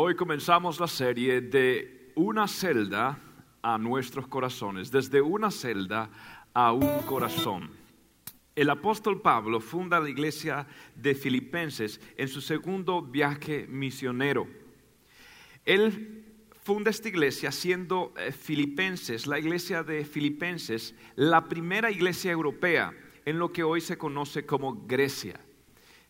Hoy 0.00 0.14
comenzamos 0.14 0.78
la 0.78 0.86
serie 0.86 1.40
de 1.40 2.12
una 2.14 2.46
celda 2.46 3.18
a 3.62 3.78
nuestros 3.78 4.28
corazones, 4.28 4.92
desde 4.92 5.20
una 5.20 5.50
celda 5.50 6.08
a 6.54 6.72
un 6.72 7.00
corazón. 7.00 7.72
El 8.54 8.70
apóstol 8.70 9.20
Pablo 9.20 9.58
funda 9.58 9.98
la 9.98 10.08
iglesia 10.08 10.68
de 10.94 11.16
Filipenses 11.16 12.00
en 12.16 12.28
su 12.28 12.40
segundo 12.40 13.02
viaje 13.02 13.66
misionero. 13.66 14.46
Él 15.64 16.24
funda 16.62 16.92
esta 16.92 17.08
iglesia 17.08 17.50
siendo 17.50 18.14
eh, 18.18 18.30
Filipenses, 18.30 19.26
la 19.26 19.40
iglesia 19.40 19.82
de 19.82 20.04
Filipenses, 20.04 20.94
la 21.16 21.48
primera 21.48 21.90
iglesia 21.90 22.30
europea 22.30 22.94
en 23.24 23.40
lo 23.40 23.52
que 23.52 23.64
hoy 23.64 23.80
se 23.80 23.98
conoce 23.98 24.46
como 24.46 24.86
Grecia. 24.86 25.40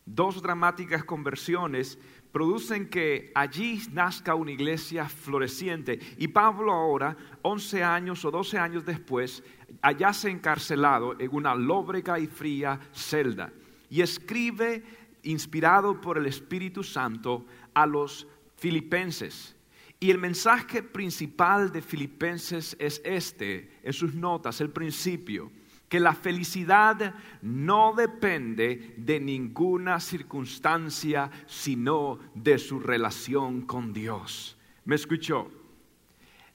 Dos 0.05 0.43
dramáticas 0.43 1.05
conversiones 1.05 1.99
producen 2.39 2.89
que 2.89 3.33
allí 3.35 3.83
nazca 3.91 4.37
una 4.37 4.53
iglesia 4.53 5.09
floreciente. 5.09 5.99
Y 6.19 6.29
Pablo 6.29 6.71
ahora, 6.73 7.17
11 7.43 7.83
años 7.83 8.25
o 8.25 8.31
12 8.31 8.57
años 8.57 8.87
después, 8.87 9.43
allá 9.83 10.13
se 10.13 10.31
encarcelado 10.31 11.19
en 11.19 11.35
una 11.35 11.57
lóbrega 11.57 12.17
y 12.21 12.29
fría 12.29 12.79
celda. 12.93 13.53
Y 13.91 14.03
escribe, 14.03 14.85
inspirado 15.25 16.01
por 16.01 16.17
el 16.17 16.27
Espíritu 16.27 16.85
Santo, 16.85 17.45
a 17.75 17.85
los 17.87 18.29
filipenses. 18.55 19.57
Y 19.99 20.13
el 20.13 20.19
mensaje 20.19 20.85
principal 20.85 21.73
de 21.73 21.83
Filipenses 21.83 22.77
es 22.79 23.03
este, 23.05 23.81
en 23.83 23.93
sus 23.93 24.15
notas, 24.15 24.61
el 24.61 24.71
principio 24.71 25.51
que 25.89 26.01
la 26.01 26.13
felicidad 26.13 27.15
no 27.43 27.95
depende 27.95 28.95
de 28.99 29.21
ninguna 29.21 30.01
circunstancia, 30.01 31.31
sino 31.47 32.19
de 32.35 32.59
su 32.59 32.79
relación 32.79 33.63
con 33.63 33.93
Dios. 33.93 34.59
¿Me 34.85 34.95
escuchó? 34.95 35.51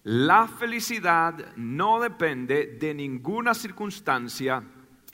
La 0.04 0.48
felicidad 0.48 1.56
no 1.56 2.00
depende 2.00 2.78
de 2.80 2.94
ninguna 2.94 3.54
circunstancia, 3.54 4.64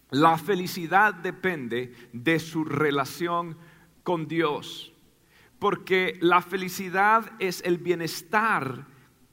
la 0.10 0.38
felicidad 0.38 1.14
depende 1.14 1.94
de 2.12 2.40
su 2.40 2.66
relación 2.66 3.56
con 4.04 4.28
Dios, 4.28 4.92
porque 5.60 6.18
la 6.22 6.42
felicidad 6.42 7.32
es 7.38 7.62
el 7.64 7.78
bienestar 7.78 8.88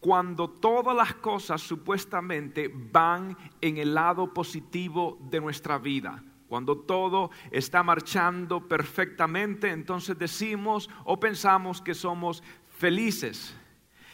cuando 0.07 0.49
todas 0.49 0.95
las 0.95 1.15
cosas 1.17 1.61
supuestamente 1.61 2.71
van 2.73 3.37
en 3.61 3.77
el 3.77 3.93
lado 3.93 4.33
positivo 4.33 5.19
de 5.29 5.41
nuestra 5.41 5.79
vida. 5.79 6.23
Cuando 6.47 6.79
todo 6.79 7.33
está 7.51 7.83
marchando 7.83 8.69
perfectamente, 8.69 9.69
entonces 9.69 10.17
decimos 10.17 10.89
o 11.03 11.19
pensamos 11.19 11.83
que 11.83 11.93
somos 11.93 12.45
felices. 12.79 13.57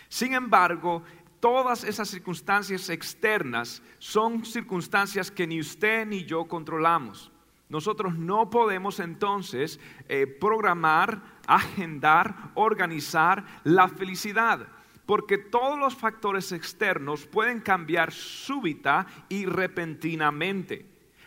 Sin 0.08 0.32
embargo, 0.32 1.02
todas 1.40 1.84
esas 1.84 2.08
circunstancias 2.08 2.88
externas 2.88 3.82
son 3.98 4.46
circunstancias 4.46 5.30
que 5.30 5.46
ni 5.46 5.60
usted 5.60 6.06
ni 6.06 6.24
yo 6.24 6.46
controlamos. 6.46 7.30
Nosotros 7.68 8.16
no 8.16 8.48
podemos 8.48 8.98
entonces 8.98 9.78
eh, 10.08 10.26
programar, 10.26 11.20
agendar, 11.46 12.50
organizar 12.54 13.44
la 13.62 13.88
felicidad 13.88 14.66
porque 15.06 15.38
todos 15.38 15.78
los 15.78 15.96
factores 15.96 16.52
externos 16.52 17.26
pueden 17.26 17.60
cambiar 17.60 18.12
súbita 18.12 19.06
y 19.28 19.46
repentinamente. 19.46 20.86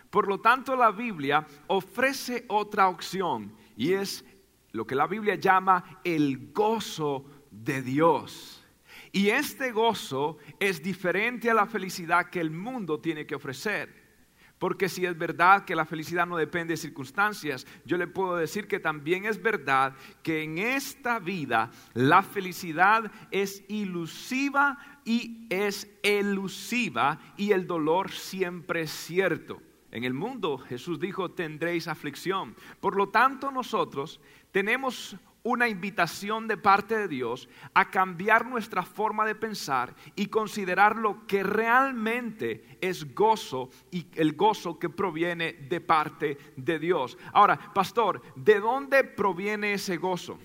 Por 0.10 0.28
lo 0.28 0.40
tanto, 0.40 0.76
la 0.76 0.92
Biblia 0.92 1.46
ofrece 1.68 2.46
otra 2.48 2.88
opción 2.88 3.54
y 3.76 3.94
es 3.94 4.24
lo 4.72 4.88
que 4.88 4.96
la 4.96 5.08
Biblia 5.08 5.36
llama 5.36 6.00
el 6.04 6.52
gozo 6.54 7.26
de 7.52 7.82
Dios. 7.82 8.66
Y 9.12 9.30
este 9.30 9.72
gozo 9.72 10.38
es 10.60 10.84
diferente 10.84 11.50
a 11.50 11.54
la 11.54 11.66
felicidad 11.66 12.30
que 12.30 12.42
el 12.42 12.52
mundo 12.52 13.00
tiene 13.00 13.26
que 13.26 13.36
ofrecer. 13.36 14.05
Porque 14.60 14.88
si 14.88 15.06
es 15.06 15.18
verdad 15.18 15.66
que 15.66 15.76
la 15.76 15.86
felicidad 15.86 16.26
no 16.26 16.38
depende 16.38 16.74
de 16.74 16.78
circunstancias, 16.78 17.68
yo 17.86 17.98
le 17.98 18.08
puedo 18.08 18.38
decir 18.38 18.68
que 18.68 18.80
también 18.80 19.26
es 19.26 19.42
verdad 19.42 19.94
que 20.24 20.44
en 20.44 20.58
esta 20.58 21.20
vida 21.20 21.72
la 21.94 22.24
felicidad 22.24 23.12
es 23.32 23.64
ilusiva 23.68 24.78
y 25.04 25.46
es 25.50 25.90
elusiva 26.04 27.20
y 27.36 27.52
el 27.52 27.68
dolor 27.68 28.12
siempre 28.12 28.84
es 28.84 28.92
cierto. 28.92 29.62
En 29.92 30.04
el 30.04 30.14
mundo 30.14 30.58
Jesús 30.58 31.00
dijo, 31.00 31.32
tendréis 31.32 31.88
aflicción. 31.88 32.56
Por 32.80 32.96
lo 32.96 33.10
tanto, 33.10 33.52
nosotros 33.52 34.20
tenemos 34.52 35.18
una 35.46 35.70
invitación 35.70 36.48
de 36.48 36.58
parte 36.58 36.98
de 36.98 37.08
Dios 37.08 37.48
a 37.76 37.92
cambiar 37.92 38.48
nuestra 38.48 38.84
forma 38.84 39.26
de 39.26 39.36
pensar 39.36 39.96
y 40.16 40.26
considerar 40.26 40.96
lo 40.96 41.28
que 41.28 41.44
realmente 41.44 42.78
es 42.82 43.14
gozo 43.14 43.70
y 43.92 44.08
el 44.16 44.34
gozo 44.34 44.80
que 44.80 44.90
proviene 44.90 45.54
de 45.54 45.80
parte 45.82 46.38
de 46.58 46.80
Dios. 46.80 47.16
Ahora, 47.32 47.74
pastor, 47.74 48.24
¿de 48.36 48.60
dónde 48.60 49.04
proviene 49.04 49.74
ese 49.74 49.98
gozo? 49.98 50.40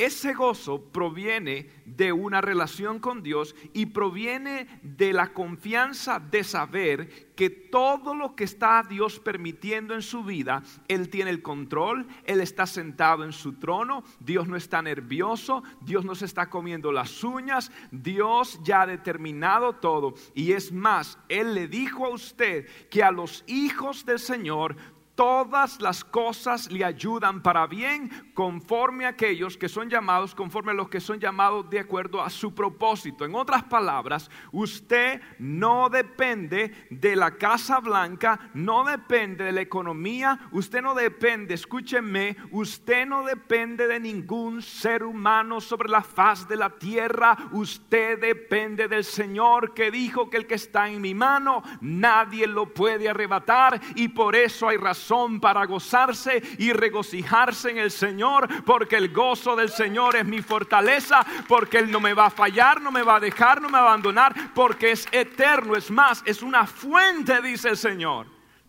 Ese 0.00 0.32
gozo 0.32 0.80
proviene 0.80 1.68
de 1.84 2.10
una 2.10 2.40
relación 2.40 3.00
con 3.00 3.22
Dios 3.22 3.54
y 3.74 3.84
proviene 3.84 4.80
de 4.82 5.12
la 5.12 5.34
confianza 5.34 6.18
de 6.18 6.42
saber 6.42 7.34
que 7.34 7.50
todo 7.50 8.14
lo 8.14 8.34
que 8.34 8.44
está 8.44 8.82
Dios 8.82 9.20
permitiendo 9.20 9.92
en 9.92 10.00
su 10.00 10.24
vida, 10.24 10.62
Él 10.88 11.10
tiene 11.10 11.28
el 11.28 11.42
control, 11.42 12.06
Él 12.24 12.40
está 12.40 12.66
sentado 12.66 13.24
en 13.24 13.32
su 13.32 13.58
trono, 13.58 14.02
Dios 14.20 14.48
no 14.48 14.56
está 14.56 14.80
nervioso, 14.80 15.62
Dios 15.82 16.02
no 16.02 16.14
se 16.14 16.24
está 16.24 16.48
comiendo 16.48 16.92
las 16.92 17.22
uñas, 17.22 17.70
Dios 17.90 18.58
ya 18.62 18.80
ha 18.80 18.86
determinado 18.86 19.74
todo. 19.74 20.14
Y 20.34 20.52
es 20.52 20.72
más, 20.72 21.18
Él 21.28 21.52
le 21.52 21.68
dijo 21.68 22.06
a 22.06 22.14
usted 22.14 22.66
que 22.88 23.02
a 23.02 23.10
los 23.10 23.44
hijos 23.46 24.06
del 24.06 24.18
Señor 24.18 24.76
todas 25.20 25.82
las 25.82 26.02
cosas 26.02 26.72
le 26.72 26.82
ayudan 26.82 27.42
para 27.42 27.66
bien 27.66 28.08
conforme 28.32 29.04
a 29.04 29.10
aquellos 29.10 29.58
que 29.58 29.68
son 29.68 29.90
llamados, 29.90 30.34
conforme 30.34 30.70
a 30.70 30.74
los 30.74 30.88
que 30.88 30.98
son 30.98 31.20
llamados 31.20 31.68
de 31.68 31.78
acuerdo 31.78 32.22
a 32.22 32.30
su 32.30 32.54
propósito. 32.54 33.26
En 33.26 33.34
otras 33.34 33.64
palabras, 33.64 34.30
usted 34.50 35.20
no 35.38 35.90
depende 35.90 36.86
de 36.88 37.16
la 37.16 37.32
Casa 37.32 37.80
Blanca, 37.80 38.48
no 38.54 38.82
depende 38.82 39.44
de 39.44 39.52
la 39.52 39.60
economía, 39.60 40.48
usted 40.52 40.80
no 40.80 40.94
depende, 40.94 41.52
escúcheme, 41.52 42.38
usted 42.50 43.04
no 43.04 43.22
depende 43.22 43.86
de 43.88 44.00
ningún 44.00 44.62
ser 44.62 45.02
humano 45.02 45.60
sobre 45.60 45.90
la 45.90 46.00
faz 46.00 46.48
de 46.48 46.56
la 46.56 46.70
tierra, 46.70 47.36
usted 47.52 48.18
depende 48.18 48.88
del 48.88 49.04
Señor 49.04 49.74
que 49.74 49.90
dijo 49.90 50.30
que 50.30 50.38
el 50.38 50.46
que 50.46 50.54
está 50.54 50.88
en 50.88 51.02
mi 51.02 51.12
mano, 51.12 51.62
nadie 51.82 52.46
lo 52.46 52.72
puede 52.72 53.10
arrebatar 53.10 53.78
y 53.96 54.08
por 54.08 54.34
eso 54.34 54.66
hay 54.66 54.78
razón 54.78 55.09
para 55.40 55.64
gozarse 55.66 56.40
y 56.58 56.72
regocijarse 56.72 57.70
en 57.70 57.78
el 57.78 57.90
Señor, 57.90 58.48
porque 58.64 58.96
el 58.96 59.12
gozo 59.12 59.56
del 59.56 59.70
Señor 59.70 60.14
es 60.14 60.24
mi 60.24 60.40
fortaleza, 60.40 61.26
porque 61.48 61.78
Él 61.78 61.90
no 61.90 61.98
me 61.98 62.14
va 62.14 62.26
a 62.26 62.30
fallar, 62.30 62.80
no 62.80 62.92
me 62.92 63.02
va 63.02 63.16
a 63.16 63.20
dejar, 63.20 63.60
no 63.60 63.68
me 63.68 63.78
va 63.78 63.86
a 63.86 63.88
abandonar, 63.88 64.52
porque 64.54 64.92
es 64.92 65.08
eterno, 65.10 65.74
es 65.74 65.90
más, 65.90 66.22
es 66.26 66.42
una 66.42 66.66
fuente, 66.66 67.42
dice 67.42 67.70
el 67.70 67.76
Señor, 67.76 68.26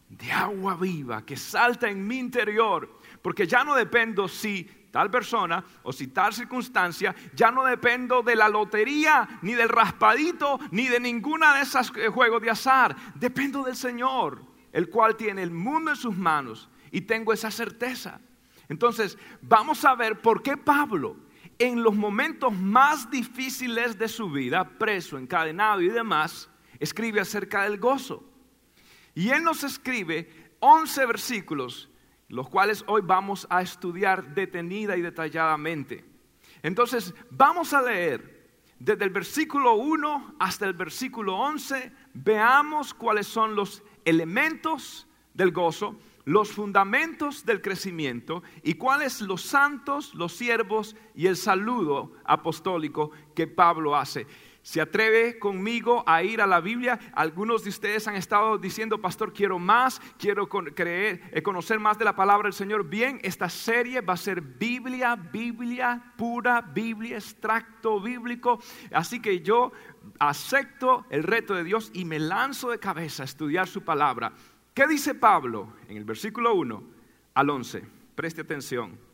de 0.09 0.31
agua 0.31 0.75
viva 0.75 1.23
que 1.23 1.37
salta 1.37 1.89
en 1.89 2.07
mi 2.07 2.17
interior, 2.17 2.89
porque 3.21 3.45
ya 3.45 3.63
no 3.63 3.75
dependo 3.75 4.27
si 4.27 4.63
tal 4.91 5.11
persona 5.11 5.63
o 5.83 5.93
si 5.93 6.07
tal 6.07 6.33
circunstancia, 6.33 7.15
ya 7.35 7.51
no 7.51 7.63
dependo 7.63 8.23
de 8.23 8.35
la 8.35 8.49
lotería, 8.49 9.39
ni 9.43 9.53
del 9.53 9.69
raspadito, 9.69 10.59
ni 10.71 10.87
de 10.87 10.99
ninguna 10.99 11.55
de 11.55 11.61
esas 11.61 11.91
eh, 11.95 12.09
juegos 12.09 12.41
de 12.41 12.49
azar, 12.49 12.95
dependo 13.15 13.63
del 13.63 13.75
Señor 13.75 14.50
el 14.71 14.89
cual 14.89 15.15
tiene 15.15 15.43
el 15.43 15.51
mundo 15.51 15.91
en 15.91 15.97
sus 15.97 16.15
manos 16.15 16.69
y 16.91 17.01
tengo 17.01 17.33
esa 17.33 17.51
certeza. 17.51 18.19
Entonces, 18.69 19.17
vamos 19.41 19.83
a 19.85 19.95
ver 19.95 20.21
por 20.21 20.41
qué 20.41 20.55
Pablo, 20.57 21.17
en 21.59 21.83
los 21.83 21.95
momentos 21.95 22.53
más 22.53 23.09
difíciles 23.11 23.97
de 23.97 24.07
su 24.07 24.29
vida, 24.31 24.67
preso, 24.77 25.17
encadenado 25.17 25.81
y 25.81 25.89
demás, 25.89 26.49
escribe 26.79 27.19
acerca 27.21 27.63
del 27.63 27.79
gozo. 27.79 28.23
Y 29.13 29.29
él 29.29 29.43
nos 29.43 29.63
escribe 29.63 30.55
11 30.59 31.05
versículos, 31.05 31.89
los 32.29 32.49
cuales 32.49 32.83
hoy 32.87 33.01
vamos 33.03 33.45
a 33.49 33.61
estudiar 33.61 34.33
detenida 34.33 34.95
y 34.95 35.01
detalladamente. 35.01 36.05
Entonces, 36.63 37.13
vamos 37.29 37.73
a 37.73 37.81
leer 37.81 38.41
desde 38.79 39.03
el 39.03 39.11
versículo 39.11 39.75
1 39.75 40.37
hasta 40.39 40.65
el 40.65 40.73
versículo 40.73 41.35
11, 41.35 41.91
veamos 42.15 42.95
cuáles 42.95 43.27
son 43.27 43.55
los 43.55 43.83
elementos 44.05 45.07
del 45.33 45.51
gozo, 45.51 45.95
los 46.25 46.51
fundamentos 46.51 47.45
del 47.45 47.61
crecimiento 47.61 48.43
y 48.63 48.75
cuáles 48.75 49.21
los 49.21 49.41
santos, 49.41 50.13
los 50.13 50.33
siervos 50.33 50.95
y 51.15 51.27
el 51.27 51.35
saludo 51.35 52.13
apostólico 52.25 53.11
que 53.35 53.47
Pablo 53.47 53.95
hace. 53.95 54.27
Se 54.63 54.79
atreve 54.79 55.39
conmigo 55.39 56.03
a 56.05 56.23
ir 56.23 56.41
a 56.41 56.47
la 56.47 56.61
Biblia. 56.61 56.99
Algunos 57.13 57.63
de 57.63 57.69
ustedes 57.69 58.07
han 58.07 58.15
estado 58.15 58.57
diciendo, 58.57 58.99
pastor, 58.99 59.33
quiero 59.33 59.57
más, 59.57 59.99
quiero 60.17 60.47
creer, 60.47 61.21
eh, 61.31 61.41
conocer 61.41 61.79
más 61.79 61.97
de 61.97 62.05
la 62.05 62.15
palabra 62.15 62.47
del 62.47 62.53
Señor. 62.53 62.87
Bien, 62.87 63.19
esta 63.23 63.49
serie 63.49 64.01
va 64.01 64.13
a 64.13 64.17
ser 64.17 64.41
Biblia, 64.41 65.15
Biblia 65.15 66.13
pura, 66.17 66.61
Biblia, 66.61 67.17
extracto 67.17 67.99
bíblico. 67.99 68.61
Así 68.91 69.19
que 69.19 69.41
yo 69.41 69.71
acepto 70.19 71.05
el 71.09 71.23
reto 71.23 71.55
de 71.55 71.63
Dios 71.63 71.89
y 71.93 72.05
me 72.05 72.19
lanzo 72.19 72.69
de 72.69 72.79
cabeza 72.79 73.23
a 73.23 73.25
estudiar 73.25 73.67
su 73.67 73.83
palabra. 73.83 74.31
¿Qué 74.73 74.87
dice 74.87 75.15
Pablo 75.15 75.73
en 75.89 75.97
el 75.97 76.05
versículo 76.05 76.53
1 76.53 76.83
al 77.33 77.49
11? 77.49 77.83
Preste 78.15 78.41
atención. 78.41 79.10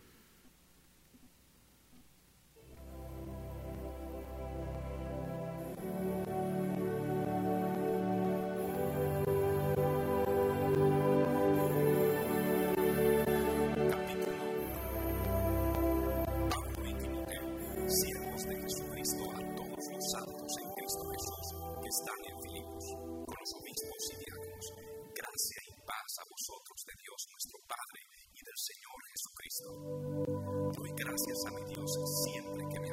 Doy 30.77 30.91
gracias 30.95 31.45
a 31.45 31.51
mi 31.51 31.63
Dios 31.73 32.23
siempre 32.23 32.67
que 32.69 32.79
me 32.79 32.86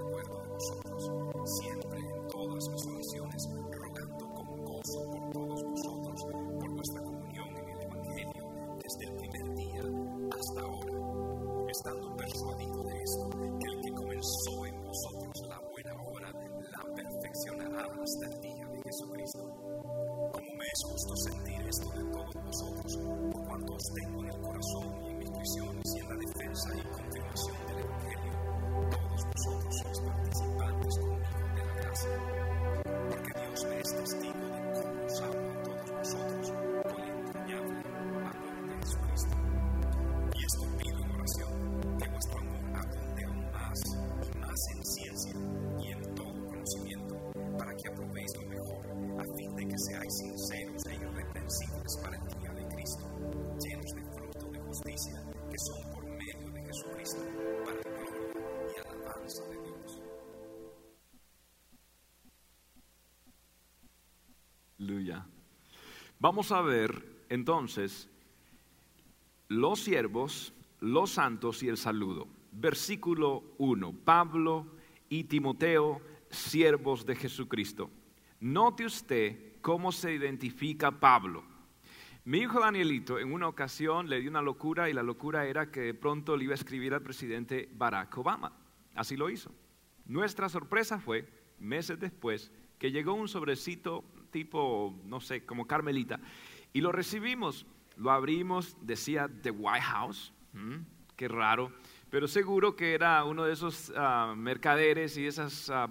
Vamos 66.19 66.53
a 66.53 66.61
ver 66.63 67.25
entonces 67.29 68.09
los 69.49 69.81
siervos, 69.81 70.53
los 70.81 71.11
santos 71.11 71.63
y 71.63 71.69
el 71.69 71.77
saludo. 71.77 72.29
Versículo 72.53 73.43
1. 73.59 73.93
Pablo 74.05 74.67
y 75.09 75.25
Timoteo, 75.25 76.01
siervos 76.31 77.05
de 77.05 77.17
Jesucristo. 77.17 77.91
Note 78.41 78.87
usted 78.87 79.61
cómo 79.61 79.93
se 79.93 80.15
identifica 80.15 80.91
Pablo. 80.91 81.45
Mi 82.25 82.39
hijo 82.39 82.61
Danielito 82.61 83.19
en 83.19 83.33
una 83.33 83.49
ocasión 83.49 84.09
le 84.09 84.21
dio 84.21 84.31
una 84.31 84.41
locura 84.41 84.89
y 84.89 84.95
la 84.95 85.03
locura 85.03 85.47
era 85.47 85.71
que 85.71 85.81
de 85.81 85.95
pronto 85.95 86.37
le 86.37 86.45
iba 86.45 86.53
a 86.53 86.55
escribir 86.55 86.95
al 86.95 87.03
presidente 87.03 87.69
Barack 87.75 88.17
Obama. 88.17 88.53
Así 88.95 89.17
lo 89.17 89.29
hizo. 89.29 89.53
Nuestra 90.07 90.49
sorpresa 90.49 90.99
fue, 90.99 91.29
meses 91.59 92.01
después, 92.01 92.51
que 92.79 92.91
llegó 92.93 93.15
un 93.15 93.29
sobrecito 93.29 94.05
tipo, 94.35 94.93
no 95.05 95.21
sé, 95.21 95.47
como 95.47 95.65
Carmelita. 95.65 96.19
Y 96.73 96.81
lo 96.81 96.91
recibimos, 96.91 97.67
lo 97.97 98.11
abrimos, 98.11 98.77
decía 98.81 99.31
The 99.43 99.53
White 99.53 99.83
House, 99.83 100.33
qué 101.15 101.29
raro, 101.29 101.71
pero 102.11 102.27
seguro 102.27 102.75
que 102.75 102.95
era 102.95 103.23
uno 103.23 103.45
de 103.45 103.53
esos 103.53 103.93
ah, 103.97 104.35
mercaderes 104.37 105.17
y 105.17 105.27
esas, 105.29 105.71
ah, 105.71 105.89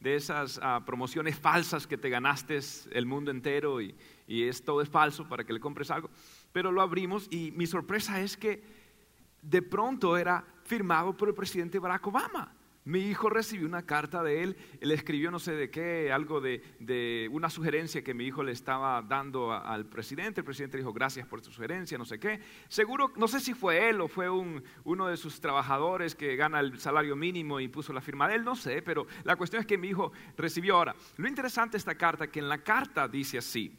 de 0.00 0.14
esas 0.14 0.58
ah, 0.62 0.80
promociones 0.86 1.38
falsas 1.38 1.86
que 1.86 1.98
te 1.98 2.08
ganaste 2.08 2.58
el 2.92 3.04
mundo 3.04 3.30
entero 3.30 3.82
y, 3.82 3.94
y 4.26 4.44
es, 4.44 4.64
todo 4.64 4.80
es 4.80 4.88
falso 4.88 5.28
para 5.28 5.44
que 5.44 5.52
le 5.52 5.60
compres 5.60 5.90
algo. 5.90 6.08
Pero 6.50 6.72
lo 6.72 6.80
abrimos 6.80 7.28
y 7.30 7.50
mi 7.50 7.66
sorpresa 7.66 8.22
es 8.22 8.38
que 8.38 8.64
de 9.42 9.60
pronto 9.60 10.16
era 10.16 10.42
firmado 10.64 11.14
por 11.14 11.28
el 11.28 11.34
presidente 11.34 11.78
Barack 11.78 12.06
Obama. 12.06 12.54
Mi 12.84 12.98
hijo 12.98 13.30
recibió 13.30 13.68
una 13.68 13.82
carta 13.82 14.24
de 14.24 14.42
él, 14.42 14.56
él 14.80 14.90
escribió 14.90 15.30
no 15.30 15.38
sé 15.38 15.52
de 15.52 15.70
qué, 15.70 16.10
algo 16.10 16.40
de, 16.40 17.28
una 17.30 17.48
sugerencia 17.48 18.02
que 18.02 18.12
mi 18.12 18.24
hijo 18.24 18.42
le 18.42 18.50
estaba 18.50 19.00
dando 19.02 19.52
al 19.52 19.86
presidente. 19.86 20.40
El 20.40 20.44
presidente 20.44 20.78
dijo, 20.78 20.92
gracias 20.92 21.26
por 21.28 21.40
tu 21.40 21.52
sugerencia, 21.52 21.96
no 21.96 22.04
sé 22.04 22.18
qué. 22.18 22.40
Seguro, 22.68 23.12
no 23.16 23.28
sé 23.28 23.38
si 23.38 23.54
fue 23.54 23.88
él 23.88 24.00
o 24.00 24.08
fue 24.08 24.28
uno 24.28 25.06
de 25.06 25.16
sus 25.16 25.40
trabajadores 25.40 26.16
que 26.16 26.34
gana 26.34 26.58
el 26.58 26.80
salario 26.80 27.14
mínimo 27.14 27.60
y 27.60 27.68
puso 27.68 27.92
la 27.92 28.00
firma 28.00 28.26
de 28.26 28.34
él, 28.34 28.44
no 28.44 28.56
sé, 28.56 28.82
pero 28.82 29.06
la 29.22 29.36
cuestión 29.36 29.60
es 29.60 29.66
que 29.66 29.78
mi 29.78 29.88
hijo 29.88 30.10
recibió 30.36 30.76
ahora. 30.76 30.96
Lo 31.18 31.28
interesante 31.28 31.72
de 31.72 31.78
esta 31.78 31.94
carta, 31.94 32.26
que 32.26 32.40
en 32.40 32.48
la 32.48 32.58
carta 32.58 33.06
dice 33.06 33.38
así, 33.38 33.78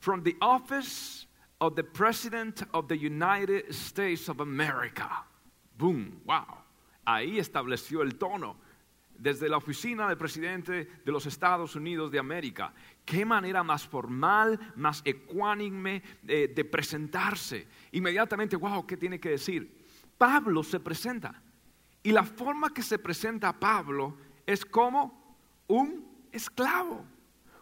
From 0.00 0.22
the 0.22 0.36
office 0.40 1.26
of 1.60 1.76
the 1.76 1.84
President 1.84 2.62
of 2.72 2.88
the 2.88 2.96
United 2.96 3.70
States 3.70 4.28
of 4.28 4.40
America. 4.40 5.24
Boom, 5.78 6.20
wow. 6.26 6.62
Ahí 7.04 7.38
estableció 7.38 8.02
el 8.02 8.16
tono 8.16 8.56
desde 9.18 9.48
la 9.48 9.56
oficina 9.56 10.08
del 10.08 10.18
presidente 10.18 10.88
de 11.04 11.12
los 11.12 11.26
Estados 11.26 11.76
Unidos 11.76 12.10
de 12.10 12.18
América. 12.18 12.72
Qué 13.04 13.24
manera 13.24 13.62
más 13.62 13.86
formal, 13.86 14.58
más 14.76 15.02
ecuánime 15.04 16.02
de, 16.22 16.48
de 16.48 16.64
presentarse. 16.64 17.68
Inmediatamente, 17.92 18.56
wow, 18.56 18.86
¿qué 18.86 18.96
tiene 18.96 19.20
que 19.20 19.30
decir? 19.30 19.86
Pablo 20.18 20.62
se 20.62 20.80
presenta. 20.80 21.40
Y 22.02 22.10
la 22.10 22.24
forma 22.24 22.74
que 22.74 22.82
se 22.82 22.98
presenta 22.98 23.52
Pablo 23.52 24.16
es 24.44 24.64
como 24.64 25.36
un 25.68 26.04
esclavo, 26.32 27.04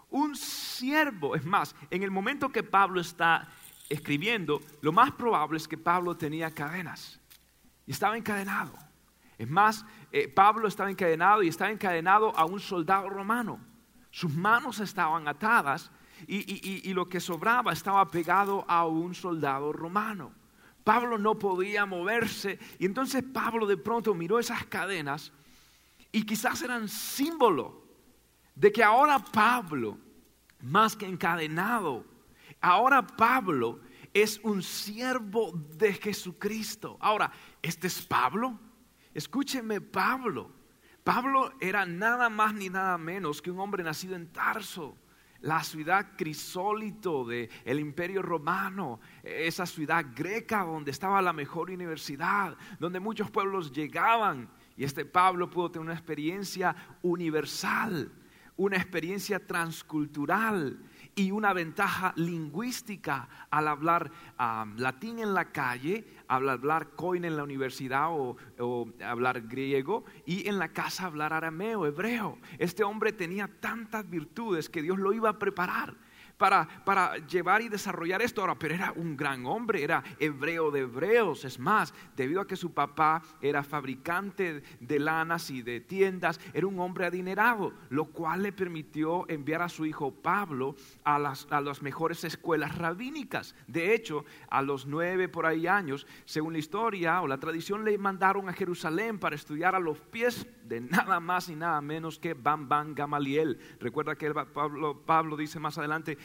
un 0.09 0.35
siervo. 0.35 1.37
Es 1.37 1.45
más, 1.45 1.75
en 1.91 2.03
el 2.03 2.11
momento 2.11 2.49
que 2.49 2.63
Pablo 2.63 3.01
está 3.01 3.49
escribiendo, 3.89 4.63
lo 4.81 4.93
más 4.93 5.11
probable 5.13 5.59
es 5.59 5.69
que 5.69 5.77
Pablo 5.77 6.17
tenía 6.17 6.51
cadenas 6.51 7.21
y 7.87 7.93
estaba 7.93 8.17
encadenado. 8.17 8.73
Es 9.41 9.49
más, 9.49 9.87
eh, 10.13 10.29
Pablo 10.29 10.69
estaba 10.69 10.91
encadenado 10.91 11.43
y 11.43 11.49
estaba 11.49 11.71
encadenado 11.71 12.37
a 12.37 12.45
un 12.45 12.61
soldado 12.61 13.09
romano. 13.09 13.59
Sus 14.11 14.35
manos 14.35 14.81
estaban 14.81 15.27
atadas 15.29 15.91
y, 16.27 16.87
y, 16.87 16.93
lo 16.93 17.09
que 17.09 17.21
sobraba 17.21 17.73
estaba 17.73 18.07
pegado 18.11 18.67
a 18.69 18.85
un 18.85 19.15
soldado 19.15 19.73
romano. 19.73 20.35
Pablo 20.85 21.17
no 21.17 21.39
podía 21.39 21.87
moverse 21.87 22.59
y 22.79 22.85
entonces 22.85 23.25
Pablo 23.33 23.67
de 23.67 23.79
pronto 23.79 24.13
miró 24.13 24.39
esas 24.39 24.67
cadenas 24.67 25.33
y 26.13 26.27
quizás 26.27 26.61
eran 26.61 26.87
símbolo 26.87 27.83
de 28.55 28.71
que 28.71 28.85
ahora 28.85 29.21
Pablo, 29.21 29.97
más 30.61 30.95
que 30.95 31.07
encadenado, 31.07 32.05
ahora 32.61 33.07
Pablo 33.07 33.81
es 34.13 34.39
un 34.43 34.63
siervo 34.63 35.53
de 35.79 35.95
Jesucristo. 35.95 36.99
Ahora, 37.01 37.33
¿este 37.63 37.87
es 37.87 38.03
Pablo? 38.03 38.69
Escúcheme, 39.21 39.83
Pablo. 39.83 40.51
Pablo 41.05 41.53
era 41.61 41.85
nada 41.85 42.31
más 42.31 42.55
ni 42.55 42.71
nada 42.71 42.97
menos 42.97 43.43
que 43.43 43.51
un 43.51 43.61
hombre 43.61 43.85
nacido 43.85 44.17
en 44.17 44.33
Tarso, 44.33 44.97
la 45.43 45.63
ciudad 45.63 46.13
crisólito 46.17 47.27
del 47.27 47.51
el 47.67 47.81
imperio 47.81 48.23
romano, 48.23 48.99
esa 49.23 49.67
ciudad 49.67 50.07
greca 50.17 50.65
donde 50.65 50.91
estaba 50.91 51.21
la 51.21 51.35
mejor 51.35 51.71
universidad, 51.71 52.57
donde 52.79 52.99
muchos 52.99 53.31
pueblos 53.31 53.71
llegaban. 53.73 54.49
Y 54.75 54.85
este 54.85 55.05
Pablo 55.05 55.51
pudo 55.51 55.71
tener 55.71 55.85
una 55.85 55.93
experiencia 55.93 56.75
universal, 57.03 58.11
una 58.57 58.79
experiencia 58.79 59.47
transcultural. 59.47 60.83
Y 61.15 61.31
una 61.31 61.53
ventaja 61.53 62.13
lingüística 62.17 63.29
al 63.51 63.69
hablar 63.69 64.11
latín 64.77 65.19
en 65.19 65.35
la 65.35 65.47
calle, 65.53 66.07
al 66.29 66.49
hablar 66.49 66.91
coin 66.97 67.25
en 67.25 67.37
la 67.37 67.45
universidad 67.45 68.09
o, 68.11 68.37
hablar 69.05 69.43
griego 69.43 70.05
y 70.25 70.49
en 70.49 70.59
la 70.59 70.69
casa 70.69 71.07
hablar 71.07 71.33
arameo, 71.33 71.87
hebreo. 71.87 72.39
Este 72.59 72.85
hombre 72.85 73.13
tenía 73.13 73.49
tantas 73.61 74.09
virtudes 74.09 74.69
que 74.69 74.83
Dios 74.83 74.99
lo 74.99 75.13
iba 75.13 75.31
a 75.31 75.39
preparar 75.39 75.97
para, 76.41 77.19
llevar 77.27 77.61
y 77.61 77.69
desarrollar 77.69 78.23
esto. 78.23 78.41
Ahora, 78.41 78.59
pero 78.59 78.75
era 78.75 78.93
un 78.97 79.15
gran 79.15 79.45
hombre, 79.45 79.85
era 79.85 80.03
hebreo 80.19 80.71
de 80.71 80.81
hebreos. 80.81 81.45
Es 81.45 81.59
más, 81.59 81.93
debido 82.17 82.41
a 82.41 82.47
que 82.47 82.57
su 82.57 82.73
papá 82.73 83.23
era 83.43 83.63
fabricante 83.63 84.63
de 84.81 84.99
lanas 84.99 85.51
y 85.51 85.61
de 85.61 85.81
tiendas, 85.81 86.41
era 86.55 86.67
un 86.67 86.81
hombre 86.81 87.05
adinerado, 87.05 87.75
lo 87.91 88.07
cual 88.07 88.43
le 88.43 88.53
permitió 88.53 89.29
enviar 89.29 89.61
a 89.61 89.69
su 89.69 89.85
hijo 89.85 90.13
Pablo 90.13 90.75
a 91.05 91.19
las, 91.19 91.47
a 91.51 91.61
las 91.61 91.83
mejores 91.83 92.25
escuelas 92.25 92.77
rabínicas. 92.79 93.55
De 93.67 93.95
hecho, 93.95 94.25
a 94.49 94.63
los 94.63 94.87
nueve 94.87 95.29
por 95.29 95.45
ahí 95.45 95.67
años, 95.67 96.07
según 96.25 96.55
la 96.55 96.59
historia 96.59 97.21
o 97.21 97.27
la 97.27 97.39
tradición, 97.39 97.85
le 97.85 97.99
mandaron 97.99 98.49
a 98.49 98.55
Jerusalén 98.55 99.19
para 99.19 99.37
estudiar 99.37 99.75
a 99.75 99.79
los 99.79 100.01
pies 100.01 100.47
de 100.65 100.81
nada 100.81 101.21
más 101.21 101.49
y 101.51 101.57
nada 101.57 101.81
menos 101.83 102.19
que 102.19 102.33
Bam 102.33 102.67
Bam 102.67 102.95
Gamaliel. 102.95 103.59
Recuerda 103.79 104.15
que 104.15 104.33
Pablo, 104.33 105.03
Pablo 105.05 105.37
dice 105.37 105.59
más 105.59 105.77
adelante 105.77 106.17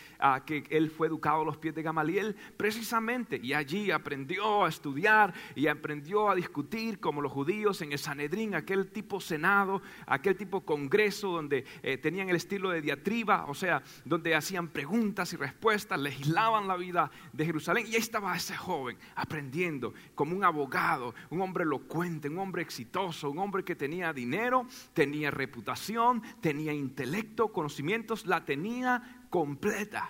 que 0.45 0.63
él 0.69 0.89
fue 0.89 1.07
educado 1.07 1.41
a 1.41 1.45
los 1.45 1.57
pies 1.57 1.75
de 1.75 1.83
Gamaliel 1.83 2.35
precisamente. 2.57 3.39
Y 3.41 3.53
allí 3.53 3.91
aprendió 3.91 4.65
a 4.65 4.69
estudiar 4.69 5.33
y 5.55 5.67
aprendió 5.67 6.29
a 6.29 6.35
discutir 6.35 6.99
como 6.99 7.21
los 7.21 7.31
judíos 7.31 7.81
en 7.81 7.91
el 7.91 7.99
Sanedrín, 7.99 8.55
aquel 8.55 8.91
tipo 8.91 9.19
senado, 9.19 9.81
aquel 10.07 10.35
tipo 10.35 10.61
congreso 10.61 11.29
donde 11.29 11.65
eh, 11.83 11.97
tenían 11.97 12.29
el 12.29 12.35
estilo 12.35 12.69
de 12.69 12.81
diatriba, 12.81 13.45
o 13.47 13.53
sea, 13.53 13.81
donde 14.03 14.35
hacían 14.35 14.69
preguntas 14.69 15.33
y 15.33 15.37
respuestas, 15.37 15.99
legislaban 15.99 16.67
la 16.67 16.75
vida 16.75 17.11
de 17.33 17.45
Jerusalén. 17.45 17.85
Y 17.87 17.95
ahí 17.95 18.01
estaba 18.01 18.35
ese 18.35 18.55
joven 18.55 18.97
aprendiendo 19.15 19.93
como 20.13 20.35
un 20.35 20.43
abogado, 20.43 21.13
un 21.29 21.41
hombre 21.41 21.63
elocuente, 21.63 22.29
un 22.29 22.39
hombre 22.39 22.61
exitoso, 22.61 23.29
un 23.29 23.39
hombre 23.39 23.63
que 23.63 23.75
tenía 23.75 24.13
dinero 24.13 24.65
tenía 24.93 25.31
reputación, 25.31 26.21
tenía 26.41 26.73
intelecto, 26.73 27.51
conocimientos, 27.51 28.25
la 28.25 28.45
tenía 28.45 29.24
completa. 29.35 30.09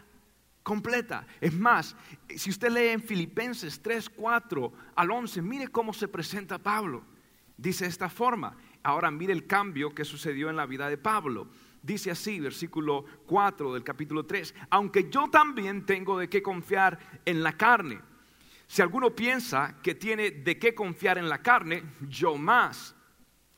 Completa. 0.61 1.25
Es 1.41 1.51
más, 1.51 1.95
si 2.35 2.51
usted 2.51 2.69
lee 2.69 2.89
en 2.89 3.01
Filipenses 3.01 3.81
3, 3.81 4.07
4 4.11 4.73
al 4.95 5.09
11, 5.09 5.41
mire 5.41 5.67
cómo 5.69 5.93
se 5.93 6.07
presenta 6.07 6.59
Pablo. 6.59 7.03
Dice 7.57 7.87
esta 7.87 8.07
forma. 8.07 8.55
Ahora 8.83 9.09
mire 9.09 9.33
el 9.33 9.47
cambio 9.47 9.95
que 9.95 10.05
sucedió 10.05 10.51
en 10.51 10.55
la 10.55 10.67
vida 10.67 10.89
de 10.89 10.99
Pablo. 10.99 11.47
Dice 11.81 12.11
así, 12.11 12.39
versículo 12.39 13.03
4 13.25 13.73
del 13.73 13.83
capítulo 13.83 14.27
3, 14.27 14.53
aunque 14.69 15.09
yo 15.09 15.27
también 15.27 15.87
tengo 15.87 16.19
de 16.19 16.29
qué 16.29 16.43
confiar 16.43 16.99
en 17.25 17.41
la 17.41 17.57
carne. 17.57 17.99
Si 18.67 18.83
alguno 18.83 19.15
piensa 19.15 19.77
que 19.81 19.95
tiene 19.95 20.29
de 20.29 20.59
qué 20.59 20.75
confiar 20.75 21.17
en 21.17 21.29
la 21.29 21.41
carne, 21.41 21.83
yo 22.07 22.37
más 22.37 22.95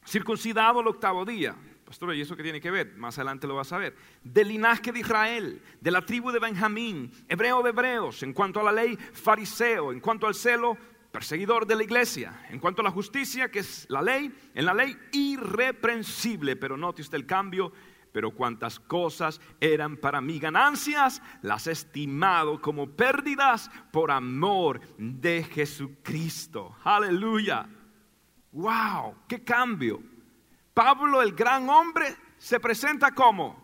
circuncidado 0.05 0.79
el 0.79 0.87
octavo 0.87 1.25
día. 1.25 1.57
Pastor, 1.87 2.13
¿y 2.13 2.19
eso 2.19 2.35
qué 2.35 2.43
tiene 2.43 2.59
que 2.59 2.69
ver? 2.69 2.97
Más 2.97 3.17
adelante 3.17 3.47
lo 3.47 3.55
vas 3.55 3.71
a 3.71 3.77
ver. 3.77 3.95
Del 4.21 4.49
linaje 4.49 4.91
de 4.91 4.99
Israel, 4.99 5.61
de 5.79 5.89
la 5.89 6.05
tribu 6.05 6.31
de 6.31 6.39
Benjamín, 6.39 7.09
hebreo 7.29 7.63
de 7.63 7.69
hebreos, 7.69 8.23
en 8.23 8.33
cuanto 8.33 8.59
a 8.59 8.63
la 8.63 8.73
ley, 8.73 8.97
fariseo, 8.97 9.93
en 9.93 10.01
cuanto 10.01 10.27
al 10.27 10.35
celo, 10.35 10.77
perseguidor 11.13 11.65
de 11.65 11.77
la 11.77 11.83
iglesia, 11.83 12.45
en 12.49 12.59
cuanto 12.59 12.81
a 12.81 12.83
la 12.83 12.91
justicia, 12.91 13.49
que 13.49 13.59
es 13.59 13.85
la 13.87 14.01
ley, 14.01 14.29
en 14.53 14.65
la 14.65 14.73
ley 14.73 14.97
irreprensible. 15.13 16.57
Pero 16.57 16.75
note 16.75 17.03
usted 17.03 17.19
el 17.19 17.25
cambio, 17.25 17.71
pero 18.11 18.31
cuantas 18.31 18.81
cosas 18.81 19.39
eran 19.61 19.95
para 19.95 20.19
mí 20.19 20.39
ganancias, 20.39 21.21
las 21.41 21.67
he 21.67 21.71
estimado 21.71 22.59
como 22.59 22.97
pérdidas 22.97 23.71
por 23.93 24.11
amor 24.11 24.81
de 24.97 25.41
Jesucristo. 25.41 26.75
Aleluya. 26.83 27.65
¡Wow! 28.51 29.15
¡Qué 29.25 29.41
cambio! 29.41 30.16
Pablo, 30.77 31.21
el 31.23 31.33
gran 31.33 31.67
hombre, 31.69 32.15
se 32.37 32.59
presenta 32.59 33.09
como, 33.09 33.55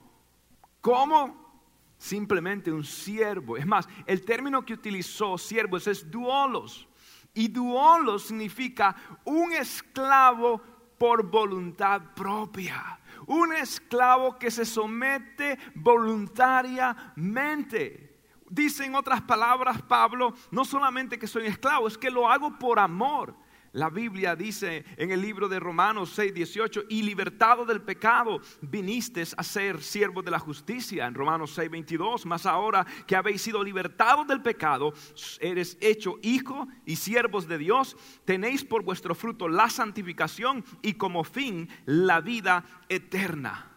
como 0.82 1.62
simplemente 1.96 2.72
un 2.72 2.84
siervo. 2.84 3.56
Es 3.56 3.68
más, 3.68 3.88
el 4.08 4.26
término 4.26 4.66
que 4.66 4.74
utilizó 4.74 5.38
siervos 5.38 5.86
es 5.86 6.10
duolos. 6.10 6.88
Y 7.36 7.50
duolos 7.50 8.24
significa 8.24 8.96
un 9.26 9.54
esclavo 9.54 10.60
por 10.98 11.30
voluntad 11.30 12.02
propia. 12.16 13.00
Un 13.28 13.54
esclavo 13.54 14.40
que 14.40 14.50
se 14.50 14.66
somete 14.66 15.60
voluntariamente. 15.76 18.24
Dice 18.50 18.86
en 18.86 18.96
otras 18.96 19.22
palabras 19.22 19.84
Pablo, 19.84 20.34
no 20.50 20.66
solamente 20.66 21.20
que 21.20 21.28
soy 21.28 21.46
esclavo, 21.46 21.88
es 21.88 21.96
que 21.96 22.10
lo 22.10 22.28
hago 22.28 22.58
por 22.58 22.80
amor. 22.80 23.36
La 23.74 23.90
Biblia 23.90 24.36
dice 24.36 24.86
en 24.98 25.12
el 25.12 25.20
libro 25.20 25.50
de 25.50 25.60
Romanos 25.60 26.12
6, 26.14 26.32
18, 26.32 26.84
y 26.90 27.02
libertado 27.02 27.66
del 27.66 27.82
pecado, 27.82 28.40
viniste 28.62 29.24
a 29.36 29.44
ser 29.44 29.82
siervo 29.82 30.22
de 30.22 30.30
la 30.30 30.38
justicia. 30.38 31.08
En 31.08 31.16
Romanos 31.16 31.54
6, 31.56 31.72
22, 31.72 32.26
más 32.28 32.46
ahora 32.46 32.86
que 33.08 33.16
habéis 33.16 33.42
sido 33.42 33.64
libertados 33.64 34.28
del 34.28 34.44
pecado, 34.44 34.94
eres 35.40 35.76
hecho 35.82 36.20
hijo 36.22 36.68
y 36.86 36.98
siervos 36.98 37.48
de 37.48 37.58
Dios, 37.58 37.98
tenéis 38.26 38.64
por 38.64 38.84
vuestro 38.84 39.16
fruto 39.16 39.50
la 39.50 39.70
santificación 39.72 40.64
y 40.84 40.94
como 40.94 41.24
fin 41.24 41.68
la 41.86 42.22
vida 42.22 42.64
eterna. 42.90 43.73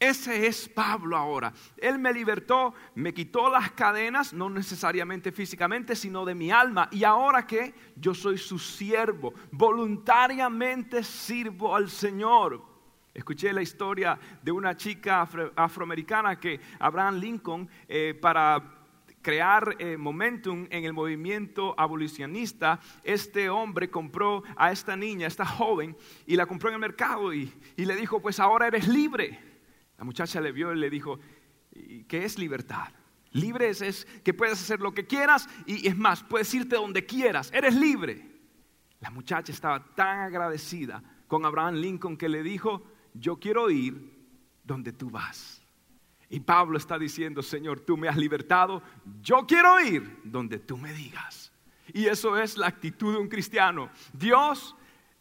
Ese 0.00 0.46
es 0.46 0.68
Pablo 0.68 1.16
ahora. 1.16 1.52
Él 1.76 1.98
me 1.98 2.12
libertó, 2.12 2.72
me 2.94 3.12
quitó 3.12 3.50
las 3.50 3.72
cadenas, 3.72 4.32
no 4.32 4.48
necesariamente 4.48 5.32
físicamente, 5.32 5.96
sino 5.96 6.24
de 6.24 6.36
mi 6.36 6.52
alma. 6.52 6.88
Y 6.92 7.02
ahora 7.02 7.44
que 7.44 7.74
yo 7.96 8.14
soy 8.14 8.38
su 8.38 8.60
siervo, 8.60 9.34
voluntariamente 9.50 11.02
sirvo 11.02 11.74
al 11.74 11.90
Señor. 11.90 12.62
Escuché 13.12 13.52
la 13.52 13.60
historia 13.60 14.16
de 14.40 14.52
una 14.52 14.76
chica 14.76 15.28
afroamericana 15.56 16.38
que 16.38 16.60
Abraham 16.78 17.18
Lincoln, 17.18 17.68
eh, 17.88 18.16
para 18.20 18.76
crear 19.20 19.74
eh, 19.80 19.96
momentum 19.96 20.68
en 20.70 20.84
el 20.84 20.92
movimiento 20.92 21.74
abolicionista, 21.76 22.78
este 23.02 23.50
hombre 23.50 23.90
compró 23.90 24.44
a 24.54 24.70
esta 24.70 24.94
niña, 24.96 25.26
esta 25.26 25.44
joven, 25.44 25.96
y 26.24 26.36
la 26.36 26.46
compró 26.46 26.68
en 26.68 26.74
el 26.74 26.80
mercado 26.80 27.34
y, 27.34 27.52
y 27.76 27.84
le 27.84 27.96
dijo, 27.96 28.22
pues 28.22 28.38
ahora 28.38 28.68
eres 28.68 28.86
libre. 28.86 29.47
La 29.98 30.04
muchacha 30.04 30.40
le 30.40 30.52
vio 30.52 30.72
y 30.72 30.76
le 30.78 30.88
dijo, 30.88 31.18
¿qué 32.06 32.24
es 32.24 32.38
libertad? 32.38 32.88
Libre 33.32 33.68
es, 33.68 34.06
que 34.24 34.32
puedes 34.32 34.60
hacer 34.60 34.80
lo 34.80 34.94
que 34.94 35.06
quieras 35.06 35.48
y 35.66 35.86
es 35.86 35.96
más, 35.96 36.22
puedes 36.22 36.52
irte 36.54 36.76
donde 36.76 37.04
quieras, 37.04 37.50
eres 37.52 37.74
libre. 37.74 38.24
La 39.00 39.10
muchacha 39.10 39.52
estaba 39.52 39.84
tan 39.94 40.20
agradecida 40.20 41.02
con 41.26 41.44
Abraham 41.44 41.74
Lincoln 41.74 42.16
que 42.16 42.28
le 42.28 42.42
dijo, 42.42 42.84
yo 43.12 43.36
quiero 43.36 43.70
ir 43.70 44.18
donde 44.64 44.92
tú 44.92 45.10
vas. 45.10 45.60
Y 46.30 46.40
Pablo 46.40 46.78
está 46.78 46.98
diciendo, 46.98 47.42
Señor, 47.42 47.80
tú 47.80 47.96
me 47.96 48.08
has 48.08 48.16
libertado, 48.16 48.82
yo 49.22 49.46
quiero 49.46 49.80
ir 49.80 50.20
donde 50.24 50.58
tú 50.58 50.76
me 50.76 50.92
digas. 50.92 51.52
Y 51.92 52.06
eso 52.06 52.36
es 52.36 52.58
la 52.58 52.66
actitud 52.66 53.14
de 53.14 53.18
un 53.18 53.28
cristiano. 53.28 53.90
Dios 54.12 54.76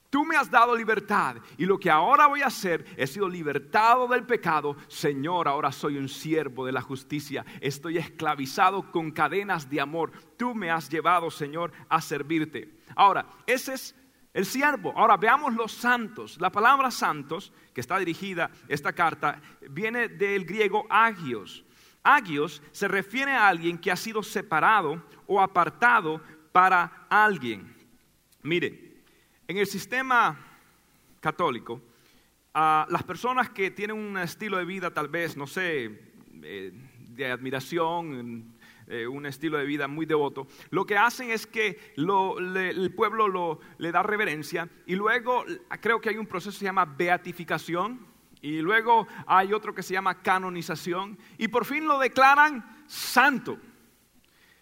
Tú 0.10 0.24
me 0.24 0.38
has 0.38 0.50
dado 0.50 0.76
libertad 0.76 1.36
y 1.58 1.66
lo 1.66 1.78
que 1.78 1.90
ahora 1.90 2.28
voy 2.28 2.42
a 2.42 2.48
hacer, 2.48 2.86
he 2.96 3.06
sido 3.06 3.28
libertado 3.28 4.08
del 4.08 4.26
pecado. 4.26 4.78
Señor, 4.88 5.50
ahora 5.50 5.72
soy 5.72 5.98
un 5.98 6.08
siervo 6.08 6.66
de 6.66 6.72
la 6.72 6.82
justicia. 6.82 7.46
Estoy 7.60 7.98
esclavizado 7.98 8.90
con 8.92 9.12
cadenas 9.12 9.70
de 9.70 9.82
amor. 9.82 10.12
Tú 10.38 10.56
me 10.56 10.72
has 10.72 10.90
llevado, 10.90 11.30
Señor, 11.30 11.74
a 11.90 12.00
servirte. 12.00 12.80
Ahora, 12.96 13.26
ese 13.46 13.74
es 13.74 13.96
el 14.34 14.46
siervo. 14.46 14.94
Ahora 14.96 15.18
veamos 15.18 15.54
los 15.56 15.74
santos. 15.74 16.40
La 16.40 16.52
palabra 16.52 16.90
santos, 16.90 17.52
que 17.74 17.82
está 17.82 18.00
dirigida 18.00 18.50
esta 18.70 18.94
carta, 18.94 19.42
viene 19.70 20.08
del 20.08 20.46
griego 20.46 20.88
agios. 20.90 21.66
Agios 22.02 22.62
se 22.72 22.88
refiere 22.88 23.34
a 23.34 23.50
alguien 23.50 23.78
que 23.78 23.92
ha 23.92 23.98
sido 23.98 24.24
separado 24.24 25.04
o 25.26 25.42
apartado 25.42 26.22
para 26.54 27.08
alguien. 27.10 27.76
Mire, 28.42 28.87
en 29.48 29.58
el 29.58 29.68
sistema 29.68 30.38
católico, 31.20 31.82
las 32.54 33.04
personas 33.04 33.50
que 33.50 33.72
tienen 33.72 33.96
un 33.96 34.18
estilo 34.18 34.58
de 34.58 34.66
vida 34.66 34.92
tal 34.92 35.08
vez, 35.08 35.38
no 35.38 35.48
sé, 35.48 36.02
eh, 36.44 36.72
de 37.10 37.32
admiración, 37.32 38.56
eh, 38.88 39.08
un 39.08 39.26
estilo 39.26 39.58
de 39.58 39.66
vida 39.66 39.88
muy 39.88 40.06
devoto, 40.06 40.48
lo 40.70 40.86
que 40.86 40.98
hacen 40.98 41.30
es 41.30 41.46
que 41.46 41.94
el 41.96 42.94
pueblo 42.96 43.60
le 43.78 43.92
da 43.92 44.04
reverencia 44.04 44.70
y 44.86 44.96
luego 44.96 45.46
creo 45.82 46.02
que 46.02 46.10
hay 46.10 46.18
un 46.18 46.26
proceso 46.26 46.52
que 46.52 46.60
se 46.60 46.66
llama 46.66 46.86
beatificación 46.86 48.06
y 48.42 48.60
luego 48.60 49.08
hay 49.26 49.54
otro 49.54 49.74
que 49.74 49.84
se 49.84 49.94
llama 49.94 50.22
canonización 50.22 51.18
y 51.38 51.48
por 51.48 51.66
fin 51.66 51.88
lo 51.88 52.00
declaran 52.00 52.84
santo. 52.88 53.60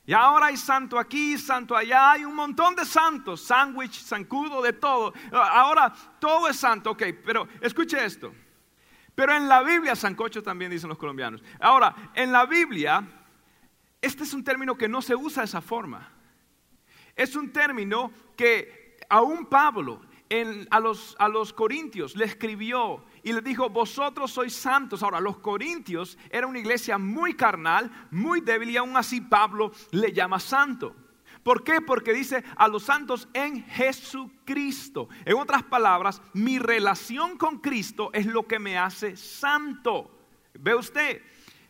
Y 0.05 0.13
ahora 0.13 0.47
hay 0.47 0.57
santo 0.57 0.99
aquí, 0.99 1.37
santo 1.37 1.75
allá, 1.75 2.11
hay 2.11 2.25
un 2.25 2.35
montón 2.35 2.75
de 2.75 2.85
santos, 2.85 3.41
sándwich, 3.41 4.03
zancudo, 4.03 4.61
de 4.61 4.73
todo. 4.73 5.13
Ahora 5.31 5.93
todo 6.19 6.47
es 6.47 6.57
santo, 6.57 6.91
ok, 6.91 7.03
pero 7.25 7.47
escuche 7.61 8.03
esto. 8.03 8.33
Pero 9.15 9.33
en 9.33 9.47
la 9.47 9.63
Biblia, 9.63 9.95
sancocho 9.95 10.43
también 10.43 10.69
dicen 10.69 10.89
los 10.89 10.97
colombianos. 10.97 11.41
Ahora, 11.59 12.11
en 12.13 12.31
la 12.31 12.45
Biblia 12.45 13.03
este 14.05 14.23
es 14.23 14.35
un 14.35 14.43
término 14.43 14.77
que 14.77 14.87
no 14.87 15.01
se 15.01 15.15
usa 15.15 15.41
de 15.41 15.45
esa 15.45 15.61
forma. 15.61 16.11
Es 17.15 17.35
un 17.35 17.51
término 17.51 18.11
que 18.37 18.99
aún 19.09 19.47
Pablo 19.47 19.99
a, 20.69 20.79
los, 20.79 21.15
a 21.17 21.27
los 21.27 21.51
corintios 21.53 22.15
le 22.15 22.25
escribió 22.25 23.03
y 23.25 23.33
le 23.33 23.41
dijo, 23.41 23.69
vosotros 23.69 24.31
sois 24.31 24.53
santos. 24.53 25.01
Ahora, 25.01 25.19
los 25.19 25.39
corintios 25.39 26.15
era 26.29 26.45
una 26.45 26.59
iglesia 26.59 26.99
muy 26.99 27.33
carnal, 27.33 27.89
muy 28.11 28.39
débil 28.39 28.69
y 28.69 28.77
aún 28.77 28.95
así 28.95 29.19
Pablo 29.19 29.71
le 29.89 30.13
llama 30.13 30.39
santo. 30.39 30.95
¿Por 31.41 31.63
qué? 31.63 31.81
Porque 31.81 32.13
dice 32.13 32.43
a 32.55 32.67
los 32.67 32.83
santos 32.83 33.27
en 33.33 33.63
Jesucristo. 33.65 35.09
En 35.25 35.37
otras 35.37 35.63
palabras, 35.63 36.21
mi 36.33 36.59
relación 36.59 37.35
con 37.35 37.57
Cristo 37.57 38.11
es 38.13 38.27
lo 38.27 38.45
que 38.45 38.59
me 38.59 38.77
hace 38.77 39.17
santo. 39.17 40.11
¿Ve 40.59 40.75
usted? 40.75 41.23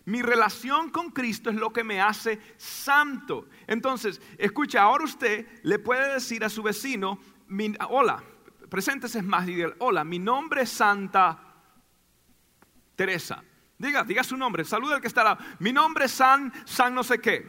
Mi 0.04 0.22
relación 0.22 0.90
con 0.90 1.10
Cristo 1.10 1.50
es 1.50 1.56
lo 1.56 1.72
que 1.72 1.86
me 1.86 2.02
hace 2.02 2.38
santo. 2.58 3.48
Entonces, 3.66 4.22
escucha, 4.38 4.82
ahora 4.82 5.06
usted 5.06 5.48
le 5.64 5.80
puede 5.80 6.16
decir 6.16 6.44
a 6.44 6.50
su 6.50 6.62
vecino, 6.62 7.18
hola, 7.88 8.22
preséntese 8.70 9.22
más 9.22 9.48
y 9.48 9.64
hola, 9.80 10.04
mi 10.04 10.20
nombre 10.20 10.64
es 10.64 10.70
Santa 10.70 11.45
Teresa. 12.96 13.44
Diga, 13.78 14.04
diga 14.04 14.24
su 14.24 14.38
nombre, 14.38 14.64
salude 14.64 14.96
al 14.96 15.02
que 15.02 15.08
está 15.08 15.38
Mi 15.60 15.74
nombre 15.74 16.06
es 16.06 16.12
San, 16.12 16.52
San 16.66 16.94
no 16.94 17.04
sé 17.04 17.20
qué. 17.20 17.46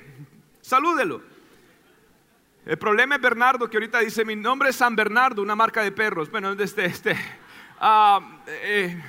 Salúdelo. 0.61 1.23
El 2.65 2.79
problema 2.79 3.15
es 3.15 3.21
Bernardo, 3.21 3.71
que 3.71 3.77
ahorita 3.77 4.01
dice, 4.01 4.25
mi 4.25 4.35
nombre 4.35 4.71
es 4.71 4.77
San 4.77 4.97
Bernardo, 4.97 5.41
una 5.41 5.55
marca 5.55 5.83
de 5.83 5.93
perros. 5.93 6.29
Bueno, 6.29 6.51
este, 6.51 6.87
este, 6.87 7.17
ah, 7.79 8.41
eh, 8.49 9.01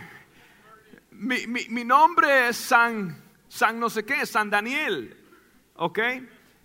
mi, 1.10 1.84
nombre 1.84 2.50
es 2.50 2.58
San, 2.58 3.20
San 3.48 3.80
no 3.80 3.90
sé 3.90 4.06
qué, 4.06 4.28
San 4.28 4.52
Daniel. 4.52 5.18
¿Ok? 5.74 6.00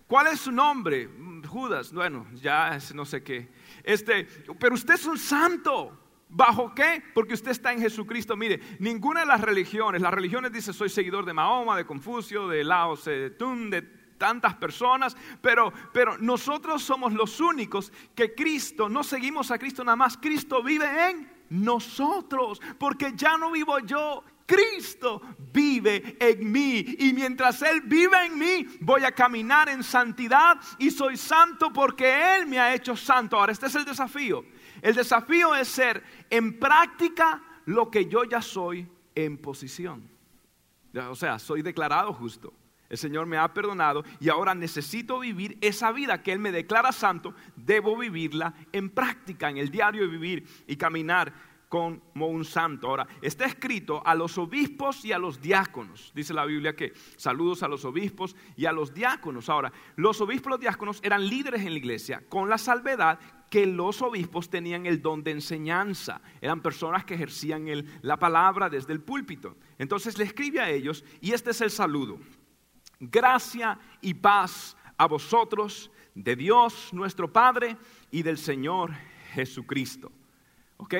¿Cuál 0.05 0.27
es 0.27 0.41
su 0.41 0.51
nombre? 0.51 1.09
Judas, 1.47 1.91
bueno, 1.91 2.27
ya 2.35 2.75
es 2.75 2.93
no 2.93 3.05
sé 3.05 3.23
qué. 3.23 3.49
Este, 3.83 4.25
pero 4.59 4.75
usted 4.75 4.93
es 4.93 5.05
un 5.07 5.17
santo. 5.17 6.02
¿Bajo 6.35 6.73
qué? 6.73 7.03
Porque 7.13 7.35
usted 7.35 7.51
está 7.51 7.71
en 7.73 7.79
Jesucristo. 7.79 8.35
Mire, 8.35 8.59
ninguna 8.79 9.19
de 9.19 9.27
las 9.27 9.39
religiones, 9.39 10.01
las 10.01 10.13
religiones 10.13 10.51
dice 10.51 10.73
soy 10.73 10.89
seguidor 10.89 11.25
de 11.25 11.33
Mahoma, 11.33 11.77
de 11.77 11.85
Confucio, 11.85 12.47
de 12.47 12.63
Lao 12.63 12.95
Tse-tung, 12.95 13.69
de 13.69 13.83
tantas 14.17 14.55
personas, 14.55 15.15
pero, 15.41 15.71
pero 15.91 16.17
nosotros 16.17 16.81
somos 16.81 17.13
los 17.13 17.39
únicos 17.39 17.91
que 18.15 18.33
Cristo, 18.33 18.89
no 18.89 19.03
seguimos 19.03 19.51
a 19.51 19.59
Cristo 19.59 19.83
nada 19.83 19.95
más, 19.95 20.17
Cristo 20.17 20.63
vive 20.63 21.09
en 21.09 21.29
nosotros, 21.49 22.61
porque 22.79 23.11
ya 23.15 23.37
no 23.37 23.51
vivo 23.51 23.77
yo, 23.79 24.23
Cristo 24.45 25.21
vive 25.51 26.17
en 26.19 26.51
mí 26.51 26.83
y 26.99 27.13
mientras 27.13 27.61
Él 27.61 27.81
vive 27.81 28.25
en 28.25 28.37
mí 28.37 28.65
voy 28.79 29.03
a 29.03 29.11
caminar 29.11 29.69
en 29.69 29.83
santidad 29.83 30.57
y 30.77 30.89
soy 30.89 31.17
santo 31.17 31.71
porque 31.71 32.37
Él 32.37 32.47
me 32.47 32.59
ha 32.59 32.73
hecho 32.73 32.95
santo. 32.95 33.37
Ahora, 33.37 33.51
este 33.51 33.67
es 33.67 33.75
el 33.75 33.85
desafío. 33.85 34.45
El 34.81 34.95
desafío 34.95 35.55
es 35.55 35.69
ser 35.69 36.03
en 36.33 36.57
práctica 36.57 37.43
lo 37.65 37.91
que 37.91 38.07
yo 38.07 38.23
ya 38.23 38.41
soy 38.41 38.87
en 39.13 39.37
posición. 39.37 40.09
O 41.09 41.15
sea, 41.15 41.37
soy 41.37 41.61
declarado 41.61 42.11
justo. 42.11 42.51
El 42.89 42.97
Señor 42.97 43.27
me 43.27 43.37
ha 43.37 43.53
perdonado 43.53 44.03
y 44.19 44.29
ahora 44.29 44.55
necesito 44.55 45.19
vivir 45.19 45.59
esa 45.61 45.91
vida 45.91 46.23
que 46.23 46.31
Él 46.31 46.39
me 46.39 46.51
declara 46.51 46.91
santo. 46.91 47.35
Debo 47.55 47.95
vivirla 47.95 48.55
en 48.71 48.89
práctica, 48.89 49.47
en 49.47 49.57
el 49.57 49.69
diario 49.69 50.09
vivir 50.09 50.43
y 50.65 50.75
caminar 50.75 51.31
como 51.69 52.27
un 52.27 52.45
santo. 52.45 52.87
Ahora, 52.87 53.07
está 53.21 53.45
escrito 53.45 54.01
a 54.03 54.15
los 54.15 54.35
obispos 54.39 55.05
y 55.05 55.11
a 55.11 55.19
los 55.19 55.39
diáconos. 55.39 56.11
Dice 56.15 56.33
la 56.33 56.45
Biblia 56.45 56.75
que 56.75 56.93
saludos 57.15 57.61
a 57.61 57.67
los 57.67 57.85
obispos 57.85 58.35
y 58.55 58.65
a 58.65 58.71
los 58.71 58.91
diáconos. 58.91 59.49
Ahora, 59.49 59.71
los 59.95 60.19
obispos 60.21 60.47
y 60.47 60.49
los 60.51 60.59
diáconos 60.59 60.99
eran 61.03 61.27
líderes 61.27 61.61
en 61.61 61.73
la 61.73 61.79
iglesia, 61.79 62.23
con 62.27 62.49
la 62.49 62.57
salvedad 62.57 63.19
que 63.53 63.67
los 63.67 64.01
obispos 64.01 64.49
tenían 64.49 64.87
el 64.87 64.99
don 64.99 65.23
de 65.23 65.29
enseñanza. 65.29 66.19
Eran 66.41 66.63
personas 66.63 67.05
que 67.05 67.13
ejercían 67.13 67.67
la 68.01 68.17
palabra 68.17 68.67
desde 68.67 68.93
el 68.93 68.99
púlpito. 68.99 69.57
Entonces 69.77 70.17
le 70.17 70.23
escribe 70.23 70.59
a 70.59 70.71
ellos 70.71 71.05
y 71.21 71.33
este 71.33 71.51
es 71.51 71.61
el 71.61 71.69
saludo. 71.69 72.17
Gracia 72.99 73.77
y 74.01 74.15
paz 74.15 74.75
a 74.97 75.05
vosotros, 75.05 75.91
de 76.15 76.35
Dios 76.35 76.89
nuestro 76.93 77.31
Padre 77.31 77.77
y 78.09 78.23
del 78.23 78.39
Señor 78.39 78.91
Jesucristo. 79.35 80.11
¿Ok? 80.77 80.95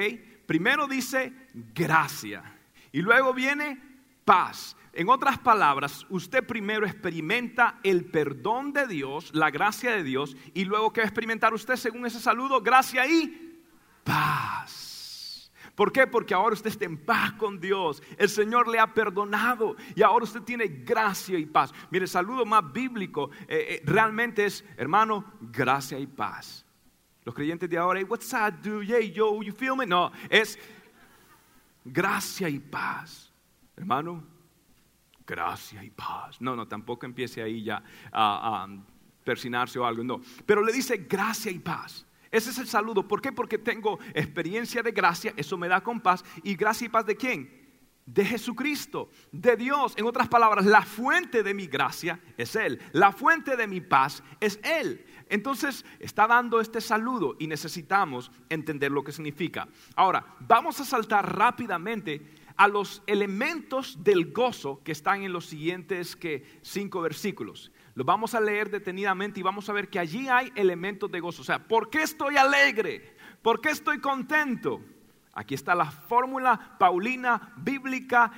Primero 0.46 0.88
dice 0.88 1.34
gracia 1.74 2.44
y 2.92 3.02
luego 3.02 3.34
viene 3.34 3.82
paz. 4.24 4.78
En 4.96 5.10
otras 5.10 5.40
palabras, 5.40 6.06
usted 6.10 6.46
primero 6.46 6.86
experimenta 6.86 7.80
el 7.84 8.06
perdón 8.06 8.74
de 8.74 8.86
Dios, 8.86 9.32
la 9.34 9.50
gracia 9.50 9.92
de 9.92 10.04
Dios, 10.04 10.38
y 10.54 10.66
luego 10.66 10.94
que 10.94 11.02
va 11.02 11.06
a 11.06 11.08
experimentar 11.08 11.52
usted 11.52 11.76
según 11.78 12.06
ese 12.06 12.20
saludo, 12.20 12.62
gracia 12.62 13.08
y 13.08 13.60
paz. 14.04 15.52
¿Por 15.74 15.92
qué? 15.92 16.06
Porque 16.06 16.36
ahora 16.36 16.54
usted 16.54 16.70
está 16.70 16.86
en 16.86 16.98
paz 16.98 17.34
con 17.34 17.60
Dios. 17.60 18.04
El 18.18 18.30
Señor 18.30 18.68
le 18.68 18.78
ha 18.78 18.94
perdonado 18.94 19.76
y 19.96 20.04
ahora 20.04 20.26
usted 20.26 20.42
tiene 20.42 20.68
gracia 20.68 21.40
y 21.40 21.48
paz. 21.48 21.74
Mire, 21.90 22.04
el 22.04 22.10
saludo 22.10 22.46
más 22.46 22.72
bíblico 22.72 23.32
eh, 23.48 23.66
eh, 23.70 23.82
realmente 23.84 24.46
es, 24.46 24.64
hermano, 24.78 25.26
gracia 25.42 25.98
y 25.98 26.06
paz. 26.06 26.64
Los 27.24 27.34
creyentes 27.34 27.68
de 27.68 27.80
ahora, 27.80 28.00
what's 28.08 28.30
that, 28.30 28.54
dude? 28.62 28.86
Yeah, 28.86 29.00
yo, 29.00 29.42
you 29.42 29.54
feel 29.54 29.76
me? 29.76 29.88
No, 29.88 30.12
es 30.30 30.60
gracia 31.84 32.48
y 32.48 32.60
paz. 32.60 33.34
Hermano, 33.76 34.33
gracia 35.26 35.84
y 35.84 35.90
paz. 35.90 36.40
No, 36.42 36.56
no, 36.56 36.68
tampoco 36.68 37.06
empiece 37.06 37.42
ahí 37.42 37.64
ya 37.64 37.84
a, 38.12 38.64
a 38.64 38.68
persinarse 39.24 39.80
o 39.80 39.86
algo, 39.86 40.04
no. 40.04 40.22
Pero 40.46 40.64
le 40.64 40.72
dice 40.72 41.06
gracia 41.10 41.52
y 41.52 41.60
paz. 41.60 42.06
Ese 42.34 42.50
es 42.50 42.58
el 42.58 42.68
saludo. 42.68 43.08
¿Por 43.08 43.22
qué? 43.22 43.32
Porque 43.32 43.60
tengo 43.60 44.00
experiencia 44.14 44.82
de 44.82 44.92
gracia, 44.92 45.34
eso 45.38 45.56
me 45.56 45.68
da 45.68 45.82
con 45.82 46.02
paz. 46.02 46.26
¿Y 46.42 46.56
gracia 46.56 46.86
y 46.86 46.90
paz 46.90 47.06
de 47.06 47.16
quién? 47.16 47.62
De 48.08 48.26
Jesucristo, 48.26 49.12
de 49.32 49.56
Dios. 49.56 49.94
En 49.98 50.06
otras 50.06 50.28
palabras, 50.28 50.66
la 50.66 50.82
fuente 50.82 51.44
de 51.44 51.54
mi 51.54 51.68
gracia 51.68 52.20
es 52.36 52.56
Él. 52.56 52.82
La 52.92 53.12
fuente 53.12 53.56
de 53.56 53.68
mi 53.68 53.82
paz 53.82 54.24
es 54.40 54.60
Él. 54.64 55.06
Entonces 55.30 55.86
está 56.00 56.26
dando 56.26 56.60
este 56.60 56.82
saludo 56.82 57.36
y 57.40 57.46
necesitamos 57.46 58.32
entender 58.50 58.92
lo 58.92 59.04
que 59.04 59.12
significa. 59.12 59.68
Ahora, 59.96 60.26
vamos 60.40 60.80
a 60.80 60.86
saltar 60.86 61.38
rápidamente 61.38 62.43
a 62.56 62.68
los 62.68 63.04
elementos 63.08 64.04
del 64.04 64.32
gozo 64.32 64.82
que 64.84 64.92
están 64.92 65.24
en 65.24 65.34
los 65.34 65.46
siguientes 65.46 66.16
que 66.16 66.60
cinco 66.62 67.02
versículos. 67.02 67.72
Lo 67.96 68.04
vamos 68.04 68.34
a 68.34 68.42
leer 68.42 68.70
detenidamente 68.70 69.40
y 69.40 69.44
vamos 69.44 69.70
a 69.70 69.74
ver 69.74 69.90
que 69.90 70.00
allí 70.00 70.28
hay 70.28 70.52
elementos 70.56 71.12
de 71.12 71.20
gozo. 71.20 71.42
O 71.42 71.46
sea, 71.46 71.68
¿por 71.68 71.90
qué 71.90 72.04
estoy 72.04 72.38
alegre? 72.38 73.16
¿Por 73.42 73.62
qué 73.62 73.70
estoy 73.70 74.00
contento? 74.00 74.82
Aquí 75.34 75.56
está 75.56 75.76
la 75.76 75.90
fórmula 75.90 76.76
paulina 76.78 77.54
bíblica 77.58 78.32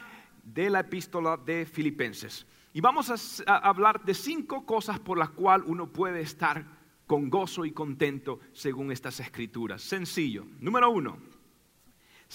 de 0.44 0.70
la 0.70 0.82
epístola 0.82 1.38
de 1.38 1.66
Filipenses. 1.66 2.46
Y 2.74 2.82
vamos 2.82 3.42
a, 3.48 3.58
hablar 3.58 4.04
de 4.04 4.14
cinco 4.14 4.66
cosas 4.66 5.00
por 5.00 5.18
las 5.18 5.30
cuales 5.30 5.68
uno 5.68 5.88
puede 5.88 6.22
estar 6.22 6.66
con 7.08 7.30
gozo 7.30 7.66
y 7.66 7.72
contento 7.72 8.40
según 8.52 8.92
estas 8.92 9.20
escrituras. 9.20 9.82
Sencillo. 9.82 10.46
Número 10.60 10.90
uno, 10.90 11.18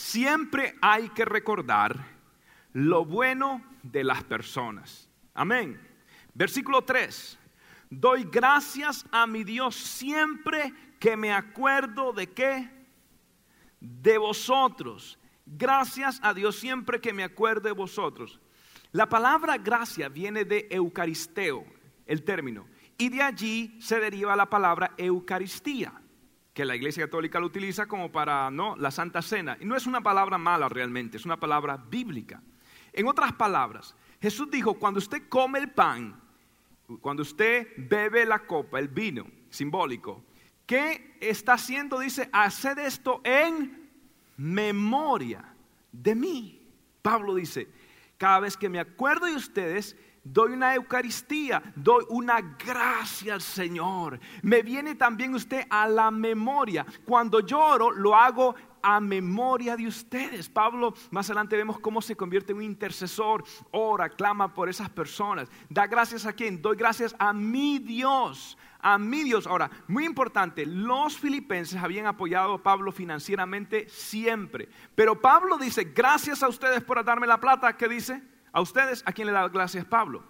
siempre 0.00 0.74
hay 0.80 1.10
que 1.10 1.24
recordar 1.24 1.94
lo 2.72 3.04
bueno 3.04 3.62
de 3.82 4.02
las 4.02 4.24
personas. 4.24 5.08
Amén. 5.34 5.80
Versículo 6.32 6.82
3. 6.82 7.38
Doy 7.90 8.24
gracias 8.24 9.04
a 9.12 9.26
mi 9.26 9.44
Dios 9.44 9.76
siempre 9.76 10.72
que 10.98 11.16
me 11.16 11.32
acuerdo 11.32 12.12
de 12.12 12.28
qué? 12.28 12.70
De 13.80 14.16
vosotros. 14.16 15.18
Gracias 15.44 16.18
a 16.22 16.32
Dios 16.32 16.56
siempre 16.56 17.00
que 17.00 17.12
me 17.12 17.24
acuerdo 17.24 17.68
de 17.68 17.72
vosotros. 17.72 18.40
La 18.92 19.08
palabra 19.08 19.58
gracia 19.58 20.08
viene 20.08 20.44
de 20.44 20.66
eucaristeo, 20.70 21.64
el 22.06 22.24
término, 22.24 22.66
y 22.96 23.08
de 23.08 23.22
allí 23.22 23.76
se 23.80 24.00
deriva 24.00 24.34
la 24.34 24.48
palabra 24.48 24.94
eucaristía, 24.96 25.92
que 26.54 26.64
la 26.64 26.76
Iglesia 26.76 27.04
Católica 27.04 27.40
lo 27.40 27.46
utiliza 27.46 27.86
como 27.86 28.10
para 28.10 28.50
no 28.50 28.76
la 28.76 28.90
Santa 28.90 29.22
Cena. 29.22 29.56
Y 29.60 29.64
no 29.64 29.76
es 29.76 29.86
una 29.86 30.00
palabra 30.00 30.38
mala 30.38 30.68
realmente, 30.68 31.16
es 31.16 31.24
una 31.24 31.38
palabra 31.38 31.76
bíblica. 31.76 32.42
En 32.92 33.06
otras 33.06 33.32
palabras, 33.32 33.94
Jesús 34.20 34.50
dijo, 34.50 34.74
cuando 34.74 34.98
usted 34.98 35.28
come 35.28 35.58
el 35.58 35.70
pan, 35.70 36.20
cuando 37.00 37.22
usted 37.22 37.68
bebe 37.76 38.26
la 38.26 38.40
copa, 38.40 38.78
el 38.78 38.88
vino 38.88 39.26
simbólico, 39.48 40.24
¿qué 40.66 41.16
está 41.20 41.52
haciendo? 41.54 42.00
Dice, 42.00 42.28
haced 42.32 42.78
esto 42.78 43.20
en 43.24 43.88
memoria 44.36 45.44
de 45.92 46.14
mí. 46.14 46.60
Pablo 47.02 47.34
dice, 47.34 47.68
cada 48.18 48.40
vez 48.40 48.56
que 48.56 48.68
me 48.68 48.80
acuerdo 48.80 49.26
de 49.26 49.36
ustedes, 49.36 49.96
doy 50.22 50.52
una 50.52 50.74
Eucaristía, 50.74 51.62
doy 51.74 52.04
una 52.08 52.40
gracia 52.40 53.34
al 53.34 53.40
Señor. 53.40 54.20
Me 54.42 54.62
viene 54.62 54.94
también 54.94 55.34
usted 55.34 55.64
a 55.70 55.88
la 55.88 56.10
memoria. 56.10 56.84
Cuando 57.04 57.40
lloro, 57.40 57.90
lo 57.90 58.14
hago 58.14 58.54
a 58.82 59.00
memoria 59.00 59.76
de 59.76 59.86
ustedes. 59.86 60.48
Pablo, 60.48 60.94
más 61.10 61.28
adelante 61.28 61.56
vemos 61.56 61.78
cómo 61.80 62.00
se 62.00 62.16
convierte 62.16 62.52
en 62.52 62.58
un 62.58 62.64
intercesor, 62.64 63.44
ora, 63.70 64.08
clama 64.08 64.54
por 64.54 64.68
esas 64.68 64.88
personas. 64.90 65.48
Da 65.68 65.86
gracias 65.86 66.26
a 66.26 66.32
quién? 66.32 66.60
Doy 66.60 66.76
gracias 66.76 67.14
a 67.18 67.32
mi 67.32 67.78
Dios, 67.78 68.56
a 68.80 68.98
mi 68.98 69.22
Dios. 69.22 69.46
Ahora, 69.46 69.70
muy 69.88 70.04
importante, 70.04 70.66
los 70.66 71.18
filipenses 71.18 71.82
habían 71.82 72.06
apoyado 72.06 72.54
a 72.54 72.62
Pablo 72.62 72.92
financieramente 72.92 73.88
siempre. 73.88 74.68
Pero 74.94 75.20
Pablo 75.20 75.58
dice, 75.58 75.84
gracias 75.84 76.42
a 76.42 76.48
ustedes 76.48 76.82
por 76.82 77.02
darme 77.04 77.26
la 77.26 77.40
plata. 77.40 77.76
¿Qué 77.76 77.88
dice? 77.88 78.22
A 78.52 78.60
ustedes, 78.60 79.02
¿a 79.06 79.12
quién 79.12 79.26
le 79.26 79.32
da 79.32 79.48
gracias 79.48 79.84
Pablo? 79.84 80.24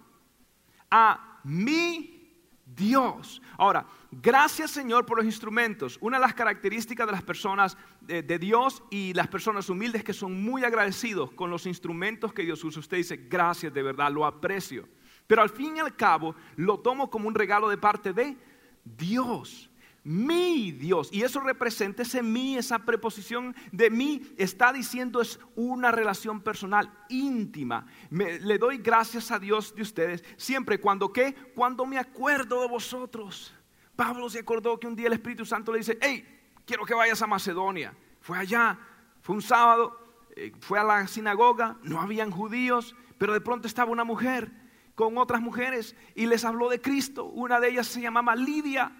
A 0.89 1.39
mi 1.43 2.21
Dios. 2.65 3.41
Ahora, 3.57 3.85
gracias 4.11 4.71
Señor 4.71 5.05
por 5.05 5.17
los 5.17 5.25
instrumentos. 5.25 5.97
Una 6.01 6.17
de 6.17 6.21
las 6.21 6.33
características 6.33 7.07
de 7.07 7.11
las 7.11 7.23
personas 7.23 7.77
de, 8.01 8.39
Dios 8.39 8.83
y 8.89 9.13
las 9.13 9.27
personas 9.27 9.69
humildes 9.69 10.03
que 10.03 10.13
son 10.13 10.43
muy 10.43 10.63
agradecidos 10.63 11.31
con 11.31 11.49
los 11.49 11.65
instrumentos 11.65 12.33
que 12.33 12.43
Dios 12.43 12.63
usa. 12.63 12.79
Usted 12.79 12.97
dice, 12.97 13.17
gracias 13.29 13.73
de 13.73 13.83
verdad, 13.83 14.11
lo 14.11 14.25
aprecio. 14.25 14.87
Pero 15.27 15.41
al 15.41 15.49
fin 15.49 15.77
y 15.77 15.79
al 15.79 15.95
cabo 15.95 16.35
lo 16.57 16.79
tomo 16.79 17.09
como 17.09 17.27
un 17.27 17.35
regalo 17.35 17.69
de 17.69 17.77
parte 17.77 18.13
de 18.13 18.37
Dios 18.83 19.70
mi 20.03 20.71
Dios. 20.71 21.09
Y 21.11 21.23
eso 21.23 21.39
representa 21.41 22.01
ese 22.01 22.23
mí, 22.23 22.57
esa 22.57 22.79
preposición 22.79 23.55
de 23.71 23.89
mí, 23.89 24.21
está 24.37 24.73
diciendo 24.73 25.21
es 25.21 25.39
una 25.55 25.91
relación 25.91 26.41
personal 26.41 26.91
íntima. 27.09 27.85
le 28.09 28.57
doy 28.57 28.77
gracias 28.77 29.31
a 29.31 29.39
Dios 29.39 29.75
de 29.75 29.83
ustedes 29.83 30.23
siempre 30.37 30.79
cuando 30.79 31.11
qué, 31.11 31.33
cuando 31.55 31.85
me 31.85 31.97
acuerdo 31.97 32.61
de 32.61 32.67
vosotros. 32.67 33.53
Pablo 33.95 34.29
se 34.29 34.39
acordó 34.39 34.79
que 34.79 34.87
un 34.87 34.95
día 34.95 35.07
el 35.07 35.13
Espíritu 35.13 35.45
Santo 35.45 35.71
le 35.71 35.79
dice, 35.79 35.97
hey, 36.01 36.25
quiero 36.65 36.85
que 36.85 36.93
vayas 36.93 37.21
a 37.21 37.27
Macedonia. 37.27 37.93
Fue 38.19 38.37
allá, 38.37 38.79
fue 39.21 39.35
un 39.35 39.41
sábado, 39.41 39.97
eh, 40.35 40.51
fue 40.59 40.79
a 40.79 40.83
la 40.83 41.07
sinagoga, 41.07 41.77
no 41.83 41.99
habían 41.99 42.31
judíos, 42.31 42.95
pero 43.17 43.33
de 43.33 43.41
pronto 43.41 43.67
estaba 43.67 43.91
una 43.91 44.03
mujer 44.03 44.51
con 44.95 45.17
otras 45.17 45.41
mujeres 45.41 45.95
y 46.15 46.25
les 46.25 46.45
habló 46.45 46.69
de 46.69 46.81
Cristo. 46.81 47.25
Una 47.25 47.59
de 47.59 47.69
ellas 47.69 47.87
se 47.87 48.01
llamaba 48.01 48.35
Lidia 48.35 48.91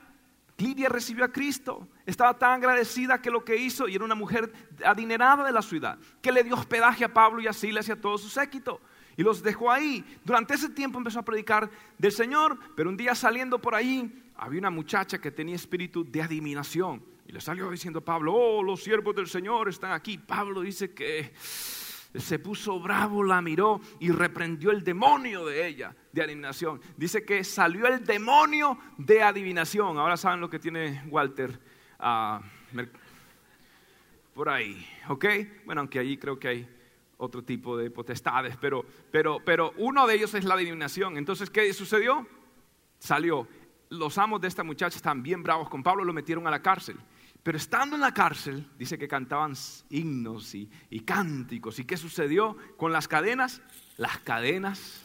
Lidia 0.62 0.89
recibió 0.89 1.26
a 1.26 1.32
Cristo, 1.32 1.88
estaba 2.06 2.38
tan 2.38 2.52
agradecida 2.52 3.21
que 3.21 3.32
lo 3.32 3.43
que 3.43 3.58
hizo, 3.58 3.88
y 3.88 3.95
era 3.95 4.06
una 4.06 4.15
mujer 4.15 4.52
adinerada 4.86 5.43
de 5.43 5.52
la 5.52 5.62
ciudad, 5.62 5.97
que 6.21 6.32
le 6.32 6.43
dio 6.43 6.56
hospedaje 6.56 7.04
a 7.04 7.13
Pablo 7.13 7.41
y 7.41 7.47
a 7.47 7.54
Silas 7.54 7.88
y 7.89 7.91
a 7.91 8.00
todo 8.00 8.17
su 8.17 8.30
séquito. 8.30 8.80
Y 9.17 9.24
los 9.24 9.43
dejó 9.43 9.71
ahí. 9.71 10.06
Durante 10.24 10.54
ese 10.54 10.69
tiempo 10.69 10.97
empezó 10.97 11.19
a 11.19 11.26
predicar 11.26 11.69
del 11.97 12.12
Señor, 12.12 12.58
pero 12.76 12.89
un 12.89 12.97
día 12.97 13.13
saliendo 13.13 13.60
por 13.60 13.76
ahí, 13.76 14.32
había 14.36 14.60
una 14.60 14.69
muchacha 14.69 15.19
que 15.19 15.32
tenía 15.32 15.56
espíritu 15.56 16.04
de 16.04 16.21
adivinación. 16.21 17.04
Y 17.28 17.32
le 17.32 17.41
salió 17.41 17.69
diciendo 17.69 18.00
a 18.00 18.06
Pablo, 18.06 18.34
oh, 18.34 18.63
los 18.63 18.84
siervos 18.84 19.15
del 19.15 19.28
Señor 19.28 19.69
están 19.69 19.91
aquí. 19.91 20.17
Pablo 20.17 20.62
dice 20.62 20.93
que 20.93 21.34
se 22.15 22.39
puso 22.39 22.80
bravo, 22.80 23.24
la 23.24 23.41
miró 23.41 23.80
y 24.00 24.12
reprendió 24.12 24.71
el 24.71 24.84
demonio 24.84 25.45
de 25.45 25.67
ella, 25.67 25.95
de 26.12 26.21
adivinación. 26.21 26.82
Dice 26.97 27.24
que 27.24 27.43
salió 27.43 27.88
el 27.88 28.04
demonio 28.04 28.78
de 28.97 29.24
adivinación. 29.24 29.97
Ahora 29.97 30.17
saben 30.17 30.41
lo 30.41 30.50
que 30.50 30.60
tiene 30.60 31.04
Walter 31.10 31.60
ah, 32.00 32.41
por 34.34 34.50
ahí, 34.50 34.86
¿ok? 35.08 35.26
Bueno, 35.65 35.82
aunque 35.82 36.00
allí 36.00 36.17
creo 36.17 36.38
que 36.39 36.47
hay 36.47 36.69
otro 37.17 37.43
tipo 37.43 37.78
de 37.78 37.91
potestades, 37.91 38.58
pero, 38.60 38.84
pero, 39.12 39.39
pero 39.45 39.74
uno 39.78 40.08
de 40.08 40.15
ellos 40.15 40.34
es 40.34 40.43
la 40.43 40.56
adivinación. 40.56 41.17
Entonces, 41.17 41.50
¿qué 41.50 41.71
sucedió? 41.74 42.28
Salió. 42.97 43.47
Los 43.89 44.17
amos 44.17 44.41
de 44.41 44.47
esta 44.47 44.63
muchacha 44.63 44.97
están 44.97 45.21
bien 45.21 45.43
bravos 45.43 45.69
con 45.69 45.84
Pablo, 45.84 46.04
lo 46.04 46.13
metieron 46.13 46.47
a 46.47 46.52
la 46.52 46.62
cárcel. 46.62 46.97
Pero 47.43 47.58
estando 47.58 47.95
en 47.95 48.01
la 48.01 48.13
cárcel, 48.13 48.67
dice 48.77 48.97
que 48.97 49.08
cantaban 49.08 49.54
himnos 49.89 50.54
y, 50.54 50.69
cánticos. 51.06 51.80
¿Y 51.80 51.86
qué 51.86 51.97
sucedió 51.97 52.56
con 52.77 52.91
las 52.91 53.08
cadenas? 53.08 53.62
Las 53.97 54.19
cadenas 54.19 55.01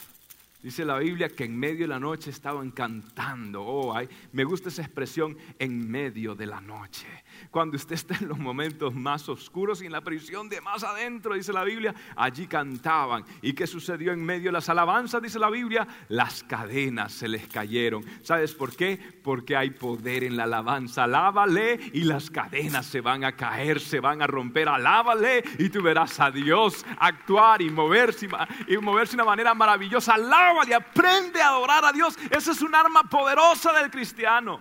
Dice 0.62 0.84
la 0.84 0.98
Biblia 0.98 1.28
que 1.28 1.44
en 1.44 1.56
medio 1.56 1.82
de 1.82 1.86
la 1.86 2.00
noche 2.00 2.30
estaban 2.30 2.72
cantando. 2.72 3.62
Oh, 3.62 3.94
ay, 3.94 4.08
me 4.32 4.42
gusta 4.42 4.68
esa 4.68 4.82
expresión 4.82 5.38
en 5.60 5.88
medio 5.88 6.34
de 6.34 6.46
la 6.46 6.60
noche 6.60 7.06
cuando 7.50 7.76
usted 7.76 7.94
está 7.94 8.16
en 8.20 8.28
los 8.28 8.38
momentos 8.38 8.94
más 8.94 9.28
oscuros 9.28 9.82
y 9.82 9.86
en 9.86 9.92
la 9.92 10.00
prisión 10.00 10.48
de 10.48 10.60
más 10.60 10.84
adentro, 10.84 11.34
dice 11.34 11.52
la 11.52 11.64
Biblia, 11.64 11.94
allí 12.16 12.46
cantaban. 12.46 13.24
¿Y 13.42 13.52
qué 13.52 13.66
sucedió 13.66 14.12
en 14.12 14.24
medio 14.24 14.46
de 14.46 14.52
las 14.52 14.68
alabanzas? 14.68 15.22
Dice 15.22 15.38
la 15.38 15.50
Biblia, 15.50 15.86
las 16.08 16.42
cadenas 16.42 17.12
se 17.12 17.28
les 17.28 17.46
cayeron. 17.48 18.04
¿Sabes 18.22 18.54
por 18.54 18.74
qué? 18.74 18.98
Porque 19.22 19.56
hay 19.56 19.70
poder 19.70 20.24
en 20.24 20.36
la 20.36 20.44
alabanza. 20.44 21.04
Alábale 21.04 21.78
y 21.92 22.04
las 22.04 22.30
cadenas 22.30 22.86
se 22.86 23.00
van 23.00 23.24
a 23.24 23.32
caer, 23.36 23.80
se 23.80 24.00
van 24.00 24.22
a 24.22 24.26
romper. 24.26 24.68
Alábale 24.68 25.44
y 25.58 25.68
tú 25.68 25.82
verás 25.82 26.18
a 26.20 26.30
Dios 26.30 26.84
actuar 26.98 27.62
y 27.62 27.70
moverse 27.70 28.28
y 28.66 28.76
moverse 28.78 29.16
de 29.16 29.22
una 29.22 29.30
manera 29.30 29.54
maravillosa. 29.54 30.14
Alábale, 30.14 30.74
aprende 30.74 31.40
a 31.40 31.48
adorar 31.48 31.84
a 31.84 31.92
Dios. 31.92 32.16
Esa 32.30 32.52
es 32.52 32.62
un 32.62 32.74
arma 32.74 33.02
poderosa 33.04 33.72
del 33.72 33.90
cristiano. 33.90 34.60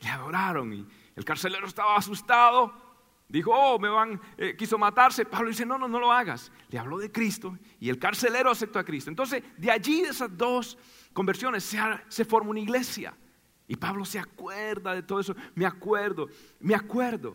Le 0.00 0.08
adoraron 0.08 0.72
y 0.72 0.86
el 1.16 1.24
carcelero 1.24 1.66
estaba 1.66 1.96
asustado, 1.96 2.72
dijo, 3.28 3.50
oh, 3.52 3.78
me 3.78 3.88
van, 3.88 4.20
eh, 4.36 4.54
quiso 4.56 4.78
matarse. 4.78 5.24
Pablo 5.24 5.48
dice, 5.48 5.66
no, 5.66 5.78
no, 5.78 5.88
no 5.88 5.98
lo 5.98 6.12
hagas. 6.12 6.52
Le 6.68 6.78
habló 6.78 6.98
de 6.98 7.10
Cristo 7.10 7.58
y 7.80 7.88
el 7.88 7.98
carcelero 7.98 8.50
aceptó 8.50 8.78
a 8.78 8.84
Cristo. 8.84 9.10
Entonces, 9.10 9.42
de 9.56 9.70
allí, 9.70 10.02
de 10.02 10.10
esas 10.10 10.36
dos 10.36 10.78
conversiones, 11.12 11.64
se, 11.64 11.78
se 12.08 12.24
forma 12.24 12.50
una 12.50 12.60
iglesia. 12.60 13.14
Y 13.66 13.76
Pablo 13.76 14.04
se 14.04 14.18
acuerda 14.18 14.94
de 14.94 15.02
todo 15.02 15.20
eso. 15.20 15.34
Me 15.54 15.66
acuerdo, 15.66 16.28
me 16.60 16.74
acuerdo. 16.74 17.34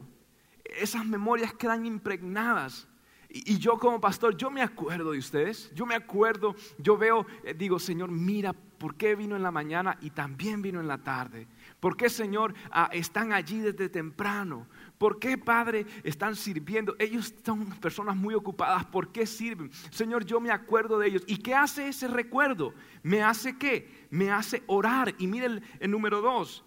Esas 0.63 1.05
memorias 1.05 1.53
quedan 1.53 1.85
impregnadas. 1.85 2.87
Y, 3.33 3.57
yo 3.57 3.77
como 3.77 3.99
pastor, 3.99 4.35
yo 4.35 4.51
me 4.51 4.61
acuerdo 4.61 5.11
de 5.11 5.17
ustedes. 5.17 5.71
Yo 5.73 5.85
me 5.85 5.95
acuerdo, 5.95 6.55
yo 6.77 6.97
veo, 6.97 7.25
eh, 7.43 7.53
digo, 7.53 7.79
Señor, 7.79 8.11
mira 8.11 8.53
por 8.53 8.95
qué 8.95 9.15
vino 9.15 9.35
en 9.35 9.43
la 9.43 9.51
mañana 9.51 9.97
y 10.01 10.09
también 10.09 10.61
vino 10.61 10.79
en 10.79 10.87
la 10.87 10.97
tarde. 10.97 11.47
¿Por 11.81 11.97
qué, 11.97 12.11
Señor, 12.11 12.53
ah, 12.69 12.91
están 12.93 13.33
allí 13.33 13.59
desde 13.59 13.89
temprano? 13.89 14.67
¿Por 14.99 15.17
qué, 15.17 15.35
Padre, 15.35 15.87
están 16.03 16.35
sirviendo? 16.35 16.95
Ellos 16.99 17.33
son 17.43 17.65
personas 17.79 18.15
muy 18.15 18.35
ocupadas. 18.35 18.85
¿Por 18.85 19.11
qué 19.11 19.25
sirven? 19.25 19.71
Señor, 19.89 20.23
yo 20.23 20.39
me 20.39 20.51
acuerdo 20.51 20.99
de 20.99 21.07
ellos. 21.07 21.23
¿Y 21.25 21.37
qué 21.37 21.55
hace 21.55 21.87
ese 21.87 22.07
recuerdo? 22.07 22.75
¿Me 23.01 23.23
hace 23.23 23.57
qué? 23.57 24.07
Me 24.11 24.29
hace 24.29 24.61
orar. 24.67 25.15
Y 25.17 25.25
miren 25.25 25.63
el, 25.79 25.89
número 25.89 26.21
dos. 26.21 26.63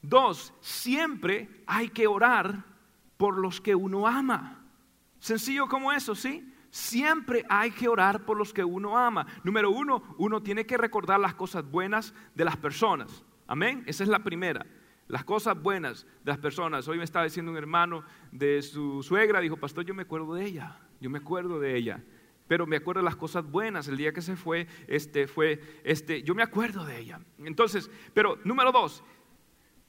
Dos, 0.00 0.54
siempre 0.60 1.64
hay 1.66 1.88
que 1.88 2.06
orar 2.06 2.62
por 3.16 3.38
los 3.38 3.60
que 3.60 3.74
uno 3.74 4.06
ama. 4.06 4.64
Sencillo 5.18 5.66
como 5.66 5.90
eso, 5.90 6.14
¿sí? 6.14 6.54
Siempre 6.70 7.44
hay 7.48 7.72
que 7.72 7.88
orar 7.88 8.24
por 8.24 8.36
los 8.36 8.52
que 8.52 8.62
uno 8.62 8.96
ama. 8.96 9.26
Número 9.42 9.72
uno, 9.72 10.04
uno 10.18 10.40
tiene 10.40 10.66
que 10.66 10.76
recordar 10.76 11.18
las 11.18 11.34
cosas 11.34 11.68
buenas 11.68 12.14
de 12.36 12.44
las 12.44 12.56
personas. 12.56 13.24
Amén. 13.46 13.84
Esa 13.86 14.02
es 14.02 14.08
la 14.08 14.20
primera. 14.20 14.66
Las 15.08 15.24
cosas 15.24 15.60
buenas 15.60 16.04
de 16.24 16.32
las 16.32 16.38
personas. 16.38 16.88
Hoy 16.88 16.98
me 16.98 17.04
estaba 17.04 17.24
diciendo 17.24 17.52
un 17.52 17.58
hermano 17.58 18.02
de 18.32 18.60
su 18.62 19.02
suegra, 19.02 19.40
dijo, 19.40 19.56
pastor, 19.56 19.84
yo 19.84 19.94
me 19.94 20.02
acuerdo 20.02 20.34
de 20.34 20.44
ella, 20.44 20.80
yo 21.00 21.08
me 21.10 21.18
acuerdo 21.18 21.60
de 21.60 21.76
ella. 21.76 22.02
Pero 22.48 22.66
me 22.66 22.76
acuerdo 22.76 23.00
de 23.00 23.04
las 23.04 23.16
cosas 23.16 23.44
buenas. 23.44 23.88
El 23.88 23.96
día 23.96 24.12
que 24.12 24.22
se 24.22 24.36
fue, 24.36 24.66
este 24.88 25.26
fue, 25.26 25.80
este, 25.84 26.22
yo 26.22 26.34
me 26.34 26.42
acuerdo 26.42 26.84
de 26.84 26.98
ella. 26.98 27.20
Entonces, 27.38 27.90
pero 28.14 28.38
número 28.44 28.72
dos, 28.72 29.02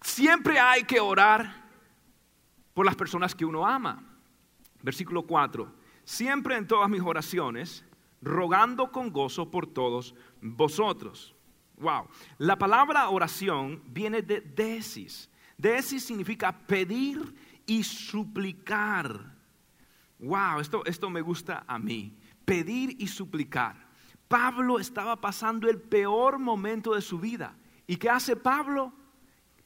siempre 0.01 0.59
hay 0.59 0.83
que 0.83 0.99
orar 0.99 1.67
por 2.73 2.85
las 2.85 2.95
personas 2.95 3.33
que 3.33 3.45
uno 3.45 3.65
ama. 3.65 4.03
Versículo 4.83 5.23
4. 5.23 5.71
Siempre 6.03 6.55
en 6.55 6.67
todas 6.67 6.89
mis 6.89 7.01
oraciones, 7.01 7.83
rogando 8.21 8.91
con 8.91 9.11
gozo 9.11 9.49
por 9.49 9.67
todos 9.67 10.13
vosotros 10.41 11.36
Wow. 11.77 12.07
La 12.39 12.57
palabra 12.57 13.09
oración 13.09 13.81
viene 13.85 14.21
de 14.21 14.41
desis. 14.41 15.29
Desis 15.57 16.03
significa 16.03 16.51
pedir 16.51 17.35
y 17.65 17.83
suplicar. 17.83 19.35
Wow, 20.19 20.59
esto, 20.59 20.83
esto 20.85 21.09
me 21.09 21.21
gusta 21.21 21.63
a 21.67 21.77
mí. 21.77 22.17
Pedir 22.45 22.95
y 22.99 23.07
suplicar. 23.07 23.87
Pablo 24.27 24.79
estaba 24.79 25.15
pasando 25.15 25.69
el 25.69 25.79
peor 25.79 26.39
momento 26.39 26.95
de 26.95 27.01
su 27.01 27.19
vida. 27.19 27.55
¿Y 27.85 27.95
qué 27.97 28.09
hace 28.09 28.35
Pablo? 28.35 28.93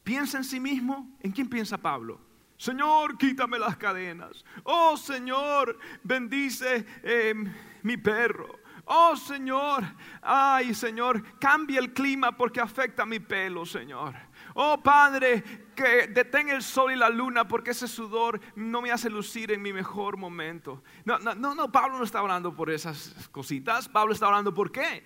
Piensa 0.04 0.38
en 0.38 0.44
sí 0.44 0.60
mismo. 0.60 1.10
¿En 1.22 1.32
quién 1.32 1.48
piensa 1.50 1.78
Pablo? 1.78 2.20
Señor, 2.58 3.18
quítame 3.18 3.58
las 3.58 3.76
cadenas. 3.78 4.46
Oh 4.64 4.96
Señor, 4.96 5.80
bendice 6.04 6.86
eh, 7.02 7.34
mi 7.82 7.98
perro. 7.98 8.61
Oh 8.86 9.16
Señor, 9.16 9.84
ay 10.22 10.74
Señor, 10.74 11.38
cambia 11.40 11.80
el 11.80 11.94
clima 11.94 12.36
porque 12.36 12.60
afecta 12.60 13.06
mi 13.06 13.20
pelo, 13.20 13.66
Señor. 13.66 14.16
Oh 14.56 14.82
Padre, 14.82 15.44
que 15.76 16.08
detenga 16.08 16.54
el 16.54 16.64
sol 16.64 16.92
y 16.92 16.96
la 16.96 17.10
luna 17.10 17.48
porque 17.48 17.72
ese 17.72 17.88
sudor 17.88 18.40
no 18.56 18.82
me 18.82 18.92
hace 18.92 19.10
lucir 19.10 19.52
en 19.52 19.62
mi 19.62 19.72
mejor 19.74 20.18
momento. 20.18 20.84
No, 21.06 21.20
no, 21.20 21.36
no, 21.36 21.56
no, 21.56 21.72
Pablo 21.72 21.98
no 21.98 22.04
está 22.04 22.20
hablando 22.20 22.54
por 22.54 22.70
esas 22.70 23.30
cositas. 23.32 23.88
Pablo 23.88 24.14
está 24.14 24.28
hablando 24.28 24.54
por 24.54 24.72
qué. 24.72 25.04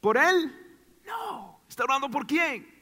¿Por 0.00 0.16
él? 0.16 1.00
No. 1.06 1.60
¿Está 1.68 1.84
hablando 1.84 2.10
por 2.10 2.26
quién? 2.26 2.73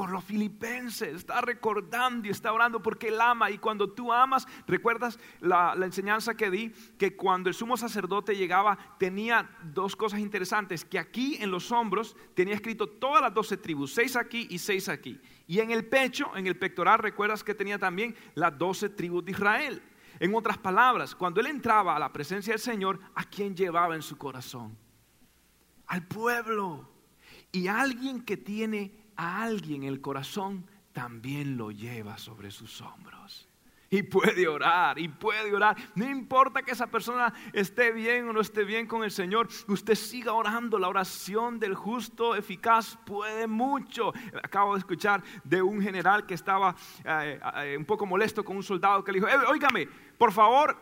Por 0.00 0.12
los 0.12 0.24
filipenses, 0.24 1.14
está 1.16 1.42
recordando 1.42 2.26
y 2.26 2.30
está 2.30 2.54
orando 2.54 2.82
porque 2.82 3.08
Él 3.08 3.20
ama. 3.20 3.50
Y 3.50 3.58
cuando 3.58 3.92
tú 3.92 4.10
amas, 4.10 4.48
recuerdas 4.66 5.18
la, 5.40 5.74
enseñanza 5.82 6.34
que 6.34 6.50
di, 6.50 6.70
que 6.96 7.14
cuando 7.14 7.50
el 7.50 7.54
sumo 7.54 7.76
sacerdote 7.76 8.34
llegaba 8.34 8.78
tenía 8.98 9.50
dos 9.62 9.96
cosas 9.96 10.20
interesantes, 10.20 10.86
que 10.86 10.98
aquí 10.98 11.36
en 11.38 11.50
los 11.50 11.70
hombros 11.70 12.16
tenía 12.32 12.54
escrito 12.54 12.86
todas 12.86 13.20
las 13.20 13.34
doce 13.34 13.58
tribus, 13.58 13.92
seis 13.92 14.16
aquí 14.16 14.46
y 14.48 14.58
seis 14.58 14.88
aquí. 14.88 15.20
Y 15.46 15.60
en 15.60 15.70
el 15.70 15.84
pecho, 15.84 16.34
en 16.34 16.46
el 16.46 16.56
pectoral, 16.56 17.00
recuerdas 17.00 17.44
que 17.44 17.54
tenía 17.54 17.78
también 17.78 18.16
las 18.34 18.56
doce 18.56 18.88
tribus 18.88 19.22
de 19.26 19.32
Israel. 19.32 19.82
En 20.18 20.34
otras 20.34 20.56
palabras, 20.56 21.14
cuando 21.14 21.42
él 21.42 21.46
entraba 21.48 21.94
a 21.94 21.98
la 21.98 22.10
presencia 22.10 22.54
del 22.54 22.60
Señor, 22.60 22.98
¿a 23.14 23.24
quién 23.24 23.54
llevaba 23.54 23.96
en 23.96 24.02
su 24.02 24.16
corazón? 24.16 24.78
Al 25.88 26.06
pueblo. 26.06 26.88
Y 27.52 27.66
alguien 27.66 28.22
que 28.22 28.38
tiene 28.38 28.99
a 29.20 29.42
alguien 29.42 29.82
en 29.82 29.90
el 29.90 30.00
corazón, 30.00 30.64
también 30.94 31.58
lo 31.58 31.70
lleva 31.70 32.16
sobre 32.16 32.50
sus 32.50 32.80
hombros. 32.80 33.46
Y 33.90 34.02
puede 34.02 34.48
orar, 34.48 34.98
y 34.98 35.08
puede 35.08 35.52
orar. 35.52 35.76
No 35.94 36.08
importa 36.08 36.62
que 36.62 36.70
esa 36.70 36.86
persona 36.86 37.34
esté 37.52 37.92
bien 37.92 38.28
o 38.28 38.32
no 38.32 38.40
esté 38.40 38.64
bien 38.64 38.86
con 38.86 39.04
el 39.04 39.10
Señor, 39.10 39.48
usted 39.68 39.94
siga 39.94 40.32
orando. 40.32 40.78
La 40.78 40.88
oración 40.88 41.58
del 41.58 41.74
justo 41.74 42.34
eficaz 42.34 42.96
puede 43.04 43.46
mucho. 43.46 44.14
Acabo 44.42 44.72
de 44.72 44.78
escuchar 44.78 45.22
de 45.44 45.60
un 45.60 45.82
general 45.82 46.24
que 46.24 46.34
estaba 46.34 46.74
eh, 47.04 47.38
eh, 47.56 47.76
un 47.76 47.84
poco 47.84 48.06
molesto 48.06 48.42
con 48.42 48.56
un 48.56 48.62
soldado 48.62 49.04
que 49.04 49.12
le 49.12 49.18
dijo, 49.18 49.28
eh, 49.28 49.88
por 50.16 50.32
favor, 50.32 50.80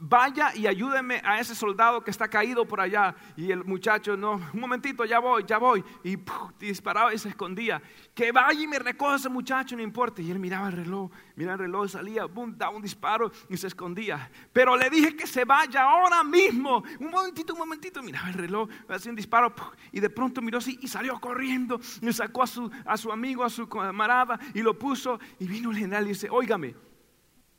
vaya 0.00 0.54
y 0.56 0.66
ayúdeme 0.66 1.20
a 1.24 1.38
ese 1.38 1.54
soldado 1.54 2.02
que 2.02 2.10
está 2.10 2.28
caído 2.28 2.66
por 2.66 2.80
allá. 2.80 3.14
Y 3.36 3.52
el 3.52 3.64
muchacho, 3.64 4.16
no, 4.16 4.32
un 4.52 4.60
momentito, 4.60 5.04
ya 5.04 5.18
voy, 5.18 5.44
ya 5.46 5.58
voy. 5.58 5.84
Y 6.02 6.16
disparaba 6.58 7.12
y 7.14 7.18
se 7.18 7.28
escondía. 7.28 7.80
Que 8.14 8.32
vaya 8.32 8.60
y 8.60 8.66
me 8.66 8.78
recoja 8.78 9.16
ese 9.16 9.28
muchacho, 9.28 9.76
no 9.76 9.82
importa. 9.82 10.22
Y 10.22 10.30
él 10.30 10.38
miraba 10.38 10.68
el 10.68 10.72
reloj, 10.72 11.10
miraba 11.36 11.54
el 11.54 11.60
reloj, 11.60 11.90
salía, 11.90 12.24
boom, 12.24 12.56
daba 12.56 12.74
un 12.74 12.82
disparo 12.82 13.30
y 13.48 13.56
se 13.56 13.66
escondía. 13.66 14.30
Pero 14.52 14.76
le 14.76 14.88
dije 14.88 15.14
que 15.14 15.26
se 15.26 15.44
vaya 15.44 15.82
ahora 15.82 16.24
mismo. 16.24 16.82
Un 16.98 17.10
momentito, 17.10 17.52
un 17.52 17.58
momentito, 17.58 18.02
miraba 18.02 18.28
el 18.28 18.34
reloj, 18.34 18.68
hacía 18.88 19.10
un 19.10 19.16
disparo 19.16 19.54
y 19.92 20.00
de 20.00 20.10
pronto 20.10 20.40
miró 20.40 20.58
así 20.58 20.78
y 20.80 20.88
salió 20.88 21.20
corriendo. 21.20 21.80
Y 22.00 22.12
sacó 22.12 22.42
a 22.42 22.46
su, 22.46 22.70
a 22.86 22.96
su 22.96 23.12
amigo, 23.12 23.44
a 23.44 23.50
su 23.50 23.68
camarada 23.68 24.40
y 24.54 24.62
lo 24.62 24.78
puso. 24.78 25.20
Y 25.38 25.46
vino 25.46 25.70
el 25.70 25.76
general 25.76 26.06
y 26.06 26.10
dice, 26.10 26.28
óigame, 26.30 26.74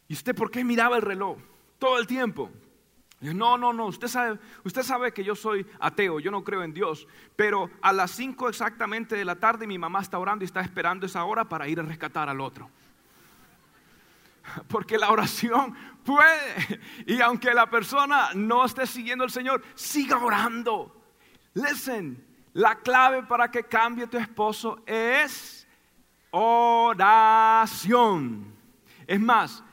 ¿y 0.07 0.13
usted 0.13 0.35
por 0.35 0.49
qué 0.49 0.63
miraba 0.63 0.97
el 0.97 1.03
reloj? 1.03 1.37
Todo 1.81 1.97
el 1.97 2.05
tiempo. 2.05 2.51
no, 3.21 3.57
no, 3.57 3.73
no, 3.73 3.87
usted 3.87 4.07
sabe, 4.07 4.37
usted 4.63 4.83
sabe 4.83 5.11
que 5.11 5.23
yo 5.23 5.33
soy 5.33 5.65
ateo, 5.79 6.19
yo 6.19 6.29
no 6.29 6.43
creo 6.43 6.61
en 6.61 6.75
Dios, 6.75 7.07
pero 7.35 7.71
a 7.81 7.91
las 7.91 8.11
5 8.11 8.49
exactamente 8.49 9.15
de 9.15 9.25
la 9.25 9.37
tarde 9.37 9.65
mi 9.65 9.79
mamá 9.79 10.01
está 10.01 10.19
orando 10.19 10.43
y 10.43 10.45
está 10.45 10.61
esperando 10.61 11.07
esa 11.07 11.23
hora 11.23 11.45
para 11.45 11.67
ir 11.67 11.79
a 11.79 11.83
rescatar 11.83 12.29
al 12.29 12.39
otro. 12.39 12.69
Porque 14.67 14.99
la 14.99 15.09
oración 15.09 15.75
puede, 16.05 16.79
y 17.07 17.19
aunque 17.19 17.51
la 17.51 17.67
persona 17.67 18.29
no 18.35 18.63
esté 18.63 18.85
siguiendo 18.85 19.23
al 19.23 19.31
Señor, 19.31 19.63
siga 19.73 20.19
orando. 20.19 20.95
Listen, 21.55 22.23
la 22.53 22.75
clave 22.75 23.23
para 23.23 23.49
que 23.49 23.63
cambie 23.63 24.05
tu 24.05 24.19
esposo 24.19 24.83
es 24.85 25.67
oración. 26.29 27.73
Es 29.07 29.19
más, 29.19 29.63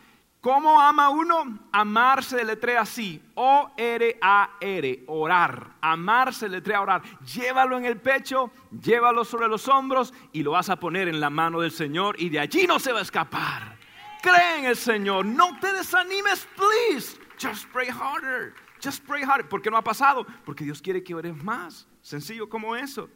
¿Cómo 0.41 0.81
ama 0.81 1.09
uno? 1.09 1.59
Amar 1.73 2.23
se 2.23 2.37
deletrea 2.37 2.83
así. 2.83 3.21
O-R-A-R, 3.35 5.05
orar. 5.09 5.73
Amar 5.81 6.33
se 6.33 6.49
deletrea 6.49 6.81
orar. 6.81 7.03
Llévalo 7.21 7.77
en 7.77 7.85
el 7.85 8.01
pecho, 8.01 8.53
llévalo 8.71 9.25
sobre 9.25 9.49
los 9.49 9.67
hombros 9.67 10.15
y 10.33 10.45
lo 10.45 10.53
vas 10.53 10.71
a 10.71 10.77
poner 10.77 11.09
en 11.09 11.19
la 11.19 11.29
mano 11.29 11.61
del 11.61 11.73
Señor 11.73 12.15
y 12.21 12.29
de 12.29 12.39
allí 12.39 12.69
no 12.69 12.79
se 12.79 12.93
va 12.93 13.01
a 13.01 13.03
escapar. 13.03 13.77
Cree 14.23 14.61
en 14.61 14.65
el 14.67 14.77
Señor. 14.77 15.27
No 15.27 15.59
te 15.59 15.73
desanimes, 15.73 16.47
please. 16.57 17.19
Just 17.41 17.69
pray 17.73 17.89
harder. 17.89 18.55
Just 18.83 19.05
pray 19.05 19.25
harder. 19.25 19.49
¿Por 19.49 19.61
qué 19.61 19.71
no 19.71 19.77
ha 19.77 19.83
pasado? 19.83 20.25
Porque 20.45 20.63
Dios 20.63 20.81
quiere 20.81 21.03
que 21.03 21.17
ores 21.17 21.37
más. 21.43 21.89
Sencillo 22.01 22.49
como 22.49 22.77
eso. 22.77 23.11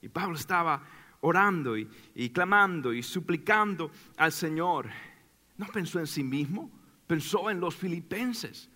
Y 0.00 0.08
Pablo 0.08 0.36
estaba 0.36 0.82
orando 1.20 1.76
y, 1.76 1.88
y 2.14 2.30
clamando 2.30 2.94
y 2.94 3.02
suplicando 3.02 3.90
al 4.16 4.32
Señor. 4.32 4.88
No 5.56 5.66
pensó 5.66 5.98
en 5.98 6.06
sí 6.06 6.22
mismo, 6.22 6.70
pensó 7.06 7.50
en 7.50 7.60
los 7.60 7.74
filipenses. 7.74 8.70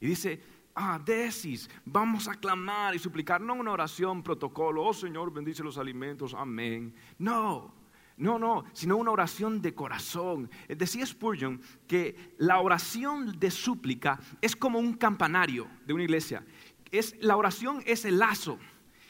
Y 0.00 0.06
dice, 0.06 0.42
ah, 0.74 1.00
decis, 1.04 1.68
vamos 1.84 2.28
a 2.28 2.34
clamar 2.34 2.94
y 2.94 2.98
suplicar, 2.98 3.40
no 3.40 3.54
una 3.54 3.72
oración, 3.72 4.22
protocolo, 4.22 4.84
oh 4.84 4.94
Señor, 4.94 5.32
bendice 5.32 5.62
los 5.62 5.78
alimentos, 5.78 6.34
amén. 6.34 6.94
No, 7.18 7.74
no, 8.16 8.38
no, 8.38 8.64
sino 8.72 8.96
una 8.96 9.10
oración 9.10 9.60
de 9.60 9.74
corazón. 9.74 10.50
Eh, 10.68 10.76
decía 10.76 11.04
Spurgeon 11.04 11.60
que 11.86 12.34
la 12.38 12.60
oración 12.60 13.38
de 13.38 13.50
súplica 13.50 14.20
es 14.40 14.54
como 14.54 14.78
un 14.78 14.94
campanario 14.94 15.68
de 15.84 15.94
una 15.94 16.04
iglesia. 16.04 16.44
Es, 16.90 17.16
la 17.20 17.36
oración 17.36 17.82
es 17.86 18.04
el 18.04 18.18
lazo 18.18 18.58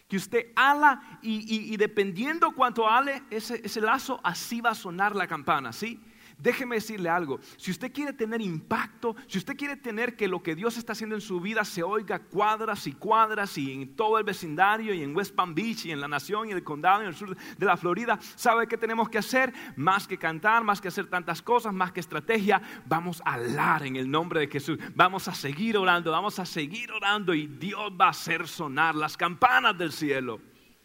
que 0.09 0.17
usted 0.17 0.53
ala 0.55 1.19
y, 1.23 1.77
dependiendo 1.77 2.53
cuánto 2.53 2.89
ale 2.89 3.23
ese, 3.31 3.61
ese 3.65 3.81
lazo, 3.81 4.21
así 4.23 4.61
va 4.61 4.71
a 4.71 4.75
sonar 4.75 5.17
la 5.17 5.27
campana, 5.27 5.73
¿sí? 5.73 6.01
Déjeme 6.39 6.77
decirle 6.77 7.09
algo, 7.09 7.39
si 7.57 7.71
usted 7.71 7.93
quiere 7.93 8.13
tener 8.13 8.41
impacto, 8.41 9.15
si 9.29 9.39
usted 9.39 9.57
quiere 9.57 9.77
tener 9.77 10.17
que 10.17 10.27
lo 10.27 10.43
que 10.43 10.55
Dios 10.55 10.77
está 10.77 10.93
haciendo 10.93 11.15
en 11.15 11.21
su 11.21 11.41
vida 11.41 11.65
se 11.65 11.83
oiga 11.83 12.19
cuadras 12.19 12.87
y 12.87 12.93
cuadras 12.93 13.57
y 13.57 13.73
en 13.73 13.95
todo 13.95 14.19
el 14.19 14.25
vecindario 14.25 14.93
y 14.93 15.03
en 15.03 15.15
West 15.15 15.35
Palm 15.35 15.55
Beach 15.55 15.87
y 15.87 15.93
en 15.93 16.01
la 16.01 16.09
nación 16.09 16.49
y 16.49 16.51
en 16.51 16.57
el 16.57 16.65
condado 16.65 17.01
y 17.01 17.05
en 17.05 17.09
el 17.09 17.15
sur 17.15 17.37
de 17.37 17.67
la 17.67 17.77
Florida, 17.77 18.19
¿sabe 18.35 18.67
qué 18.67 18.77
tenemos 18.77 19.09
que 19.09 19.19
hacer? 19.19 19.53
Más 19.77 20.09
que 20.09 20.19
cantar, 20.19 20.65
más 20.65 20.81
que 20.81 20.89
hacer 20.89 21.07
tantas 21.07 21.41
cosas, 21.41 21.73
más 21.73 21.93
que 21.93 22.01
estrategia, 22.01 22.61
vamos 22.85 23.23
a 23.25 23.35
hablar 23.35 23.87
en 23.87 23.97
el 23.97 24.11
nombre 24.11 24.41
de 24.41 24.49
Jesús, 24.49 24.79
vamos 24.95 25.29
a 25.29 25.35
seguir 25.35 25.77
orando, 25.77 26.11
vamos 26.11 26.39
a 26.39 26.45
seguir 26.45 26.91
orando 26.91 27.33
y 27.33 27.47
Dios 27.47 27.93
va 27.99 28.07
a 28.07 28.11
hacer 28.11 28.49
sonar 28.49 28.97
las 28.97 29.17
campanas 29.17 29.79
del 29.79 29.93
cielo. 29.93 30.41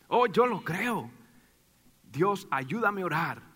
Oh, 0.07 0.27
yo 0.27 0.45
lo 0.45 0.61
creo. 0.61 1.09
Dios, 2.03 2.47
ayúdame 2.49 3.01
a 3.01 3.05
orar 3.05 3.48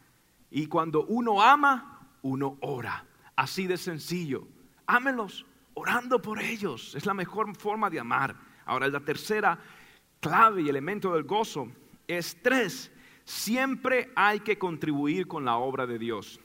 y 0.55 0.67
cuando 0.67 1.03
uno 1.05 1.41
ama, 1.41 2.07
uno 2.21 2.57
ora. 2.61 3.03
Así 3.35 3.65
de 3.65 3.75
sencillo. 3.75 4.47
Ámelos 4.85 5.47
orando 5.73 6.21
por 6.21 6.39
ellos. 6.39 6.93
Es 6.93 7.07
la 7.07 7.15
mejor 7.15 7.55
forma 7.55 7.89
de 7.89 7.99
amar. 7.99 8.35
Ahora, 8.63 8.87
la 8.87 8.99
tercera 8.99 9.57
clave 10.19 10.61
y 10.61 10.69
elemento 10.69 11.11
del 11.11 11.23
gozo 11.23 11.69
es 12.07 12.37
tres. 12.43 12.91
Siempre 13.25 14.11
hay 14.15 14.41
que 14.41 14.59
contribuir 14.59 15.27
con 15.27 15.43
la 15.43 15.57
obra 15.57 15.87
de 15.87 15.97
Dios. 15.97 16.39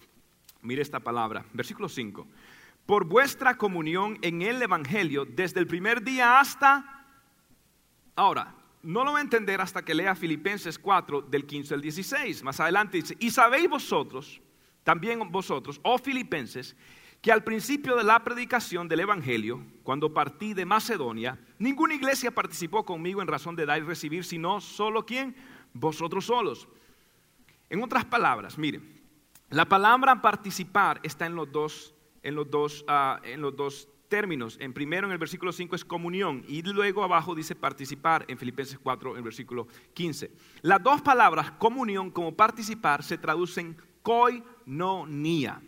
Mire 0.63 0.81
esta 0.81 1.01
palabra, 1.01 1.45
versículo 1.53 1.91
5. 1.91 2.27
Por 2.87 3.05
vuestra 3.05 3.59
comunión 3.59 4.17
en 4.23 4.41
el 4.41 4.63
Evangelio 4.63 5.27
desde 5.27 5.61
el 5.61 5.67
primer 5.67 6.03
día 6.03 6.41
hasta... 6.41 7.05
Ahora, 8.17 8.55
no 8.83 9.05
lo 9.05 9.13
va 9.13 9.19
a 9.19 9.23
entender 9.23 9.61
hasta 9.61 9.85
que 9.85 9.95
lea 9.95 10.15
Filipenses 10.15 10.79
4 10.79 11.23
del 11.23 11.47
15 11.47 11.75
al 11.75 11.81
16. 11.81 12.43
Más 12.43 12.61
adelante 12.61 12.99
dice, 12.99 13.17
y 13.19 13.31
sabéis 13.31 13.69
vosotros, 13.69 14.41
también 14.85 15.31
vosotros, 15.31 15.81
oh 15.83 15.99
Filipenses, 15.99 16.77
que 17.21 17.33
al 17.33 17.43
principio 17.43 17.97
de 17.97 18.05
la 18.05 18.23
predicación 18.23 18.89
del 18.89 19.01
Evangelio, 19.01 19.65
cuando 19.83 20.15
partí 20.15 20.55
de 20.55 20.65
Macedonia, 20.65 21.39
ninguna 21.59 21.95
iglesia 21.95 22.31
participó 22.31 22.85
conmigo 22.85 23.21
en 23.21 23.29
razón 23.29 23.57
de 23.57 23.67
dar 23.67 23.79
y 23.79 23.83
recibir, 23.83 24.25
sino 24.25 24.61
solo 24.61 25.05
quién, 25.05 25.35
vosotros 25.73 26.27
solos. 26.27 26.69
En 27.71 27.83
otras 27.83 28.05
palabras, 28.05 28.57
miren, 28.57 28.99
la 29.51 29.65
palabra 29.65 30.23
participar 30.23 31.01
está 31.03 31.27
en 31.27 31.35
los 31.35 31.51
dos, 31.51 31.95
en 32.23 32.35
los 32.35 32.51
dos, 32.51 32.85
uh, 32.89 33.25
en 33.25 33.41
los 33.41 33.57
dos 33.57 33.89
términos. 34.09 34.57
En 34.61 34.73
primero, 34.73 35.07
en 35.07 35.13
el 35.13 35.19
versículo 35.19 35.53
5 35.53 35.77
es 35.77 35.85
comunión 35.85 36.45
y 36.49 36.63
luego 36.63 37.05
abajo 37.05 37.35
dice 37.35 37.55
participar 37.55 38.25
en 38.29 38.39
Filipenses 38.39 38.79
4, 38.79 39.13
en 39.13 39.17
el 39.19 39.23
versículo 39.23 39.69
15. 39.95 40.31
Las 40.63 40.83
dos 40.83 41.03
palabras, 41.03 41.53
comunión 41.53 42.11
como 42.11 42.35
participar, 42.35 43.03
se 43.03 43.19
traducen 43.19 43.77
koinonia. 44.03 45.61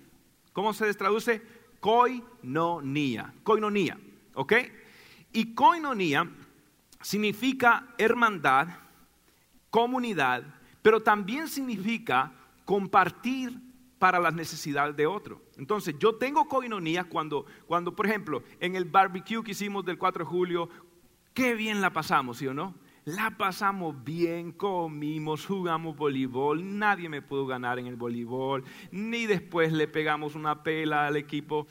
¿Cómo 0.53 0.73
se 0.73 0.93
traduce? 0.95 1.43
Koinonia. 1.81 3.33
Koinonia. 3.43 3.99
¿Ok? 4.35 4.55
Y 5.33 5.55
koinonia 5.55 6.29
significa 7.01 7.95
hermandad, 7.97 8.69
comunidad, 9.71 10.43
pero 10.83 11.01
también 11.01 11.49
significa 11.49 12.33
compartir 12.65 13.70
para 14.01 14.19
las 14.19 14.33
necesidades 14.33 14.97
de 14.97 15.07
otro. 15.07 15.43
Entonces, 15.59 15.95
yo 15.99 16.15
tengo 16.15 16.49
coinonía 16.49 17.05
cuando, 17.05 17.45
cuando, 17.67 17.95
por 17.95 18.07
ejemplo, 18.07 18.43
en 18.59 18.75
el 18.75 18.87
barbecue 18.87 19.45
que 19.45 19.51
hicimos 19.51 19.85
del 19.85 19.99
4 19.99 20.25
de 20.25 20.31
julio, 20.31 20.71
qué 21.35 21.55
bien 21.55 21.83
la 21.83 21.93
pasamos, 21.93 22.39
¿sí 22.39 22.47
o 22.47 22.55
no? 22.55 22.75
La 23.05 23.37
pasamos 23.37 24.03
bien, 24.03 24.53
comimos, 24.53 25.45
jugamos 25.45 25.99
voleibol, 25.99 26.79
nadie 26.79 27.11
me 27.11 27.21
pudo 27.21 27.47
ganar 27.47 27.79
en 27.79 27.89
el 27.89 27.97
voleibol, 27.97 28.65
ni 28.91 29.27
después 29.27 29.71
le 29.71 29.87
pegamos 29.87 30.35
una 30.35 30.63
pela 30.63 31.07
al 31.07 31.17
equipo 31.17 31.67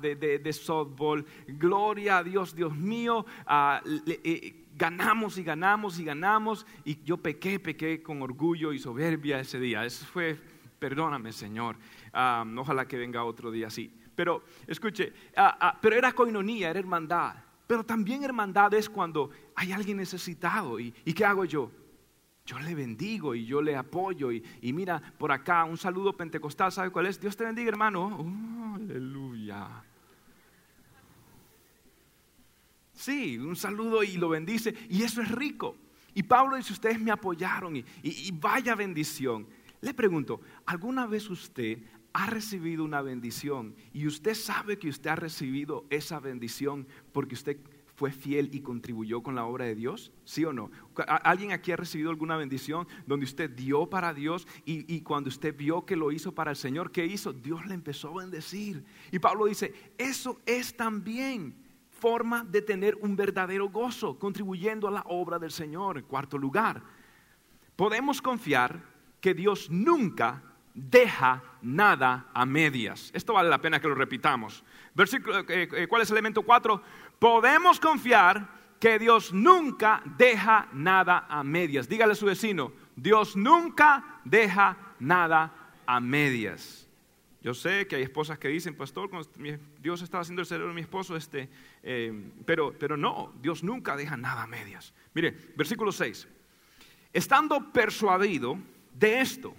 de, 0.00 0.52
softball. 0.52 1.26
Gloria 1.48 2.18
a 2.18 2.22
Dios, 2.22 2.54
Dios 2.54 2.76
mío, 2.76 3.26
eh, 4.06 4.66
ganamos 4.76 5.36
y 5.36 5.42
ganamos 5.42 5.98
y 5.98 6.04
ganamos 6.04 6.64
y 6.84 7.02
yo 7.02 7.16
pequé, 7.16 7.58
pequé 7.58 8.04
con 8.04 8.22
orgullo 8.22 8.72
y 8.72 8.78
soberbia 8.78 9.40
ese 9.40 9.58
día. 9.58 9.84
Eso 9.84 10.04
fue, 10.06 10.38
perdóname 10.84 11.32
Señor, 11.32 11.76
ojalá 12.12 12.86
que 12.86 12.98
venga 12.98 13.24
otro 13.24 13.50
día 13.50 13.68
así. 13.68 13.90
Pero 14.14 14.44
escuche, 14.66 15.14
ah, 15.34 15.56
ah, 15.58 15.78
pero 15.80 15.96
era 15.96 16.12
coinonía, 16.12 16.68
era 16.68 16.78
hermandad. 16.78 17.36
Pero 17.66 17.82
también 17.84 18.22
hermandad 18.22 18.74
es 18.74 18.90
cuando 18.90 19.30
hay 19.54 19.72
alguien 19.72 19.96
necesitado. 19.96 20.78
¿Y, 20.78 20.92
qué 20.92 21.24
hago 21.24 21.46
yo? 21.46 21.70
Yo 22.44 22.58
le 22.58 22.74
bendigo 22.74 23.34
y 23.34 23.46
yo 23.46 23.62
le 23.62 23.74
apoyo. 23.74 24.30
Y, 24.30 24.42
mira, 24.74 25.00
por 25.16 25.32
acá, 25.32 25.64
un 25.64 25.78
saludo 25.78 26.14
pentecostal, 26.14 26.70
¿sabe 26.70 26.90
cuál 26.90 27.06
es? 27.06 27.18
Dios 27.18 27.34
te 27.34 27.44
bendiga, 27.44 27.70
hermano. 27.70 28.18
Oh, 28.18 28.74
aleluya. 28.74 29.66
Sí, 32.92 33.38
un 33.38 33.56
saludo 33.56 34.02
y 34.02 34.18
lo 34.18 34.28
bendice. 34.28 34.74
Y 34.90 35.02
eso 35.02 35.22
es 35.22 35.30
rico. 35.30 35.76
Y 36.12 36.22
Pablo 36.24 36.56
dice, 36.56 36.74
ustedes 36.74 37.00
me 37.00 37.10
apoyaron 37.10 37.74
y 37.74 38.30
vaya 38.32 38.74
bendición. 38.74 39.46
Le 39.84 39.92
pregunto, 39.92 40.40
¿alguna 40.64 41.06
vez 41.06 41.28
usted 41.28 41.78
ha 42.14 42.24
recibido 42.24 42.84
una 42.84 43.02
bendición 43.02 43.74
y 43.92 44.06
usted 44.06 44.34
sabe 44.34 44.78
que 44.78 44.88
usted 44.88 45.10
ha 45.10 45.16
recibido 45.16 45.84
esa 45.90 46.20
bendición 46.20 46.88
porque 47.12 47.34
usted 47.34 47.58
fue 47.94 48.10
fiel 48.10 48.48
y 48.54 48.60
contribuyó 48.60 49.22
con 49.22 49.34
la 49.34 49.44
obra 49.44 49.66
de 49.66 49.74
Dios? 49.74 50.10
¿Sí 50.24 50.42
o 50.46 50.54
no? 50.54 50.70
¿Alguien 51.06 51.52
aquí 51.52 51.70
ha 51.70 51.76
recibido 51.76 52.08
alguna 52.08 52.38
bendición 52.38 52.88
donde 53.06 53.26
usted 53.26 53.50
dio 53.50 53.90
para 53.90 54.14
Dios 54.14 54.48
y, 54.64 54.90
y, 54.90 55.02
cuando 55.02 55.28
usted 55.28 55.54
vio 55.54 55.84
que 55.84 55.96
lo 55.96 56.12
hizo 56.12 56.34
para 56.34 56.52
el 56.52 56.56
Señor, 56.56 56.90
¿qué 56.90 57.04
hizo? 57.04 57.34
Dios 57.34 57.66
le 57.66 57.74
empezó 57.74 58.08
a 58.08 58.22
bendecir. 58.22 58.82
Y 59.12 59.18
Pablo 59.18 59.44
dice, 59.44 59.92
eso 59.98 60.40
es 60.46 60.74
también 60.74 61.54
forma 61.90 62.42
de 62.42 62.62
tener 62.62 62.96
un 63.02 63.16
verdadero 63.16 63.68
gozo, 63.68 64.18
contribuyendo 64.18 64.88
a 64.88 64.92
la 64.92 65.02
obra 65.02 65.38
del 65.38 65.50
Señor. 65.50 65.98
En 65.98 66.04
cuarto 66.04 66.38
lugar, 66.38 66.82
podemos 67.76 68.22
confiar 68.22 68.93
que 69.24 69.32
Dios 69.32 69.70
nunca 69.70 70.42
deja 70.74 71.42
nada 71.62 72.26
a 72.34 72.44
medias. 72.44 73.10
Esto 73.14 73.32
vale 73.32 73.48
la 73.48 73.56
pena 73.56 73.80
que 73.80 73.88
lo 73.88 73.94
repitamos. 73.94 74.62
Versículo, 74.94 75.38
eh, 75.48 75.66
eh, 75.72 75.86
¿Cuál 75.88 76.02
es 76.02 76.10
el 76.10 76.16
elemento 76.16 76.42
4? 76.42 76.82
Podemos 77.18 77.80
confiar 77.80 78.46
que 78.78 78.98
Dios 78.98 79.32
nunca 79.32 80.02
deja 80.18 80.68
nada 80.74 81.24
a 81.26 81.42
medias. 81.42 81.88
Dígale 81.88 82.12
a 82.12 82.16
su 82.16 82.26
vecino, 82.26 82.72
Dios 82.96 83.34
nunca 83.34 84.20
deja 84.26 84.76
nada 85.00 85.72
a 85.86 86.00
medias. 86.00 86.86
Yo 87.40 87.54
sé 87.54 87.86
que 87.86 87.96
hay 87.96 88.02
esposas 88.02 88.38
que 88.38 88.48
dicen, 88.48 88.76
pastor, 88.76 89.08
Dios 89.80 90.02
estaba 90.02 90.20
haciendo 90.20 90.42
el 90.42 90.46
cerebro 90.46 90.68
de 90.68 90.74
mi 90.74 90.82
esposo, 90.82 91.16
este, 91.16 91.48
eh, 91.82 92.12
pero, 92.44 92.74
pero 92.78 92.98
no, 92.98 93.32
Dios 93.40 93.64
nunca 93.64 93.96
deja 93.96 94.18
nada 94.18 94.42
a 94.42 94.46
medias. 94.46 94.92
Mire, 95.14 95.34
versículo 95.56 95.92
6. 95.92 96.28
Estando 97.14 97.72
persuadido 97.72 98.58
de 98.94 99.20
esto, 99.20 99.54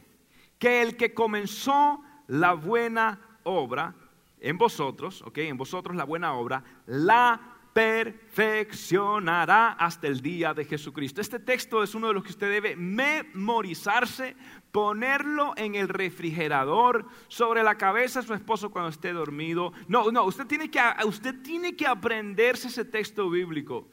que 0.57 0.81
el 0.81 0.97
que 0.97 1.13
comenzó 1.13 2.01
la 2.27 2.53
buena 2.53 3.19
obra 3.43 3.93
en 4.39 4.57
vosotros, 4.57 5.21
ok, 5.21 5.37
en 5.39 5.57
vosotros 5.57 5.95
la 5.95 6.03
buena 6.03 6.33
obra, 6.33 6.63
la 6.87 7.55
perfeccionará 7.75 9.73
hasta 9.73 10.07
el 10.07 10.21
día 10.21 10.53
de 10.53 10.63
Jesucristo. 10.63 11.19
Este 11.19 11.39
texto 11.39 11.83
es 11.83 11.93
uno 11.93 12.07
de 12.07 12.13
los 12.13 12.23
que 12.23 12.29
usted 12.29 12.49
debe 12.49 12.77
memorizarse, 12.77 14.37
ponerlo 14.71 15.53
en 15.57 15.75
el 15.75 15.89
refrigerador, 15.89 17.05
sobre 17.27 17.63
la 17.63 17.75
cabeza 17.75 18.21
de 18.21 18.27
su 18.27 18.33
esposo 18.33 18.71
cuando 18.71 18.91
esté 18.91 19.11
dormido. 19.11 19.73
No, 19.89 20.09
no, 20.09 20.23
usted 20.23 20.47
tiene 20.47 20.71
que, 20.71 20.79
usted 21.05 21.41
tiene 21.41 21.75
que 21.75 21.85
aprenderse 21.85 22.69
ese 22.69 22.85
texto 22.85 23.29
bíblico. 23.29 23.89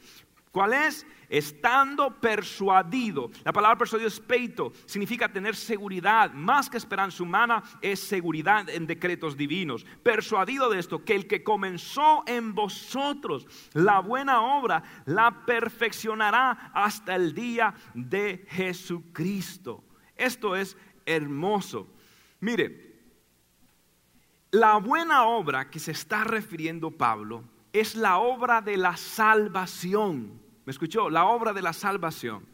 ¿Cuál 0.53 0.75
es? 0.75 1.05
Estando 1.33 2.21
persuadido. 2.21 3.31
La 3.43 3.55
palabra 3.55 3.79
persuadido 3.79 4.09
es 4.09 4.21
peito, 4.21 4.71
significa 4.85 5.33
tener 5.33 5.57
seguridad. 5.57 6.31
Más 6.35 6.69
que 6.69 6.77
esperanza 6.77 7.23
humana, 7.23 7.63
es 7.81 8.01
seguridad 8.01 8.69
en 8.69 8.87
decretos 8.87 9.35
divinos. 9.35 9.87
Persuadido 10.03 10.69
de 10.69 10.79
esto, 10.79 11.03
que 11.03 11.15
el 11.15 11.27
que 11.27 11.43
comenzó 11.43 12.23
en 12.27 12.55
vosotros 12.55 13.47
la 13.73 14.01
buena 14.01 14.43
obra, 14.43 14.83
la 15.07 15.47
perfeccionará 15.47 16.71
hasta 16.75 17.17
el 17.17 17.33
día 17.33 17.73
de 17.95 18.45
Jesucristo. 18.51 19.83
Esto 20.15 20.55
es 20.55 20.77
hermoso. 21.07 21.89
Mire, 22.41 22.93
la 24.51 24.77
buena 24.77 25.25
obra 25.25 25.71
que 25.71 25.79
se 25.79 25.93
está 25.93 26.25
refiriendo 26.25 26.91
Pablo 26.91 27.43
es 27.73 27.95
la 27.95 28.19
obra 28.19 28.61
de 28.61 28.77
la 28.77 28.99
salvación. 28.99 30.42
¿Me 30.65 30.71
escuchó? 30.71 31.11
La 31.11 31.25
obra 31.25 31.53
de 31.53 31.63
la 31.63 31.73
salvación. 31.73 32.47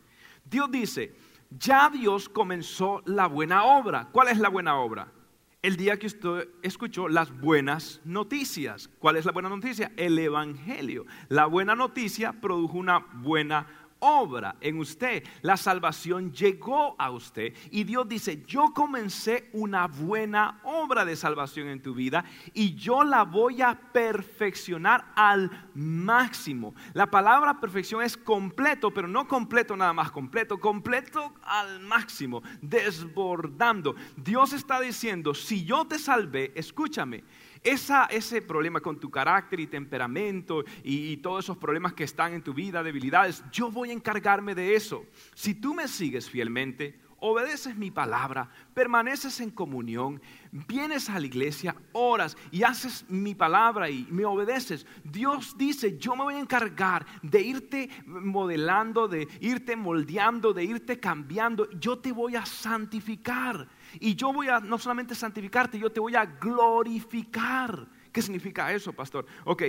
Dios 0.45 0.71
dice, 0.71 1.15
ya 1.51 1.91
Dios 1.91 2.29
comenzó 2.29 3.03
la 3.05 3.27
buena 3.27 3.65
obra. 3.65 4.09
¿Cuál 4.13 4.29
es 4.29 4.39
la 4.39 4.49
buena 4.49 4.77
obra? 4.77 5.13
El 5.61 5.77
día 5.77 5.99
que 5.99 6.07
usted 6.07 6.49
escuchó 6.63 7.09
las 7.09 7.37
buenas 7.41 8.01
noticias. 8.05 8.89
¿Cuál 8.99 9.17
es 9.17 9.25
la 9.25 9.33
buena 9.33 9.49
noticia? 9.49 9.93
El 9.97 10.19
Evangelio. 10.19 11.05
La 11.29 11.47
buena 11.47 11.75
noticia 11.75 12.33
produjo 12.33 12.79
una 12.79 12.99
buena 13.15 13.67
obra 14.01 14.57
en 14.61 14.79
usted. 14.79 15.25
La 15.43 15.57
salvación 15.57 16.33
llegó 16.33 16.95
a 16.99 17.11
usted 17.11 17.55
y 17.71 17.85
Dios 17.85 18.09
dice, 18.09 18.45
yo 18.47 18.73
comencé 18.75 19.49
una 19.53 19.87
buena 19.87 20.61
obra 20.65 21.05
de 21.05 21.17
salvación 21.17 21.69
en 21.69 21.83
tu 21.83 21.95
vida 21.95 22.25
y 22.53 22.75
yo 22.75 23.05
la 23.05 23.25
voy 23.25 23.63
a 23.63 23.75
perfeccionar 23.75 25.13
al 25.15 25.69
máximo. 25.75 26.75
La 26.93 27.11
palabra 27.11 27.61
perfección 27.61 28.03
es 28.03 28.17
completo, 28.17 28.93
pero 28.93 29.09
no 29.09 29.27
completo 29.27 29.77
nada 29.77 29.93
más, 29.93 30.11
completo, 30.11 30.59
completo 30.59 31.35
al 31.43 31.81
máximo, 31.81 32.43
desbordando. 32.61 33.95
Dios 34.17 34.53
está 34.53 34.81
diciendo, 34.81 35.35
si 35.35 35.65
yo 35.65 35.85
te 35.85 35.99
salvé, 35.99 36.53
escúchame, 36.55 37.25
ese 37.63 38.43
problema 38.43 38.81
con 38.81 38.99
tu 38.99 39.11
carácter 39.11 39.61
y 39.61 39.67
temperamento 39.67 40.65
y, 40.83 41.17
todos 41.19 41.45
esos 41.45 41.57
problemas 41.57 41.95
que 41.95 42.05
están 42.05 42.33
en 42.33 42.43
tu 42.43 42.55
vida, 42.55 42.83
debilidades, 42.83 43.43
yo 43.51 43.71
voy 43.71 43.91
a 43.91 43.93
encargarme 43.93 44.55
de 44.55 44.77
eso. 44.77 45.05
Si 45.35 45.55
tú 45.55 45.75
me 45.75 45.89
sigues 45.89 46.31
fielmente, 46.31 47.01
obedeces 47.21 47.77
mi 47.77 47.91
palabra, 47.91 48.49
permaneces 48.75 49.41
en 49.41 49.51
comunión, 49.51 50.23
vienes 50.53 51.11
a 51.11 51.19
la 51.19 51.27
iglesia, 51.27 51.75
oras 51.93 52.37
y 52.51 52.63
haces 52.63 53.05
mi 53.09 53.35
palabra 53.35 53.91
y 53.91 54.07
me 54.11 54.25
obedeces, 54.25 54.87
Dios 55.03 55.57
dice, 55.59 55.99
yo 55.99 56.15
me 56.15 56.25
voy 56.25 56.35
a 56.35 56.41
encargar 56.41 57.05
de 57.23 57.41
irte 57.41 57.91
modelando, 58.07 59.09
de 59.09 59.27
irte 59.41 59.75
moldeando, 59.75 60.53
de 60.53 60.65
irte 60.65 61.01
cambiando, 61.01 61.69
yo 61.73 61.99
te 61.99 62.13
voy 62.13 62.37
a 62.37 62.47
santificar. 62.47 63.69
Y 64.01 64.15
yo 64.15 64.33
voy 64.33 64.49
a 64.49 64.61
no 64.61 64.79
solamente 64.79 65.15
santificarte, 65.15 65.79
yo 65.79 65.91
te 65.91 66.01
voy 66.01 66.15
a 66.15 66.25
glorificar. 66.25 67.89
¿Qué 68.13 68.23
significa 68.23 68.73
eso, 68.73 68.93
pastor? 68.93 69.27
Ok, 69.45 69.63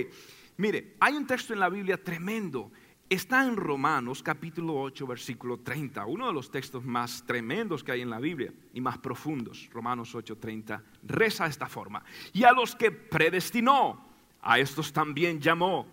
mire, 0.56 0.96
hay 1.00 1.14
un 1.14 1.26
texto 1.26 1.52
en 1.52 1.60
la 1.60 1.68
Biblia 1.68 2.02
tremendo. 2.02 2.70
Está 3.08 3.44
en 3.44 3.56
Romanos 3.56 4.22
capítulo 4.22 4.80
8, 4.80 5.04
versículo 5.04 5.58
30, 5.58 6.06
uno 6.06 6.28
de 6.28 6.32
los 6.32 6.48
textos 6.48 6.84
más 6.84 7.24
tremendos 7.26 7.82
que 7.82 7.90
hay 7.90 8.02
en 8.02 8.10
la 8.10 8.20
Biblia 8.20 8.52
y 8.72 8.80
más 8.80 8.98
profundos. 8.98 9.68
Romanos 9.72 10.14
8, 10.14 10.38
30, 10.38 10.82
reza 11.02 11.46
esta 11.46 11.66
forma. 11.66 12.04
Y 12.32 12.44
a 12.44 12.52
los 12.52 12.76
que 12.76 12.92
predestinó, 12.92 14.06
a 14.40 14.60
estos 14.60 14.92
también 14.92 15.40
llamó. 15.40 15.88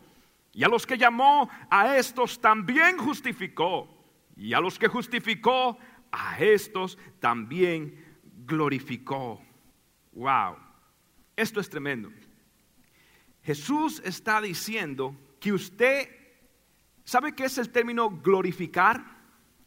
Y 0.53 0.63
a 0.63 0.67
los 0.67 0.85
que 0.85 0.97
llamó, 0.97 1.49
a 1.69 1.97
estos 1.97 2.39
también 2.39 2.97
justificó. 2.97 3.87
Y 4.35 4.53
a 4.53 4.59
los 4.59 4.77
que 4.77 4.87
justificó, 4.87 5.77
a 6.11 6.39
estos 6.39 6.97
también 7.19 8.06
glorificó. 8.47 9.41
Wow, 10.13 10.55
esto 11.36 11.60
es 11.60 11.69
tremendo. 11.69 12.10
Jesús 13.43 14.01
está 14.03 14.41
diciendo 14.41 15.15
que 15.39 15.53
usted, 15.53 16.10
¿sabe 17.03 17.36
qué 17.36 17.45
es 17.45 17.57
el 17.57 17.69
término 17.69 18.10
glorificar? 18.10 19.17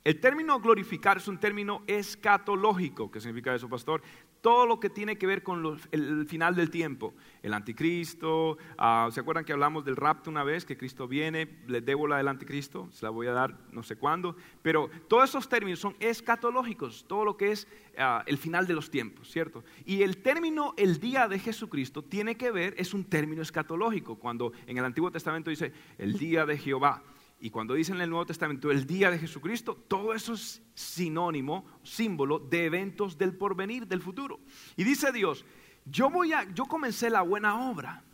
El 0.02 0.18
término 0.18 0.58
glorificar 0.60 1.18
es 1.18 1.28
un 1.28 1.38
término 1.38 1.84
escatológico. 1.86 3.10
¿Qué 3.10 3.20
significa 3.20 3.54
eso, 3.54 3.68
pastor? 3.68 4.02
Todo 4.40 4.66
lo 4.66 4.80
que 4.80 4.90
tiene 4.90 5.18
que 5.18 5.26
ver 5.26 5.42
con 5.42 5.78
el, 5.92 6.26
final 6.26 6.54
del 6.54 6.70
tiempo, 6.70 7.14
el 7.42 7.52
anticristo, 7.52 8.58
ah, 8.78 9.08
¿se 9.12 9.20
acuerdan 9.20 9.44
que 9.44 9.52
hablamos 9.52 9.84
del 9.84 9.96
rapto 9.96 10.30
una 10.30 10.44
vez, 10.44 10.64
que 10.64 10.76
Cristo 10.76 11.06
viene, 11.06 11.58
le 11.66 11.80
debo 11.80 12.06
la 12.06 12.16
del 12.16 12.28
anticristo, 12.28 12.88
se 12.92 13.04
la 13.04 13.10
voy 13.10 13.26
a 13.26 13.32
dar 13.32 13.58
no 13.72 13.82
sé 13.82 13.96
cuándo, 13.96 14.36
pero 14.62 14.90
todos 15.08 15.28
esos 15.28 15.48
términos 15.48 15.78
son 15.78 15.94
escatológicos, 16.00 17.04
todo 17.06 17.24
lo 17.24 17.36
que 17.36 17.52
es 17.52 17.68
ah, 17.98 18.22
el 18.26 18.38
final 18.38 18.66
de 18.66 18.74
los 18.74 18.90
tiempos, 18.90 19.30
¿cierto? 19.30 19.64
Y 19.84 20.02
el 20.02 20.18
término 20.18 20.74
el 20.76 20.98
día 21.00 21.28
de 21.28 21.38
Jesucristo 21.38 22.02
tiene 22.02 22.36
que 22.36 22.50
ver, 22.50 22.74
es 22.78 22.94
un 22.94 23.04
término 23.04 23.42
escatológico, 23.42 24.16
cuando 24.16 24.52
en 24.66 24.78
el 24.78 24.84
Antiguo 24.84 25.10
Testamento 25.10 25.50
dice 25.50 25.72
el 25.98 26.18
día 26.18 26.46
de 26.46 26.58
Jehová. 26.58 27.02
Y 27.42 27.48
cuando 27.48 27.72
dicen 27.74 27.96
en 27.96 28.02
el 28.02 28.10
Nuevo 28.10 28.26
Testamento 28.26 28.70
el 28.70 28.86
día 28.86 29.10
de 29.10 29.18
Jesucristo, 29.18 29.74
todo 29.88 30.12
eso 30.12 30.34
es 30.34 30.62
sinónimo, 30.74 31.64
símbolo 31.82 32.38
de 32.38 32.66
eventos 32.66 33.16
del 33.16 33.34
porvenir, 33.34 33.86
del 33.86 34.02
futuro. 34.02 34.40
Y 34.76 34.84
dice 34.84 35.10
Dios, 35.10 35.46
yo 35.86 36.10
voy 36.10 36.34
a, 36.34 36.44
yo 36.52 36.66
comencé 36.66 37.08
la 37.08 37.22
buena 37.22 37.70
obra 37.70 38.04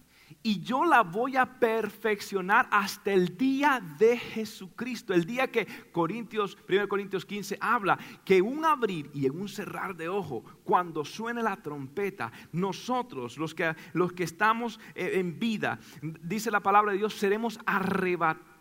y 0.45 0.61
yo 0.61 0.85
la 0.85 1.03
voy 1.03 1.37
a 1.37 1.59
perfeccionar 1.59 2.69
hasta 2.71 3.13
el 3.13 3.37
día 3.37 3.83
de 3.99 4.17
Jesucristo, 4.17 5.13
el 5.13 5.25
día 5.25 5.51
que 5.51 5.67
Corintios, 5.91 6.57
1 6.69 6.89
Corintios 6.89 7.27
15 7.27 7.59
habla 7.61 7.99
que 8.25 8.41
un 8.41 8.65
abrir 8.65 9.11
y 9.13 9.27
en 9.27 9.41
un 9.41 9.49
cerrar 9.49 9.97
de 9.97 10.09
ojo, 10.09 10.45
cuando 10.63 11.05
suene 11.05 11.43
la 11.43 11.57
trompeta, 11.57 12.31
nosotros 12.53 13.39
los 13.39 13.57
que, 13.57 13.75
los 13.93 14.13
que 14.13 14.23
estamos 14.23 14.79
eh, 14.95 15.13
en 15.15 15.37
vida, 15.37 15.81
dice 16.01 16.53
la 16.53 16.61
palabra 16.61 16.93
de 16.93 16.99
Dios, 16.99 17.15
seremos 17.15 17.59
arrebatados 17.67 18.56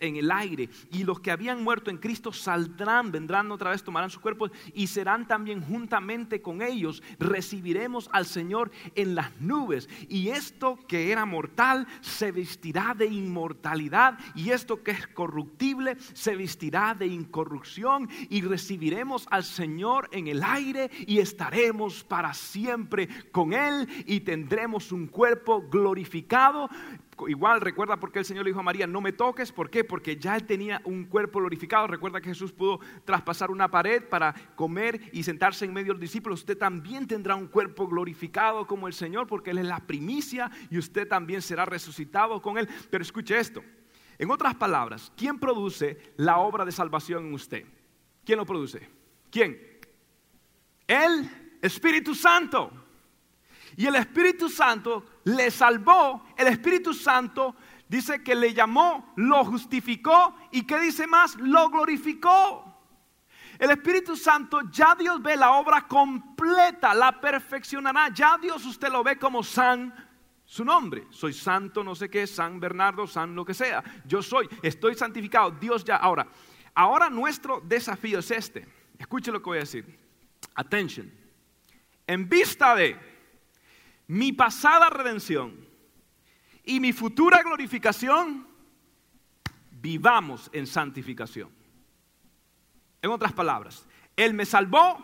en 0.00 0.16
el 0.16 0.30
aire 0.30 0.68
y 0.90 1.04
los 1.04 1.20
que 1.20 1.30
habían 1.30 1.62
muerto 1.62 1.90
en 1.90 1.98
Cristo 1.98 2.32
saldrán, 2.32 3.12
vendrán 3.12 3.50
otra 3.52 3.70
vez, 3.70 3.82
tomarán 3.82 4.10
sus 4.10 4.20
cuerpos 4.20 4.50
y 4.74 4.86
serán 4.86 5.28
también 5.28 5.60
juntamente 5.60 6.40
con 6.40 6.62
ellos. 6.62 7.02
Recibiremos 7.18 8.08
al 8.12 8.26
Señor 8.26 8.70
en 8.94 9.14
las 9.14 9.38
nubes 9.40 9.88
y 10.08 10.28
esto 10.28 10.78
que 10.88 11.12
era 11.12 11.26
mortal 11.26 11.86
se 12.00 12.32
vestirá 12.32 12.94
de 12.96 13.06
inmortalidad 13.06 14.18
y 14.34 14.50
esto 14.50 14.82
que 14.82 14.92
es 14.92 15.06
corruptible 15.08 15.96
se 16.14 16.36
vestirá 16.36 16.94
de 16.94 17.06
incorrupción 17.06 18.08
y 18.30 18.40
recibiremos 18.40 19.26
al 19.30 19.44
Señor 19.44 20.08
en 20.12 20.28
el 20.28 20.42
aire 20.42 20.90
y 21.06 21.18
estaremos 21.18 22.02
para 22.02 22.32
siempre 22.32 23.08
con 23.30 23.52
Él 23.52 23.86
y 24.06 24.20
tendremos 24.20 24.90
un 24.90 25.06
cuerpo 25.06 25.62
glorificado 25.68 26.70
Igual 27.28 27.62
recuerda 27.62 27.98
por 27.98 28.12
qué 28.12 28.18
el 28.18 28.24
Señor 28.24 28.44
le 28.44 28.50
dijo 28.50 28.60
a 28.60 28.62
María, 28.62 28.86
no 28.86 29.00
me 29.00 29.12
toques, 29.12 29.50
¿por 29.50 29.70
qué? 29.70 29.84
Porque 29.84 30.16
ya 30.16 30.36
él 30.36 30.44
tenía 30.44 30.82
un 30.84 31.04
cuerpo 31.04 31.38
glorificado. 31.38 31.86
Recuerda 31.86 32.20
que 32.20 32.28
Jesús 32.28 32.52
pudo 32.52 32.80
traspasar 33.04 33.50
una 33.50 33.70
pared 33.70 34.04
para 34.04 34.34
comer 34.54 35.00
y 35.12 35.22
sentarse 35.22 35.64
en 35.64 35.72
medio 35.72 35.88
de 35.88 35.92
los 35.94 36.00
discípulos. 36.00 36.40
Usted 36.40 36.58
también 36.58 37.06
tendrá 37.06 37.34
un 37.34 37.46
cuerpo 37.46 37.88
glorificado 37.88 38.66
como 38.66 38.86
el 38.86 38.92
Señor, 38.92 39.26
porque 39.26 39.50
Él 39.50 39.58
es 39.58 39.66
la 39.66 39.80
primicia 39.80 40.50
y 40.70 40.76
usted 40.76 41.08
también 41.08 41.40
será 41.40 41.64
resucitado 41.64 42.42
con 42.42 42.58
Él. 42.58 42.68
Pero 42.90 43.02
escuche 43.02 43.38
esto. 43.38 43.62
En 44.18 44.30
otras 44.30 44.54
palabras, 44.54 45.10
¿quién 45.16 45.38
produce 45.38 46.14
la 46.16 46.38
obra 46.38 46.64
de 46.64 46.72
salvación 46.72 47.26
en 47.26 47.34
usted? 47.34 47.64
¿Quién 48.24 48.38
lo 48.38 48.46
produce? 48.46 48.88
¿Quién? 49.30 49.58
El 50.86 51.58
Espíritu 51.62 52.14
Santo. 52.14 52.85
Y 53.76 53.86
el 53.86 53.96
Espíritu 53.96 54.48
Santo 54.48 55.04
le 55.24 55.50
salvó, 55.50 56.24
el 56.36 56.48
Espíritu 56.48 56.94
Santo 56.94 57.54
dice 57.88 58.22
que 58.22 58.34
le 58.34 58.54
llamó, 58.54 59.12
lo 59.16 59.44
justificó 59.44 60.34
y 60.50 60.62
que 60.62 60.80
dice 60.80 61.06
más, 61.06 61.36
lo 61.36 61.68
glorificó. 61.68 62.74
El 63.58 63.70
Espíritu 63.70 64.16
Santo 64.16 64.60
ya 64.70 64.94
Dios 64.94 65.22
ve 65.22 65.36
la 65.36 65.52
obra 65.52 65.86
completa, 65.86 66.94
la 66.94 67.20
perfeccionará. 67.20 68.08
Ya 68.08 68.38
Dios 68.38 68.64
usted 68.66 68.88
lo 68.88 69.02
ve 69.02 69.18
como 69.18 69.42
san 69.42 69.94
su 70.44 70.64
nombre. 70.64 71.06
Soy 71.10 71.32
santo, 71.32 71.82
no 71.82 71.94
sé 71.94 72.08
qué, 72.10 72.26
San 72.26 72.60
Bernardo, 72.60 73.06
San 73.06 73.34
lo 73.34 73.44
que 73.44 73.54
sea. 73.54 73.82
Yo 74.04 74.22
soy, 74.22 74.48
estoy 74.62 74.94
santificado. 74.94 75.50
Dios 75.50 75.84
ya. 75.84 75.96
Ahora, 75.96 76.26
ahora 76.74 77.08
nuestro 77.08 77.60
desafío 77.60 78.18
es 78.18 78.30
este. 78.30 78.66
Escuche 78.98 79.32
lo 79.32 79.40
que 79.40 79.50
voy 79.50 79.58
a 79.58 79.60
decir. 79.60 79.98
Attention. 80.54 81.10
En 82.06 82.28
vista 82.28 82.74
de 82.74 83.15
mi 84.06 84.32
pasada 84.32 84.90
redención 84.90 85.66
y 86.64 86.80
mi 86.80 86.92
futura 86.92 87.42
glorificación, 87.42 88.46
vivamos 89.70 90.50
en 90.52 90.66
santificación. 90.66 91.50
En 93.02 93.10
otras 93.10 93.32
palabras, 93.32 93.86
Él 94.16 94.34
me 94.34 94.44
salvó 94.44 94.98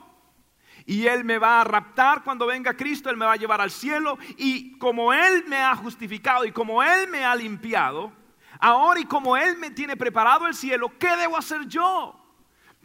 y 0.86 1.07
Él 1.07 1.24
me 1.24 1.38
va 1.38 1.61
a 1.61 1.64
raptar 1.64 2.24
cuando 2.24 2.46
venga 2.46 2.76
Cristo, 2.76 3.11
Él 3.11 3.16
me 3.16 3.26
va 3.26 3.34
a 3.34 3.36
llevar 3.36 3.61
al 3.61 3.70
cielo 3.70 4.18
y 4.36 4.76
como 4.78 5.12
Él 5.12 5.44
me 5.46 5.59
ha 5.59 5.76
justificado 5.76 6.44
y 6.44 6.53
como 6.53 6.82
Él 6.82 7.09
me 7.09 7.24
ha 7.24 7.34
limpiado, 7.36 8.12
ahora 8.59 9.00
y 9.00 9.05
como 9.05 9.36
Él 9.36 9.57
me 9.59 9.70
tiene 9.70 9.96
preparado 9.96 10.46
el 10.46 10.55
cielo, 10.55 10.92
¿qué 10.98 11.16
debo 11.16 11.36
hacer 11.36 11.66
yo? 11.68 12.22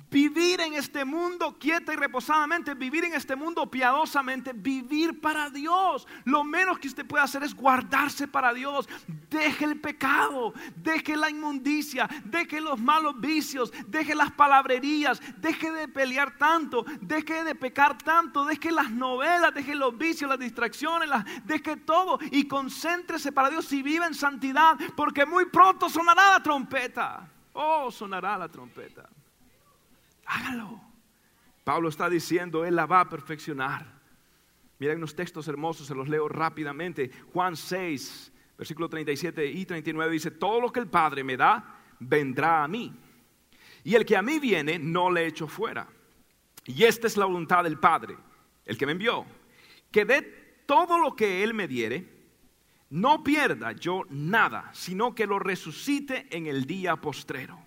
Vivir 0.09 0.61
en 0.61 0.73
este 0.73 1.03
mundo 1.03 1.57
quieta 1.59 1.91
y 1.91 1.97
reposadamente, 1.97 2.73
vivir 2.73 3.03
en 3.03 3.13
este 3.13 3.35
mundo 3.35 3.69
piadosamente, 3.69 4.53
vivir 4.53 5.19
para 5.19 5.49
Dios. 5.49 6.07
Lo 6.23 6.45
menos 6.45 6.79
que 6.79 6.87
usted 6.87 7.05
puede 7.05 7.25
hacer 7.25 7.43
es 7.43 7.53
guardarse 7.53 8.25
para 8.25 8.53
Dios. 8.53 8.87
Deje 9.29 9.65
el 9.65 9.81
pecado, 9.81 10.53
deje 10.77 11.17
la 11.17 11.29
inmundicia, 11.29 12.07
deje 12.23 12.61
los 12.61 12.79
malos 12.79 13.19
vicios, 13.19 13.73
deje 13.87 14.15
las 14.15 14.31
palabrerías, 14.31 15.21
deje 15.37 15.71
de 15.71 15.89
pelear 15.89 16.37
tanto, 16.37 16.85
deje 17.01 17.43
de 17.43 17.55
pecar 17.55 17.97
tanto, 17.97 18.45
deje 18.45 18.71
las 18.71 18.89
novelas, 18.89 19.53
deje 19.53 19.75
los 19.75 19.97
vicios, 19.97 20.29
las 20.29 20.39
distracciones, 20.39 21.09
deje 21.43 21.75
todo 21.75 22.17
y 22.31 22.47
concéntrese 22.47 23.33
para 23.33 23.49
Dios 23.49 23.71
y 23.73 23.83
vive 23.83 24.05
en 24.05 24.13
santidad, 24.13 24.77
porque 24.95 25.25
muy 25.25 25.47
pronto 25.47 25.89
sonará 25.89 26.31
la 26.31 26.41
trompeta. 26.41 27.27
Oh, 27.51 27.91
sonará 27.91 28.37
la 28.37 28.47
trompeta. 28.47 29.09
Hágalo. 30.27 30.79
Pablo 31.63 31.89
está 31.89 32.09
diciendo, 32.09 32.63
Él 32.63 32.75
la 32.75 32.85
va 32.85 33.01
a 33.01 33.09
perfeccionar. 33.09 33.97
Miren 34.79 34.97
unos 34.97 35.15
textos 35.15 35.47
hermosos, 35.47 35.87
se 35.87 35.95
los 35.95 36.07
leo 36.07 36.29
rápidamente. 36.29 37.11
Juan 37.33 37.55
6, 37.55 38.31
versículo 38.57 38.87
37 38.87 39.45
y 39.45 39.65
39 39.65 40.11
dice, 40.11 40.31
todo 40.31 40.61
lo 40.61 40.71
que 40.71 40.79
el 40.79 40.87
Padre 40.87 41.23
me 41.23 41.35
da, 41.35 41.79
vendrá 41.99 42.63
a 42.63 42.67
mí. 42.67 42.93
Y 43.83 43.95
el 43.95 44.05
que 44.05 44.15
a 44.15 44.21
mí 44.21 44.39
viene, 44.39 44.77
no 44.77 45.09
le 45.09 45.25
echo 45.25 45.47
fuera. 45.47 45.87
Y 46.65 46.83
esta 46.83 47.07
es 47.07 47.17
la 47.17 47.25
voluntad 47.25 47.63
del 47.63 47.79
Padre, 47.79 48.17
el 48.65 48.77
que 48.77 48.85
me 48.85 48.91
envió, 48.91 49.25
que 49.89 50.05
de 50.05 50.21
todo 50.65 50.99
lo 50.99 51.15
que 51.15 51.43
Él 51.43 51.53
me 51.53 51.67
diere, 51.67 52.17
no 52.89 53.23
pierda 53.23 53.71
yo 53.71 54.03
nada, 54.09 54.69
sino 54.73 55.15
que 55.15 55.25
lo 55.25 55.39
resucite 55.39 56.27
en 56.29 56.47
el 56.47 56.65
día 56.65 56.97
postrero. 56.97 57.66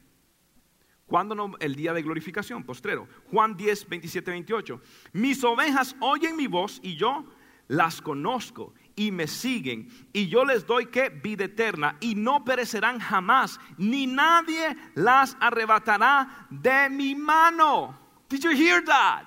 ¿Cuándo 1.11 1.35
no? 1.35 1.51
El 1.59 1.75
día 1.75 1.93
de 1.93 2.03
glorificación, 2.03 2.63
postrero. 2.63 3.09
Juan 3.33 3.57
10, 3.57 3.89
27, 3.89 4.31
28. 4.31 4.81
Mis 5.13 5.43
ovejas 5.43 5.97
oyen 5.99 6.37
mi 6.37 6.47
voz 6.47 6.79
y 6.85 6.95
yo 6.95 7.25
las 7.67 8.01
conozco 8.01 8.75
y 8.95 9.11
me 9.11 9.27
siguen. 9.27 9.89
Y 10.13 10.29
yo 10.29 10.45
les 10.45 10.65
doy 10.69 10.87
que 10.87 11.09
vida 11.09 11.47
eterna 11.47 11.97
y 11.99 12.15
no 12.15 12.45
perecerán 12.45 13.01
jamás, 13.01 13.59
ni 13.77 14.07
nadie 14.07 14.77
las 14.95 15.37
arrebatará 15.41 16.47
de 16.49 16.89
mi 16.89 17.17
mano. 17.17 17.99
Did 18.29 18.45
you 18.45 18.51
hear 18.53 18.85
that? 18.85 19.25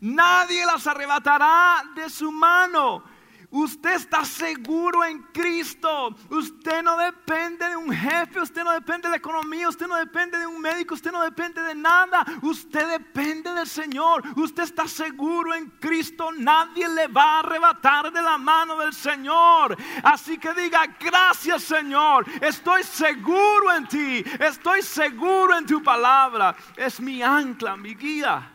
Nadie 0.00 0.64
las 0.64 0.86
arrebatará 0.86 1.82
de 1.94 2.08
su 2.08 2.32
mano. 2.32 3.04
Usted 3.52 3.96
está 3.96 4.24
seguro 4.24 5.04
en 5.04 5.18
Cristo. 5.24 6.16
Usted 6.30 6.82
no 6.82 6.96
depende 6.96 7.68
de 7.68 7.76
un 7.76 7.92
jefe, 7.92 8.40
usted 8.40 8.64
no 8.64 8.72
depende 8.72 9.08
de 9.08 9.10
la 9.10 9.16
economía, 9.16 9.68
usted 9.68 9.86
no 9.86 9.96
depende 9.96 10.38
de 10.38 10.46
un 10.46 10.58
médico, 10.58 10.94
usted 10.94 11.12
no 11.12 11.22
depende 11.22 11.60
de 11.60 11.74
nada. 11.74 12.24
Usted 12.40 12.88
depende 12.88 13.52
del 13.52 13.66
Señor. 13.66 14.22
Usted 14.36 14.62
está 14.62 14.88
seguro 14.88 15.54
en 15.54 15.66
Cristo. 15.78 16.30
Nadie 16.32 16.88
le 16.88 17.08
va 17.08 17.24
a 17.24 17.38
arrebatar 17.40 18.10
de 18.10 18.22
la 18.22 18.38
mano 18.38 18.78
del 18.78 18.94
Señor. 18.94 19.76
Así 20.02 20.38
que 20.38 20.54
diga, 20.54 20.86
gracias 20.98 21.64
Señor. 21.64 22.24
Estoy 22.40 22.82
seguro 22.84 23.70
en 23.76 23.86
ti. 23.86 24.24
Estoy 24.40 24.80
seguro 24.80 25.58
en 25.58 25.66
tu 25.66 25.82
palabra. 25.82 26.56
Es 26.74 26.98
mi 26.98 27.22
ancla, 27.22 27.76
mi 27.76 27.94
guía. 27.94 28.50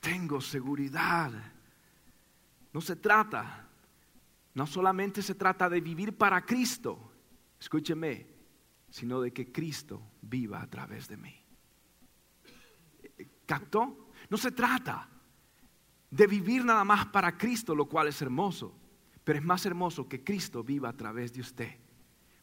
Tengo 0.00 0.40
seguridad. 0.40 1.32
No 2.72 2.80
se 2.80 2.94
trata 2.94 3.61
no 4.54 4.66
solamente 4.66 5.22
se 5.22 5.34
trata 5.34 5.68
de 5.68 5.80
vivir 5.80 6.16
para 6.16 6.44
Cristo, 6.44 7.12
escúcheme, 7.58 8.26
sino 8.90 9.20
de 9.20 9.32
que 9.32 9.50
Cristo 9.50 10.02
viva 10.20 10.60
a 10.60 10.66
través 10.68 11.08
de 11.08 11.16
mí. 11.16 11.34
¿Captó? 13.46 14.10
No 14.28 14.36
se 14.36 14.52
trata 14.52 15.08
de 16.10 16.26
vivir 16.26 16.64
nada 16.64 16.84
más 16.84 17.06
para 17.06 17.36
Cristo, 17.38 17.74
lo 17.74 17.86
cual 17.86 18.08
es 18.08 18.20
hermoso, 18.20 18.78
pero 19.24 19.38
es 19.38 19.44
más 19.44 19.64
hermoso 19.64 20.08
que 20.08 20.22
Cristo 20.22 20.62
viva 20.62 20.90
a 20.90 20.96
través 20.96 21.32
de 21.32 21.40
usted. 21.40 21.70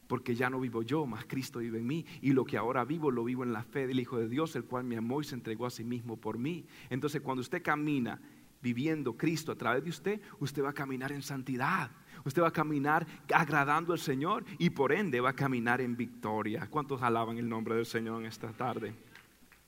Porque 0.07 0.33
ya 0.33 0.49
no 0.49 0.59
vivo 0.59 0.81
yo, 0.81 1.05
más 1.05 1.25
Cristo 1.25 1.59
vive 1.59 1.77
en 1.77 1.85
mí. 1.85 2.03
Y 2.21 2.33
lo 2.33 2.43
que 2.43 2.57
ahora 2.57 2.83
vivo, 2.83 3.11
lo 3.11 3.23
vivo 3.23 3.43
en 3.43 3.53
la 3.53 3.61
fe 3.61 3.85
del 3.85 3.99
Hijo 3.99 4.17
de 4.17 4.27
Dios, 4.27 4.55
el 4.55 4.65
cual 4.65 4.83
me 4.83 4.97
amó 4.97 5.21
y 5.21 5.23
se 5.23 5.35
entregó 5.35 5.67
a 5.67 5.69
sí 5.69 5.83
mismo 5.83 6.17
por 6.17 6.39
mí. 6.39 6.65
Entonces, 6.89 7.21
cuando 7.21 7.41
usted 7.41 7.61
camina 7.61 8.19
viviendo 8.59 9.15
Cristo 9.15 9.51
a 9.51 9.55
través 9.55 9.83
de 9.83 9.91
usted, 9.91 10.21
usted 10.39 10.63
va 10.63 10.69
a 10.69 10.73
caminar 10.73 11.11
en 11.11 11.21
santidad. 11.21 11.91
Usted 12.25 12.41
va 12.41 12.49
a 12.49 12.53
caminar 12.53 13.05
agradando 13.33 13.93
al 13.93 13.99
Señor 13.99 14.45
y 14.57 14.69
por 14.69 14.91
ende 14.91 15.21
va 15.21 15.29
a 15.29 15.35
caminar 15.35 15.81
en 15.81 15.95
victoria. 15.95 16.67
¿Cuántos 16.69 17.01
alaban 17.01 17.37
el 17.37 17.47
nombre 17.47 17.75
del 17.75 17.85
Señor 17.85 18.21
en 18.21 18.27
esta 18.27 18.51
tarde? 18.51 18.93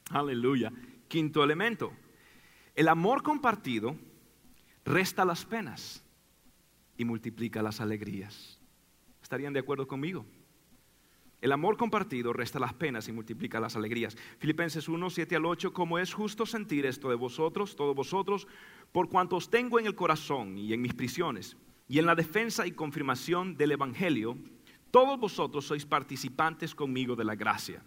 Aleluya. 0.10 0.72
Quinto 1.08 1.44
elemento. 1.44 1.94
El 2.76 2.88
amor 2.88 3.24
compartido 3.24 3.96
resta 4.86 5.26
las 5.26 5.46
penas 5.46 6.04
y 6.98 7.06
multiplica 7.06 7.62
las 7.62 7.82
alegrías. 7.82 8.60
¿Estarían 9.22 9.54
de 9.54 9.60
acuerdo 9.60 9.88
conmigo? 9.88 10.26
El 11.42 11.52
amor 11.52 11.76
compartido 11.76 12.34
resta 12.34 12.60
las 12.60 12.74
penas 12.74 13.08
y 13.08 13.12
multiplica 13.12 13.60
las 13.60 13.76
alegrías. 13.76 14.16
Filipenses 14.38 14.88
1, 14.88 15.10
7 15.10 15.36
al 15.36 15.46
8, 15.46 15.74
como 15.74 15.98
es 15.98 16.14
justo 16.14 16.46
sentir 16.46 16.86
esto 16.86 17.10
de 17.10 17.16
vosotros, 17.16 17.76
todos 17.76 17.96
vosotros, 17.96 18.48
por 18.92 19.10
cuanto 19.10 19.38
os 19.38 19.50
tengo 19.50 19.80
en 19.80 19.88
el 19.88 19.96
corazón 19.96 20.58
y 20.58 20.74
en 20.74 20.82
mis 20.82 20.94
prisiones 20.94 21.58
y 21.88 22.00
en 22.00 22.06
la 22.06 22.16
defensa 22.16 22.66
y 22.66 22.72
confirmación 22.72 23.58
del 23.58 23.74
Evangelio, 23.74 24.38
todos 24.92 25.20
vosotros 25.20 25.66
sois 25.66 25.86
participantes 25.86 26.76
conmigo 26.76 27.16
de 27.16 27.24
la 27.24 27.36
gracia. 27.36 27.84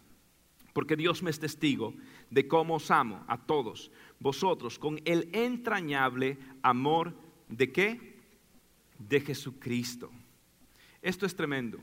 Porque 0.73 0.97
Dios 0.97 1.23
me 1.23 1.31
es 1.31 1.39
testigo 1.39 1.95
de 2.31 2.49
cómo 2.49 2.77
os 2.77 2.91
amo 2.91 3.25
a 3.29 3.39
todos 3.39 3.93
vosotros 4.19 4.79
con 4.79 5.01
el 5.05 5.31
entrañable 5.33 6.39
amor 6.63 7.15
de 7.49 7.71
qué? 7.71 8.19
De 8.99 9.21
Jesucristo. 9.21 10.11
Esto 11.01 11.27
es 11.27 11.37
tremendo. 11.37 11.79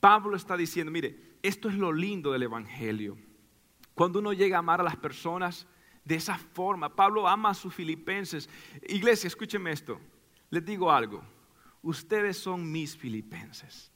Pablo 0.00 0.36
está 0.36 0.56
diciendo, 0.56 0.90
mire, 0.90 1.36
esto 1.42 1.68
es 1.68 1.74
lo 1.74 1.92
lindo 1.92 2.32
del 2.32 2.44
Evangelio. 2.44 3.18
Cuando 3.94 4.20
uno 4.20 4.32
llega 4.32 4.56
a 4.56 4.60
amar 4.60 4.80
a 4.80 4.84
las 4.84 4.96
personas 4.96 5.66
de 6.04 6.14
esa 6.14 6.38
forma, 6.38 6.94
Pablo 6.94 7.26
ama 7.26 7.50
a 7.50 7.54
sus 7.54 7.74
filipenses. 7.74 8.48
Iglesia, 8.88 9.26
escúcheme 9.26 9.72
esto. 9.72 10.00
Les 10.50 10.64
digo 10.64 10.90
algo. 10.90 11.22
Ustedes 11.82 12.36
son 12.36 12.70
mis 12.70 12.96
filipenses. 12.96 13.90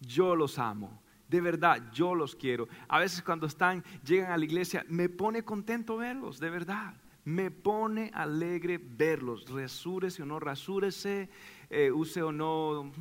Yo 0.00 0.36
los 0.36 0.58
amo. 0.58 1.02
De 1.28 1.40
verdad, 1.40 1.90
yo 1.92 2.14
los 2.14 2.36
quiero. 2.36 2.68
A 2.88 2.98
veces 2.98 3.22
cuando 3.22 3.46
están, 3.46 3.82
llegan 4.04 4.30
a 4.30 4.36
la 4.36 4.44
iglesia, 4.44 4.84
me 4.88 5.08
pone 5.08 5.42
contento 5.42 5.96
verlos, 5.96 6.38
de 6.38 6.50
verdad. 6.50 6.94
Me 7.24 7.50
pone 7.50 8.10
alegre 8.14 8.78
verlos. 8.78 9.48
Resúrese 9.48 10.22
o 10.22 10.26
no 10.26 10.38
rasúrese, 10.38 11.28
eh, 11.70 11.90
use 11.90 12.22
o 12.22 12.30
no 12.30 12.92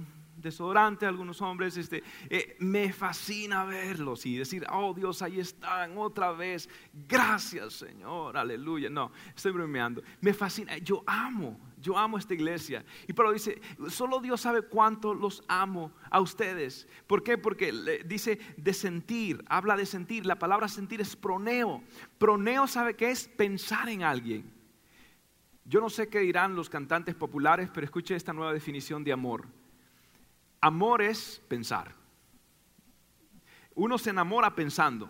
desodorante 0.44 1.06
algunos 1.06 1.42
hombres, 1.42 1.78
este, 1.78 2.04
eh, 2.30 2.56
me 2.60 2.92
fascina 2.92 3.64
verlos 3.64 4.26
y 4.26 4.38
decir, 4.38 4.66
oh 4.70 4.94
Dios, 4.94 5.22
ahí 5.22 5.40
están 5.40 5.98
otra 5.98 6.32
vez, 6.32 6.70
gracias 7.08 7.74
Señor, 7.74 8.38
aleluya. 8.38 8.90
No, 8.90 9.12
estoy 9.36 9.52
bromeando, 9.52 10.04
me 10.22 10.34
fascina, 10.34 10.78
yo 10.80 11.04
amo, 11.08 11.60
yo 11.84 11.98
amo 11.98 12.18
esta 12.18 12.34
iglesia. 12.34 12.86
Y 13.08 13.14
Pablo 13.14 13.34
dice, 13.34 13.62
solo 13.90 14.22
Dios 14.22 14.40
sabe 14.40 14.62
cuánto 14.62 15.14
los 15.14 15.44
amo 15.50 15.92
a 16.10 16.22
ustedes. 16.22 16.88
¿Por 17.06 17.24
qué? 17.24 17.38
Porque 17.38 18.02
dice 18.06 18.40
de 18.56 18.74
sentir, 18.74 19.44
habla 19.50 19.76
de 19.76 19.86
sentir, 19.86 20.26
la 20.26 20.40
palabra 20.40 20.70
sentir 20.70 21.02
es 21.02 21.16
proneo. 21.18 21.84
Proneo 22.18 22.68
sabe 22.68 22.96
que 22.96 23.12
es 23.12 23.28
pensar 23.28 23.90
en 23.90 24.04
alguien. 24.04 24.50
Yo 25.66 25.82
no 25.82 25.90
sé 25.90 26.08
qué 26.08 26.20
dirán 26.20 26.56
los 26.56 26.70
cantantes 26.70 27.16
populares, 27.16 27.70
pero 27.74 27.84
escuche 27.84 28.16
esta 28.16 28.32
nueva 28.32 28.54
definición 28.54 29.04
de 29.04 29.12
amor. 29.12 29.46
Amor 30.62 31.02
es 31.02 31.42
pensar. 31.50 31.94
Uno 33.76 33.98
se 33.98 34.12
enamora 34.12 34.56
pensando. 34.56 35.10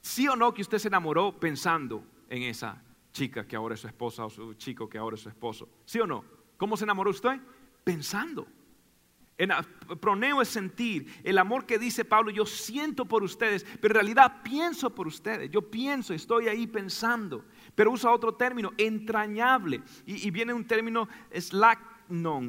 ¿Sí 0.00 0.28
o 0.28 0.36
no 0.36 0.54
que 0.54 0.62
usted 0.62 0.78
se 0.78 0.88
enamoró 0.88 1.40
pensando 1.40 2.04
en 2.28 2.42
esa 2.44 2.80
chica 3.14 3.46
que 3.46 3.56
ahora 3.56 3.74
es 3.74 3.80
su 3.80 3.86
esposa 3.86 4.26
o 4.26 4.30
su 4.30 4.54
chico 4.54 4.88
que 4.88 4.98
ahora 4.98 5.14
es 5.14 5.22
su 5.22 5.28
esposo? 5.30 5.68
¿Sí 5.86 6.00
o 6.00 6.06
no? 6.06 6.24
¿Cómo 6.58 6.76
se 6.76 6.84
enamoró 6.84 7.10
usted? 7.10 7.40
Pensando. 7.84 8.46
En, 9.38 9.50
proneo 10.00 10.42
es 10.42 10.48
sentir. 10.48 11.20
El 11.24 11.38
amor 11.38 11.64
que 11.64 11.78
dice 11.78 12.04
Pablo, 12.04 12.30
yo 12.30 12.44
siento 12.44 13.04
por 13.04 13.22
ustedes, 13.22 13.64
pero 13.80 13.92
en 13.92 14.02
realidad 14.02 14.42
pienso 14.42 14.94
por 14.94 15.06
ustedes. 15.06 15.50
Yo 15.50 15.70
pienso, 15.70 16.12
estoy 16.12 16.48
ahí 16.48 16.66
pensando. 16.66 17.44
Pero 17.74 17.92
usa 17.92 18.10
otro 18.10 18.34
término, 18.34 18.72
entrañable. 18.76 19.82
Y, 20.06 20.30
viene 20.30 20.52
un 20.52 20.66
término 20.66 21.08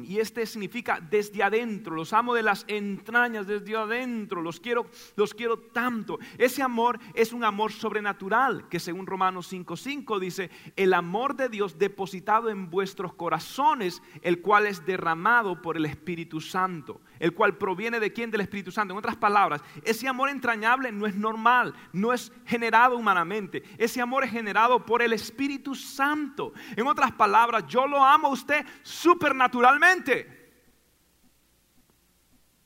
y 0.04 0.18
este 0.18 0.44
significa 0.46 1.00
desde 1.00 1.42
adentro, 1.42 1.94
los 1.94 2.12
amo 2.12 2.34
de 2.34 2.42
las 2.42 2.64
entrañas, 2.68 3.46
desde 3.46 3.76
adentro, 3.76 4.42
los 4.42 4.60
quiero, 4.60 4.86
los 5.16 5.32
quiero 5.34 5.58
tanto. 5.58 6.18
Ese 6.36 6.62
amor 6.62 6.98
es 7.14 7.32
un 7.32 7.42
amor 7.42 7.72
sobrenatural, 7.72 8.68
que 8.68 8.78
según 8.78 9.06
Romanos 9.06 9.52
5:5 9.52 10.18
dice, 10.20 10.50
el 10.76 10.92
amor 10.92 11.36
de 11.36 11.48
Dios 11.48 11.78
depositado 11.78 12.50
en 12.50 12.70
vuestros 12.70 13.14
corazones, 13.14 14.02
el 14.22 14.40
cual 14.40 14.66
es 14.66 14.84
derramado 14.84 15.62
por 15.62 15.76
el 15.76 15.86
Espíritu 15.86 16.40
Santo, 16.40 17.00
el 17.18 17.34
cual 17.34 17.56
proviene 17.56 18.00
de 18.00 18.12
quién? 18.12 18.30
Del 18.30 18.40
Espíritu 18.40 18.70
Santo. 18.70 18.92
En 18.92 18.98
otras 18.98 19.16
palabras, 19.16 19.62
ese 19.84 20.08
amor 20.08 20.28
entrañable 20.28 20.92
no 20.92 21.06
es 21.06 21.14
normal, 21.14 21.74
no 21.92 22.12
es 22.12 22.32
generado 22.44 22.96
humanamente, 22.96 23.62
ese 23.78 24.00
amor 24.00 24.24
es 24.24 24.30
generado 24.30 24.84
por 24.84 25.02
el 25.02 25.12
Espíritu 25.12 25.74
Santo. 25.74 26.52
En 26.76 26.86
otras 26.86 27.12
palabras, 27.12 27.64
yo 27.66 27.86
lo 27.86 28.04
amo 28.04 28.28
a 28.28 28.32
usted 28.32 28.64
supernaturalmente 28.82 29.56
naturalmente. 29.56 30.52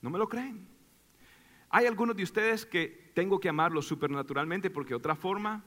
¿No 0.00 0.10
me 0.10 0.18
lo 0.18 0.28
creen? 0.28 0.66
Hay 1.68 1.86
algunos 1.86 2.16
de 2.16 2.22
ustedes 2.22 2.66
que 2.66 3.12
tengo 3.14 3.38
que 3.38 3.48
amarlo 3.48 3.82
supernaturalmente 3.82 4.70
porque 4.70 4.94
otra 4.94 5.14
forma, 5.14 5.62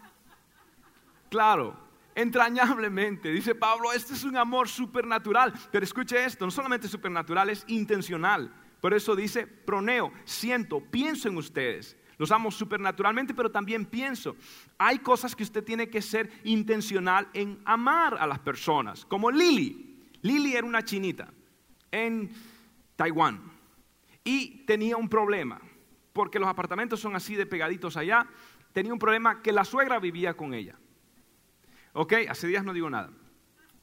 claro, 1.30 1.78
entrañablemente. 2.16 3.30
Dice 3.32 3.56
Pablo, 3.56 3.94
este 3.94 4.14
es 4.14 4.24
un 4.24 4.36
amor 4.36 4.68
supernatural. 4.68 5.54
Pero 5.72 5.86
escuche 5.86 6.24
esto, 6.26 6.46
no 6.46 6.52
solamente 6.52 6.88
supernatural, 6.88 7.50
es 7.50 7.64
intencional. 7.68 8.52
Por 8.84 8.94
eso 8.94 9.16
dice, 9.16 9.48
proneo, 9.48 10.12
siento, 10.26 10.82
pienso 10.82 11.30
en 11.30 11.38
ustedes. 11.38 11.96
Los 12.18 12.34
amo 12.34 12.52
supernaturalmente, 12.52 13.34
pero 13.34 13.50
también 13.50 13.86
pienso. 13.86 14.36
Hay 14.78 15.00
cosas 15.00 15.38
que 15.38 15.44
usted 15.44 15.64
tiene 15.64 15.88
que 15.88 16.02
ser 16.02 16.30
intencional 16.44 17.30
en 17.34 17.62
amar 17.64 18.18
a 18.20 18.28
las 18.28 18.40
personas, 18.40 19.06
como 19.06 19.32
Lili. 19.32 20.02
Lily 20.22 20.58
era 20.58 20.68
una 20.68 20.84
chinita 20.84 21.32
en 21.92 22.30
Taiwán 22.98 23.54
y 24.22 24.66
tenía 24.66 24.98
un 24.98 25.08
problema, 25.08 25.62
porque 26.12 26.38
los 26.38 26.50
apartamentos 26.50 27.00
son 27.00 27.16
así 27.16 27.36
de 27.36 27.46
pegaditos 27.46 27.96
allá, 27.96 28.28
tenía 28.74 28.92
un 28.92 29.00
problema 29.00 29.42
que 29.42 29.54
la 29.54 29.64
suegra 29.64 29.98
vivía 29.98 30.34
con 30.34 30.54
ella. 30.54 30.78
¿Ok? 31.94 32.16
Hace 32.28 32.48
días 32.48 32.66
no 32.66 32.74
digo 32.74 32.90
nada. 32.90 33.12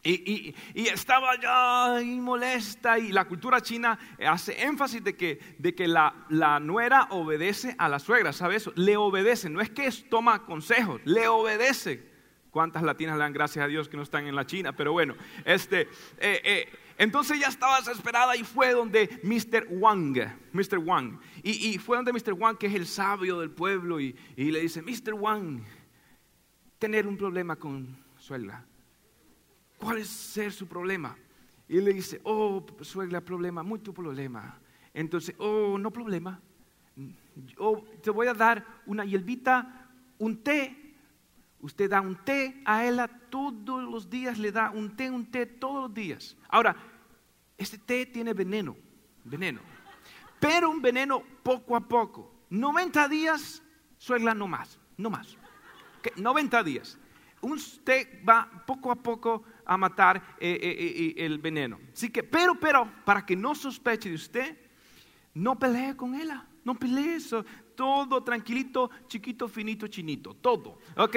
Y, 0.02 0.54
estaba 0.74 1.38
ya 1.38 2.00
y 2.00 2.20
molesta 2.20 2.98
y 2.98 3.12
la 3.12 3.26
cultura 3.26 3.60
china 3.60 3.98
hace 4.26 4.62
énfasis 4.62 5.04
de 5.04 5.14
que, 5.14 5.38
de 5.58 5.74
que 5.74 5.86
la, 5.86 6.14
la, 6.30 6.58
nuera 6.58 7.08
obedece 7.10 7.74
a 7.76 7.88
la 7.88 7.98
suegra, 7.98 8.32
¿sabes 8.32 8.62
eso? 8.62 8.72
Le 8.76 8.96
obedece, 8.96 9.50
no 9.50 9.60
es 9.60 9.68
que 9.70 9.90
toma 10.08 10.44
consejos, 10.46 11.00
le 11.04 11.28
obedece. 11.28 12.08
¿Cuántas 12.50 12.82
latinas 12.82 13.14
le 13.16 13.20
dan 13.20 13.32
gracias 13.32 13.64
a 13.64 13.68
Dios 13.68 13.88
que 13.88 13.96
no 13.96 14.02
están 14.02 14.26
en 14.26 14.34
la 14.34 14.44
China? 14.44 14.72
Pero 14.72 14.92
bueno, 14.92 15.14
este, 15.44 15.82
eh, 16.18 16.40
eh, 16.44 16.68
entonces 16.98 17.36
ella 17.36 17.48
estaba 17.48 17.78
desesperada 17.78 18.36
y 18.36 18.42
fue 18.42 18.72
donde 18.72 19.20
Mr. 19.22 19.68
Wang, 19.70 20.18
Mr. 20.52 20.78
Wang, 20.78 21.20
y, 21.42 21.78
fue 21.78 21.96
donde 21.96 22.12
Mr. 22.12 22.32
Wang, 22.32 22.58
que 22.58 22.66
es 22.66 22.74
el 22.74 22.86
sabio 22.86 23.38
del 23.40 23.50
pueblo, 23.50 24.00
y, 24.00 24.14
le 24.36 24.60
dice, 24.60 24.82
Mr. 24.82 25.14
Wang, 25.14 25.62
tener 26.78 27.06
un 27.06 27.16
problema 27.16 27.56
con 27.56 27.96
suegra. 28.18 28.66
¿Cuál 29.80 29.98
es 29.98 30.08
ser 30.08 30.52
su 30.52 30.66
problema? 30.68 31.16
Y 31.68 31.80
le 31.80 31.92
dice, 31.92 32.20
oh, 32.24 32.64
suegra, 32.82 33.20
problema, 33.20 33.62
mucho 33.62 33.92
problema. 33.92 34.58
Entonces, 34.92 35.34
oh, 35.38 35.78
no 35.78 35.90
problema. 35.90 36.40
Oh, 37.58 37.82
te 38.02 38.10
voy 38.10 38.26
a 38.26 38.34
dar 38.34 38.64
una 38.86 39.04
hierbita, 39.04 39.88
un 40.18 40.42
té 40.42 40.80
Usted 41.62 41.90
da 41.90 42.00
un 42.00 42.16
té 42.16 42.62
a 42.64 42.86
ella 42.86 43.06
todos 43.28 43.84
los 43.84 44.08
días, 44.08 44.38
le 44.38 44.50
da 44.50 44.70
un 44.70 44.96
té, 44.96 45.10
un 45.10 45.26
té 45.30 45.44
todos 45.44 45.88
los 45.88 45.94
días. 45.94 46.36
Ahora, 46.48 46.74
este 47.58 47.76
té 47.76 48.06
tiene 48.06 48.32
veneno, 48.32 48.76
veneno, 49.24 49.60
pero 50.40 50.70
un 50.70 50.80
veneno 50.80 51.22
poco 51.42 51.76
a 51.76 51.80
poco. 51.80 52.32
90 52.48 53.08
días, 53.08 53.62
suegra 53.98 54.34
no 54.34 54.48
más, 54.48 54.78
no 54.96 55.10
más. 55.10 55.36
90 56.16 56.62
días. 56.64 56.98
Té 57.84 58.22
va 58.28 58.48
poco 58.66 58.90
a 58.90 58.96
poco 58.96 59.44
a 59.64 59.76
matar 59.76 60.36
eh, 60.38 60.58
eh, 60.60 61.14
eh, 61.16 61.24
el 61.24 61.38
veneno. 61.38 61.78
Así 61.92 62.10
que, 62.10 62.22
pero, 62.22 62.58
pero, 62.58 62.86
para 63.04 63.24
que 63.24 63.34
no 63.34 63.54
sospeche 63.54 64.08
de 64.08 64.14
usted, 64.14 64.58
no 65.34 65.58
pelee 65.58 65.96
con 65.96 66.14
ella. 66.14 66.46
No 66.62 66.74
pelee 66.74 67.14
eso 67.14 67.44
todo 67.80 68.22
tranquilito, 68.22 68.90
chiquito, 69.08 69.48
finito, 69.48 69.86
chinito, 69.86 70.34
todo, 70.34 70.80
¿ok? 70.98 71.16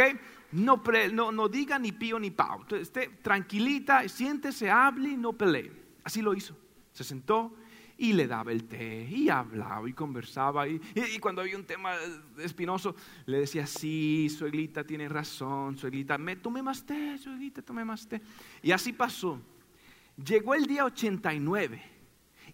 No, 0.53 0.81
no, 1.11 1.29
no 1.29 1.49
diga 1.49 1.77
ni 1.77 1.91
pío 1.91 2.17
ni 2.17 2.31
pao. 2.31 2.65
Esté 2.71 3.09
tranquilita, 3.21 4.07
siéntese, 4.07 4.71
hable 4.71 5.17
no 5.17 5.33
pelee. 5.33 5.69
Así 6.05 6.21
lo 6.21 6.33
hizo. 6.33 6.55
Se 6.93 7.03
sentó 7.03 7.53
y 7.97 8.13
le 8.13 8.27
daba 8.27 8.51
el 8.51 8.65
té 8.65 9.07
y 9.09 9.29
hablaba 9.29 9.87
y 9.87 9.93
conversaba. 9.93 10.67
Y, 10.67 10.79
cuando 11.19 11.41
había 11.41 11.57
un 11.57 11.65
tema 11.65 11.93
espinoso, 12.39 12.95
le 13.25 13.39
decía, 13.39 13.67
sí, 13.67 14.29
suegrita 14.29 14.83
tiene 14.83 15.07
razón, 15.07 15.77
suegrita, 15.77 16.17
me 16.17 16.35
tomé 16.35 16.61
más 16.61 16.85
té, 16.85 17.17
suegrita, 17.17 17.61
tomé 17.61 17.85
más 17.85 18.07
té. 18.07 18.21
Y 18.61 18.71
así 18.71 18.93
pasó. 18.93 19.39
Llegó 20.23 20.53
el 20.53 20.65
día 20.65 20.85
89 20.85 21.81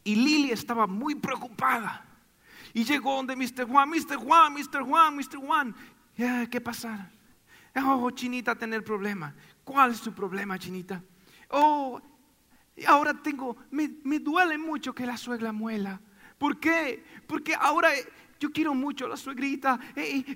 y 0.03 0.15
Lili 0.15 0.51
estaba 0.51 0.87
muy 0.87 1.15
preocupada 1.15 2.05
y 2.73 2.83
llegó 2.83 3.15
donde 3.15 3.35
Mr. 3.35 3.65
Juan, 3.67 3.89
Mr. 3.89 4.15
Juan, 4.17 4.53
Mr. 4.53 4.83
Juan, 4.83 5.15
Mr. 5.15 5.37
Juan. 5.37 5.75
¿Qué 6.49 6.61
pasa? 6.61 7.11
Oh, 7.75 8.11
Chinita, 8.11 8.55
tener 8.55 8.83
problema. 8.83 9.33
¿Cuál 9.63 9.91
es 9.91 9.97
su 9.97 10.13
problema, 10.13 10.57
Chinita? 10.57 11.01
Oh, 11.49 12.01
ahora 12.85 13.13
tengo, 13.13 13.57
me, 13.71 14.19
duele 14.19 14.57
mucho 14.57 14.93
que 14.93 15.05
la 15.05 15.17
suegra 15.17 15.51
muela. 15.51 16.01
¿Por 16.37 16.59
qué? 16.59 17.03
Porque 17.27 17.53
ahora 17.53 17.89
yo 18.39 18.51
quiero 18.51 18.73
mucho 18.73 19.05
a 19.05 19.09
la 19.09 19.17
suegrita. 19.17 19.79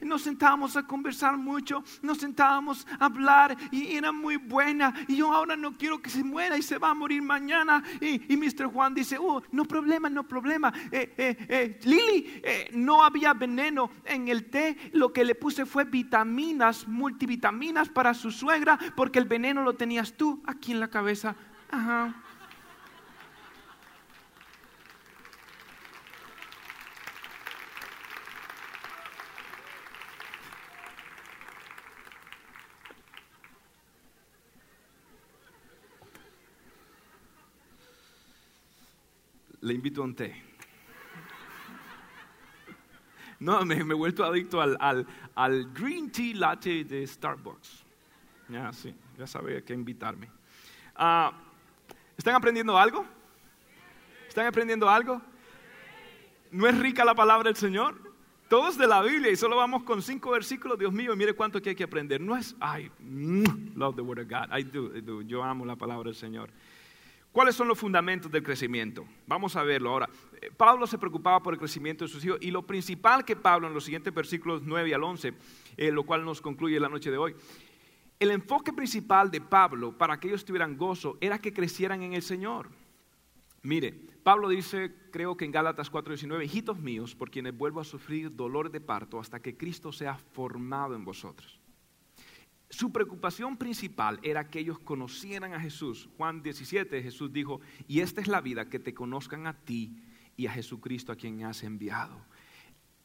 nos 0.02 0.24
sentábamos 0.24 0.76
a 0.76 0.84
conversar 0.84 1.38
mucho, 1.38 1.84
nos 2.02 2.18
sentábamos 2.18 2.86
a 3.00 3.06
hablar 3.06 3.56
y 3.72 3.96
era 3.96 4.12
muy 4.12 4.36
buena. 4.36 4.94
Y 5.08 5.16
yo 5.18 5.32
ahora 5.32 5.56
no 5.56 5.78
quiero 5.78 6.02
que 6.02 6.10
se 6.10 6.24
muera 6.24 6.58
y 6.58 6.62
se 6.62 6.78
va 6.78 6.90
a 6.90 6.94
morir 6.94 7.22
mañana. 7.22 7.82
Y, 8.02 8.34
y 8.34 8.38
Mr. 8.38 8.66
Juan 8.66 8.94
dice, 8.94 9.18
oh, 9.20 9.42
no 9.52 9.66
problema, 9.66 10.10
no 10.10 10.28
problema. 10.28 10.74
Eh, 10.92 11.14
eh, 11.18 11.46
eh, 11.48 11.80
Lili, 11.84 12.42
no 12.74 13.04
había 13.04 13.34
veneno 13.34 13.90
en 14.04 14.28
el 14.28 14.50
té. 14.50 14.78
Lo 14.92 15.14
que 15.14 15.24
le 15.24 15.36
puse 15.36 15.66
fue 15.66 15.86
vitaminas, 15.86 16.88
multivitaminas 16.88 17.88
para 17.88 18.14
su 18.14 18.32
suegra, 18.32 18.78
porque 18.96 19.20
el 19.20 19.26
veneno 19.26 19.64
lo 19.64 19.74
tenías 19.74 20.14
tú 20.14 20.44
aquí 20.46 20.74
en 20.74 20.82
la 20.82 20.90
cabeza. 20.90 21.36
Ajá. 21.72 22.23
Le 39.64 39.74
invito 39.74 40.02
a 40.02 40.06
un 40.06 40.14
té. 40.14 40.36
No, 43.40 43.66
me, 43.66 43.76
he 43.76 43.84
vuelto 43.84 44.24
adicto 44.24 44.62
al, 44.62 44.78
al, 45.36 45.74
green 45.74 46.12
tea 46.12 46.36
latte 46.36 46.84
de 46.84 47.06
Starbucks. 47.08 47.84
Ya, 48.50 48.72
sí, 48.72 48.94
ya 49.18 49.26
sabía 49.26 49.62
que 49.62 49.74
invitarme. 49.74 50.30
Ah, 50.96 51.34
¿Están 52.18 52.36
aprendiendo 52.36 52.78
algo? 52.78 53.06
¿Están 54.28 54.48
aprendiendo 54.48 54.90
algo? 54.90 55.22
¿No 56.52 56.68
es 56.68 56.78
rica 56.78 57.04
la 57.04 57.16
palabra 57.16 57.50
del 57.50 57.56
Señor? 57.56 57.96
Todos 58.50 58.78
de 58.78 58.86
la 58.86 59.02
Biblia 59.02 59.32
y 59.32 59.36
solo 59.36 59.58
vamos 59.58 59.84
con 59.84 60.02
cinco 60.02 60.32
versículos. 60.32 60.78
Dios 60.78 60.94
mío, 60.94 61.16
mire 61.16 61.34
cuánto 61.34 61.62
que 61.62 61.70
hay 61.70 61.76
que 61.76 61.86
aprender. 61.86 62.22
No 62.22 62.36
es, 62.36 62.56
ay, 62.60 62.92
mm, 63.00 63.76
love 63.76 63.96
the 63.96 64.02
word 64.02 64.20
of 64.20 64.28
God. 64.28 64.56
I 64.58 64.64
do, 64.64 64.96
I 64.96 65.02
do. 65.02 65.22
Yo 65.22 65.42
amo 65.44 65.66
la 65.66 65.76
palabra 65.76 66.06
del 66.06 66.16
Señor. 66.16 66.50
¿Cuáles 67.34 67.56
son 67.56 67.68
los 67.68 67.80
fundamentos 67.80 68.32
del 68.32 68.44
crecimiento? 68.44 69.08
Vamos 69.26 69.56
a 69.56 69.64
verlo 69.64 69.90
ahora. 69.90 70.08
Eh, 70.40 70.52
Pablo 70.56 70.86
se 70.86 71.00
preocupaba 71.00 71.42
por 71.42 71.56
el 71.56 71.60
crecimiento 71.60 72.06
de 72.06 72.08
sus 72.08 72.24
hijos 72.24 72.38
y 72.40 72.52
lo 72.52 72.62
principal 72.62 73.26
que 73.26 73.36
Pablo 73.36 73.68
en 73.68 73.74
los 73.74 73.86
siguientes 73.86 74.14
versículos 74.14 74.62
9 74.64 74.94
al 74.94 75.04
11, 75.04 75.34
eh, 75.76 75.92
lo 75.92 76.04
cual 76.04 76.24
nos 76.24 76.42
concluye 76.42 76.80
la 76.80 76.90
noche 76.90 77.10
de 77.10 77.18
hoy, 77.18 77.36
el 78.20 78.30
enfoque 78.30 78.72
principal 78.72 79.32
de 79.32 79.42
Pablo 79.42 79.98
para 79.98 80.20
que 80.20 80.28
ellos 80.28 80.46
tuvieran 80.46 80.78
gozo 80.78 81.18
era 81.22 81.40
que 81.40 81.52
crecieran 81.52 82.04
en 82.04 82.14
el 82.14 82.22
Señor. 82.22 82.70
Mire, 83.64 83.96
Pablo 84.22 84.48
dice, 84.48 84.94
creo 85.12 85.36
que 85.36 85.46
en 85.46 85.52
Gálatas 85.52 85.92
4:19, 85.92 86.46
hijitos 86.46 86.78
míos, 86.78 87.16
por 87.16 87.32
quienes 87.32 87.58
vuelvo 87.58 87.80
a 87.80 87.84
sufrir 87.84 88.36
dolor 88.36 88.70
de 88.70 88.80
parto 88.80 89.20
hasta 89.20 89.40
que 89.40 89.58
Cristo 89.58 89.92
sea 89.92 90.16
formado 90.34 90.94
en 90.94 91.04
vosotros. 91.04 91.63
Su 92.74 92.92
preocupación 92.92 93.56
principal 93.56 94.20
era 94.24 94.50
que 94.50 94.58
ellos 94.58 94.80
conocieran 94.80 95.54
a 95.54 95.60
Jesús. 95.60 96.10
Juan 96.18 96.42
17, 96.42 97.04
Jesús 97.04 97.32
dijo, 97.32 97.62
y 97.88 98.00
esta 98.00 98.20
es 98.20 98.28
la 98.28 98.42
vida, 98.42 98.68
que 98.68 98.80
te 98.80 98.96
conozcan 98.96 99.46
a 99.46 99.54
ti 99.54 100.02
y 100.36 100.48
a 100.48 100.52
Jesucristo 100.54 101.12
a 101.12 101.16
quien 101.16 101.44
has 101.44 101.62
enviado. 101.62 102.20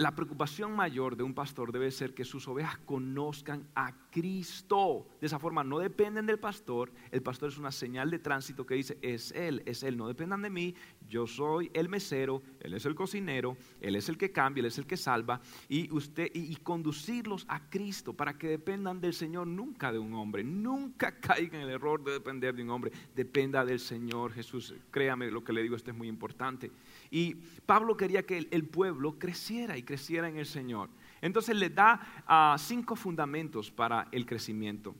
La 0.00 0.14
preocupación 0.14 0.76
mayor 0.76 1.16
de 1.16 1.24
un 1.24 1.34
pastor 1.34 1.72
debe 1.72 1.90
ser 1.90 2.14
que 2.14 2.24
sus 2.24 2.46
ovejas 2.46 2.78
conozcan 2.78 3.66
a 3.74 3.92
Cristo. 4.12 5.08
De 5.20 5.26
esa 5.26 5.40
forma 5.40 5.64
no 5.64 5.80
dependen 5.80 6.24
del 6.24 6.38
pastor. 6.38 6.92
El 7.10 7.20
pastor 7.20 7.48
es 7.48 7.58
una 7.58 7.72
señal 7.72 8.08
de 8.08 8.20
tránsito 8.20 8.64
que 8.64 8.76
dice, 8.76 8.96
es 9.02 9.32
Él, 9.32 9.60
es 9.66 9.82
Él. 9.82 9.96
No 9.96 10.06
dependan 10.06 10.40
de 10.42 10.50
mí. 10.50 10.76
Yo 11.08 11.26
soy 11.26 11.68
el 11.74 11.88
mesero, 11.88 12.40
Él 12.60 12.74
es 12.74 12.86
el 12.86 12.94
cocinero, 12.94 13.56
Él 13.80 13.96
es 13.96 14.08
el 14.08 14.16
que 14.16 14.30
cambia, 14.30 14.60
Él 14.60 14.66
es 14.66 14.78
el 14.78 14.86
que 14.86 14.96
salva. 14.96 15.40
Y, 15.68 15.92
usted, 15.92 16.30
y, 16.32 16.54
conducirlos 16.54 17.44
a 17.48 17.68
Cristo 17.68 18.12
para 18.12 18.38
que 18.38 18.46
dependan 18.46 19.00
del 19.00 19.14
Señor, 19.14 19.48
nunca 19.48 19.90
de 19.90 19.98
un 19.98 20.14
hombre. 20.14 20.44
Nunca 20.44 21.10
caigan 21.20 21.62
en 21.62 21.68
el 21.70 21.74
error 21.74 22.04
de 22.04 22.12
depender 22.12 22.54
de 22.54 22.62
un 22.62 22.70
hombre. 22.70 22.92
Dependa 23.16 23.64
del 23.64 23.80
Señor 23.80 24.32
Jesús. 24.32 24.76
Créame 24.92 25.28
lo 25.28 25.42
que 25.42 25.52
le 25.52 25.60
digo, 25.60 25.74
esto 25.74 25.90
es 25.90 25.96
muy 25.96 26.06
importante. 26.06 26.70
Y 27.10 27.34
Pablo 27.66 27.96
quería 27.96 28.24
que 28.24 28.48
el, 28.50 28.66
pueblo 28.66 29.18
creciera 29.18 29.76
y 29.76 29.82
creciera 29.82 30.28
en 30.28 30.36
el 30.36 30.46
Señor. 30.46 30.90
Entonces 31.20 31.56
le 31.56 31.70
da 31.70 32.00
ah, 32.26 32.56
cinco 32.58 32.96
fundamentos 32.96 33.70
para 33.70 34.08
el 34.12 34.26
crecimiento. 34.26 34.94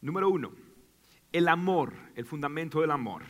Número 0.00 0.28
uno, 0.28 0.52
el 1.32 1.48
amor, 1.48 1.94
el 2.14 2.24
fundamento 2.24 2.80
del 2.80 2.90
amor. 2.90 3.24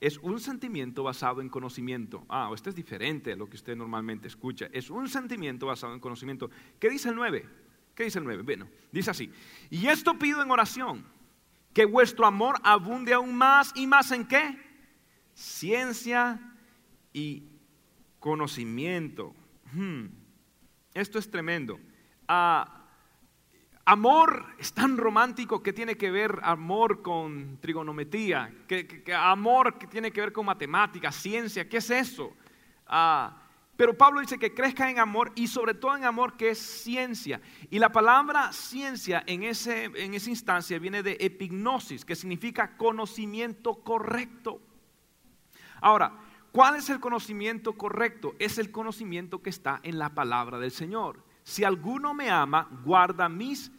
Es 0.00 0.16
un 0.18 0.40
sentimiento 0.40 1.02
basado 1.02 1.42
en 1.42 1.50
conocimiento. 1.50 2.24
Ah, 2.28 2.50
esto 2.54 2.70
es 2.70 2.74
diferente 2.74 3.32
a 3.32 3.36
lo 3.36 3.48
que 3.48 3.56
usted 3.56 3.76
normalmente 3.76 4.28
escucha. 4.28 4.68
Es 4.72 4.88
un 4.88 5.08
sentimiento 5.08 5.66
basado 5.66 5.92
en 5.92 6.00
conocimiento. 6.00 6.50
¿Qué 6.78 6.88
dice 6.88 7.10
el 7.10 7.16
9? 7.16 7.46
¿Qué 7.94 8.04
dice 8.04 8.18
el 8.18 8.24
9? 8.24 8.42
Bueno, 8.42 8.66
dice 8.90 9.10
así. 9.10 9.30
Y 9.68 9.86
esto 9.88 10.18
pido 10.18 10.42
en 10.42 10.50
oración, 10.50 11.04
que 11.74 11.84
vuestro 11.84 12.24
amor 12.24 12.56
abunde 12.62 13.12
aún 13.12 13.34
más 13.34 13.72
y 13.74 13.86
más 13.86 14.10
en 14.12 14.26
qué? 14.26 14.58
Ciencia 15.34 16.40
y 17.12 17.49
conocimiento. 18.20 19.34
Hmm. 19.72 20.06
Esto 20.94 21.18
es 21.18 21.30
tremendo. 21.30 21.80
Ah, 22.28 22.84
amor 23.84 24.46
es 24.58 24.72
tan 24.72 24.96
romántico 24.96 25.62
que 25.62 25.72
tiene 25.72 25.96
que 25.96 26.10
ver 26.10 26.38
amor 26.42 27.02
con 27.02 27.58
trigonometría, 27.60 28.54
amor 29.16 29.78
que 29.78 29.86
tiene 29.88 30.12
que 30.12 30.20
ver 30.20 30.32
con 30.32 30.46
matemáticas, 30.46 31.16
ciencia, 31.16 31.68
¿qué 31.68 31.78
es 31.78 31.90
eso? 31.90 32.32
Ah, 32.86 33.36
pero 33.76 33.96
Pablo 33.96 34.20
dice 34.20 34.38
que 34.38 34.52
crezca 34.52 34.90
en 34.90 34.98
amor 34.98 35.32
y 35.34 35.46
sobre 35.46 35.72
todo 35.72 35.96
en 35.96 36.04
amor 36.04 36.36
que 36.36 36.50
es 36.50 36.58
ciencia. 36.58 37.40
Y 37.70 37.78
la 37.78 37.90
palabra 37.90 38.52
ciencia 38.52 39.24
en, 39.26 39.42
ese, 39.42 39.84
en 39.84 40.12
esa 40.12 40.28
instancia 40.28 40.78
viene 40.78 41.02
de 41.02 41.16
epignosis, 41.18 42.04
que 42.04 42.14
significa 42.14 42.76
conocimiento 42.76 43.76
correcto. 43.76 44.60
Ahora, 45.80 46.12
¿Cuál 46.52 46.76
es 46.76 46.90
el 46.90 46.98
conocimiento 46.98 47.74
correcto? 47.74 48.34
Es 48.40 48.58
el 48.58 48.72
conocimiento 48.72 49.40
que 49.40 49.50
está 49.50 49.80
en 49.84 49.98
la 49.98 50.14
palabra 50.14 50.58
del 50.58 50.72
Señor. 50.72 51.24
Si 51.44 51.62
alguno 51.62 52.12
me 52.12 52.30
ama, 52.30 52.68
guarda 52.84 53.28
mis 53.28 53.70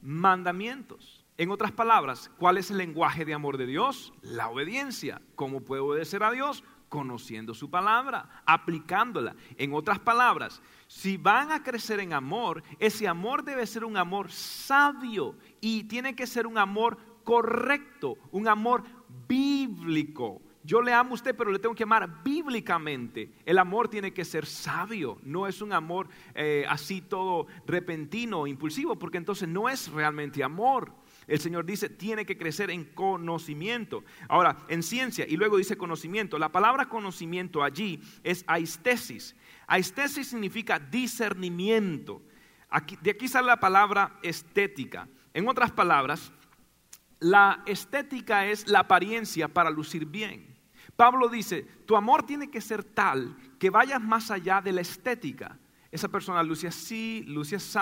mandamientos. 0.00 1.24
En 1.36 1.50
otras 1.50 1.72
palabras, 1.72 2.30
¿cuál 2.38 2.58
es 2.58 2.70
el 2.70 2.78
lenguaje 2.78 3.24
de 3.24 3.34
amor 3.34 3.56
de 3.56 3.66
Dios? 3.66 4.12
La 4.22 4.48
obediencia. 4.48 5.20
¿Cómo 5.34 5.62
puedo 5.62 5.86
obedecer 5.86 6.22
a 6.22 6.30
Dios? 6.30 6.62
Conociendo 6.88 7.52
su 7.54 7.68
palabra, 7.68 8.42
aplicándola. 8.46 9.34
En 9.56 9.72
otras 9.72 9.98
palabras, 9.98 10.62
si 10.86 11.16
van 11.16 11.50
a 11.50 11.62
crecer 11.62 11.98
en 11.98 12.12
amor, 12.12 12.62
ese 12.78 13.08
amor 13.08 13.42
debe 13.42 13.66
ser 13.66 13.84
un 13.84 13.96
amor 13.96 14.30
sabio 14.30 15.34
y 15.60 15.84
tiene 15.84 16.14
que 16.14 16.26
ser 16.26 16.46
un 16.46 16.58
amor 16.58 16.98
correcto, 17.24 18.18
un 18.30 18.46
amor 18.46 18.84
bíblico. 19.26 20.42
Yo 20.62 20.82
le 20.82 20.92
amo 20.92 21.12
a 21.12 21.14
usted, 21.14 21.34
pero 21.34 21.50
le 21.50 21.58
tengo 21.58 21.74
que 21.74 21.84
amar 21.84 22.22
bíblicamente. 22.22 23.32
El 23.46 23.58
amor 23.58 23.88
tiene 23.88 24.12
que 24.12 24.26
ser 24.26 24.44
sabio, 24.44 25.18
no 25.22 25.46
es 25.46 25.62
un 25.62 25.72
amor 25.72 26.08
eh, 26.34 26.66
así 26.68 27.00
todo 27.00 27.46
repentino, 27.66 28.46
impulsivo, 28.46 28.98
porque 28.98 29.16
entonces 29.16 29.48
no 29.48 29.70
es 29.70 29.90
realmente 29.90 30.44
amor. 30.44 30.92
El 31.26 31.40
Señor 31.40 31.64
dice, 31.64 31.88
tiene 31.88 32.26
que 32.26 32.36
crecer 32.36 32.70
en 32.70 32.84
conocimiento. 32.84 34.04
Ahora, 34.28 34.58
en 34.68 34.82
ciencia, 34.82 35.24
y 35.26 35.36
luego 35.36 35.56
dice 35.56 35.78
conocimiento. 35.78 36.38
La 36.38 36.52
palabra 36.52 36.88
conocimiento 36.88 37.62
allí 37.62 38.00
es 38.22 38.44
aistesis. 38.46 39.34
Aistesis 39.66 40.28
significa 40.28 40.78
discernimiento. 40.78 42.20
de 43.00 43.10
aquí 43.12 43.28
sale 43.28 43.46
la 43.46 43.60
palabra 43.60 44.18
estética. 44.22 45.08
En 45.32 45.48
otras 45.48 45.70
palabras, 45.70 46.32
la 47.20 47.62
estética 47.64 48.46
es 48.46 48.66
la 48.66 48.80
apariencia 48.80 49.48
para 49.48 49.70
lucir 49.70 50.04
bien. 50.04 50.49
Pablo 51.00 51.30
dice, 51.30 51.62
tu 51.86 51.96
amor 51.96 52.24
tiene 52.24 52.50
que 52.50 52.60
ser 52.60 52.84
tal 52.84 53.34
que 53.58 53.70
vayas 53.70 54.02
más 54.02 54.30
allá 54.30 54.60
de 54.60 54.70
la 54.70 54.82
estética. 54.82 55.56
Esa 55.90 56.08
persona 56.08 56.42
luce 56.42 56.68
así, 56.68 57.24
luce 57.26 57.56
así. 57.56 57.78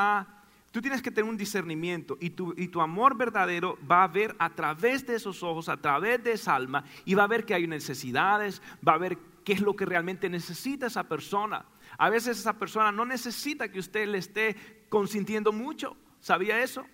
Tú 0.71 0.81
tienes 0.81 1.03
que 1.03 1.11
tener 1.11 1.29
un 1.29 1.37
discernimiento 1.37 2.17
y 2.21 2.31
tu, 2.31 2.55
y 2.57 2.69
tu 2.69 2.81
amor 2.81 3.17
verdadero 3.17 3.77
va 3.91 4.05
a 4.05 4.07
ver 4.07 4.37
a 4.39 4.51
través 4.51 5.05
de 5.05 5.17
esos 5.17 5.43
ojos, 5.43 5.69
a 5.69 5.79
través 5.79 6.23
de 6.23 6.31
esa 6.31 6.55
alma 6.55 6.85
y 7.05 7.15
va 7.15 7.25
a 7.25 7.27
ver 7.27 7.45
que 7.45 7.55
hay 7.55 7.67
necesidades, 7.67 8.63
va 8.87 8.93
a 8.93 8.99
ver 8.99 9.19
qué 9.45 9.55
es 9.55 9.63
lo 9.63 9.75
que 9.75 9.85
realmente 9.85 10.31
necesita 10.31 10.87
esa 10.87 11.09
persona. 11.09 11.65
A 11.99 12.11
veces 12.11 12.39
esa 12.39 12.53
persona 12.53 12.93
no 12.93 13.05
necesita 13.05 13.69
que 13.69 13.81
usted 13.81 14.07
le 14.07 14.19
esté 14.19 14.87
consintiendo 14.89 15.51
mucho. 15.51 15.97
¿Sabía 16.21 16.63
eso? 16.63 16.87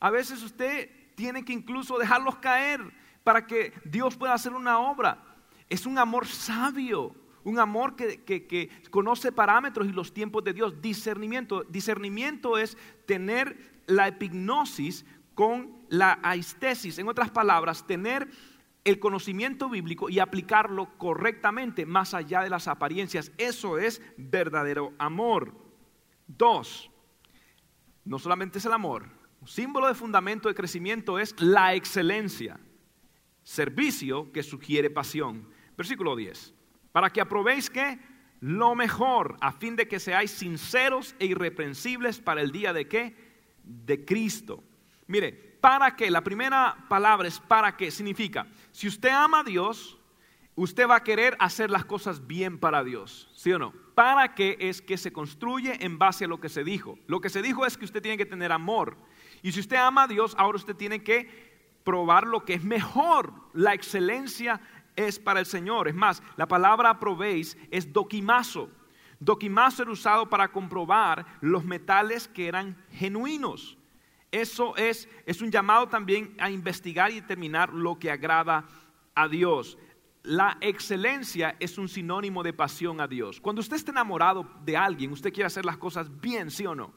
A 0.00 0.08
veces 0.08 0.42
usted 0.42 0.88
tiene 1.16 1.44
que 1.44 1.52
incluso 1.52 1.98
dejarlos 1.98 2.36
caer 2.36 2.80
para 3.22 3.46
que 3.46 3.74
Dios 3.84 4.16
pueda 4.16 4.32
hacer 4.32 4.54
una 4.54 4.78
obra. 4.78 5.35
Es 5.68 5.86
un 5.86 5.98
amor 5.98 6.26
sabio, 6.26 7.14
un 7.44 7.58
amor 7.58 7.96
que, 7.96 8.70
conoce 8.90 9.32
parámetros 9.32 9.86
y 9.86 9.92
los 9.92 10.12
tiempos 10.12 10.44
de 10.44 10.52
Dios. 10.52 10.80
Discernimiento. 10.80 11.64
Discernimiento 11.64 12.58
es 12.58 12.76
tener 13.06 13.82
la 13.86 14.08
epignosis 14.08 15.04
con 15.34 15.76
la 15.88 16.18
aistesis. 16.22 16.98
En 16.98 17.08
otras 17.08 17.30
palabras, 17.30 17.86
tener 17.86 18.28
el 18.84 19.00
conocimiento 19.00 19.68
bíblico 19.68 20.08
y 20.08 20.20
aplicarlo 20.20 20.96
correctamente 20.96 21.86
más 21.86 22.14
allá 22.14 22.42
de 22.42 22.50
las 22.50 22.68
apariencias. 22.68 23.32
Eso 23.36 23.78
es 23.78 24.00
verdadero 24.16 24.92
amor. 24.98 25.52
Dos, 26.28 26.90
no 28.04 28.18
solamente 28.18 28.58
es 28.58 28.64
el 28.64 28.72
amor, 28.72 29.08
símbolo 29.44 29.86
de 29.86 29.94
fundamento 29.94 30.48
de 30.48 30.54
crecimiento 30.54 31.18
es 31.18 31.34
la 31.40 31.74
excelencia, 31.74 32.58
servicio 33.42 34.32
que 34.32 34.42
sugiere 34.42 34.90
pasión. 34.90 35.48
Versículo 35.76 36.16
10, 36.16 36.54
para 36.92 37.10
que 37.10 37.20
aprobéis 37.20 37.68
que 37.68 37.98
lo 38.40 38.74
mejor, 38.74 39.36
a 39.40 39.52
fin 39.52 39.76
de 39.76 39.88
que 39.88 39.98
seáis 39.98 40.30
sinceros 40.30 41.14
e 41.18 41.26
irreprensibles 41.26 42.20
para 42.20 42.40
el 42.40 42.52
día 42.52 42.72
de 42.72 42.86
qué? 42.86 43.16
De 43.64 44.04
Cristo. 44.04 44.62
Mire, 45.06 45.32
para 45.60 45.96
que, 45.96 46.10
la 46.10 46.22
primera 46.22 46.76
palabra 46.88 47.28
es 47.28 47.40
para 47.40 47.76
que, 47.76 47.90
significa, 47.90 48.46
si 48.72 48.88
usted 48.88 49.08
ama 49.08 49.40
a 49.40 49.44
Dios, 49.44 49.98
usted 50.54 50.88
va 50.88 50.96
a 50.96 51.04
querer 51.04 51.36
hacer 51.38 51.70
las 51.70 51.84
cosas 51.84 52.26
bien 52.26 52.58
para 52.58 52.84
Dios, 52.84 53.30
¿sí 53.34 53.52
o 53.52 53.58
no? 53.58 53.72
Para 53.94 54.34
que 54.34 54.56
es 54.60 54.82
que 54.82 54.96
se 54.96 55.12
construye 55.12 55.84
en 55.84 55.98
base 55.98 56.26
a 56.26 56.28
lo 56.28 56.40
que 56.40 56.48
se 56.48 56.64
dijo. 56.64 56.98
Lo 57.06 57.20
que 57.20 57.30
se 57.30 57.42
dijo 57.42 57.64
es 57.64 57.76
que 57.76 57.84
usted 57.84 58.02
tiene 58.02 58.18
que 58.18 58.26
tener 58.26 58.52
amor. 58.52 58.96
Y 59.42 59.52
si 59.52 59.60
usted 59.60 59.76
ama 59.76 60.04
a 60.04 60.08
Dios, 60.08 60.34
ahora 60.38 60.56
usted 60.56 60.76
tiene 60.76 61.02
que 61.02 61.56
probar 61.84 62.26
lo 62.26 62.44
que 62.44 62.54
es 62.54 62.64
mejor, 62.64 63.32
la 63.52 63.72
excelencia 63.72 64.60
es 64.96 65.18
para 65.18 65.40
el 65.40 65.46
Señor. 65.46 65.88
Es 65.88 65.94
más, 65.94 66.22
la 66.36 66.48
palabra 66.48 66.98
probéis 66.98 67.56
es 67.70 67.92
doquimazo. 67.92 68.70
Doquimazo 69.20 69.82
era 69.82 69.92
usado 69.92 70.28
para 70.28 70.48
comprobar 70.48 71.24
los 71.40 71.64
metales 71.64 72.28
que 72.28 72.48
eran 72.48 72.76
genuinos. 72.90 73.78
Eso 74.30 74.76
es, 74.76 75.08
es 75.24 75.40
un 75.40 75.50
llamado 75.50 75.88
también 75.88 76.34
a 76.38 76.50
investigar 76.50 77.10
y 77.10 77.20
determinar 77.20 77.72
lo 77.72 77.98
que 77.98 78.10
agrada 78.10 78.66
a 79.14 79.28
Dios. 79.28 79.78
La 80.22 80.58
excelencia 80.60 81.56
es 81.60 81.78
un 81.78 81.88
sinónimo 81.88 82.42
de 82.42 82.52
pasión 82.52 83.00
a 83.00 83.06
Dios. 83.06 83.40
Cuando 83.40 83.60
usted 83.60 83.76
está 83.76 83.92
enamorado 83.92 84.50
de 84.64 84.76
alguien, 84.76 85.12
usted 85.12 85.32
quiere 85.32 85.46
hacer 85.46 85.64
las 85.64 85.78
cosas 85.78 86.20
bien, 86.20 86.50
¿sí 86.50 86.66
o 86.66 86.74
no? 86.74 86.92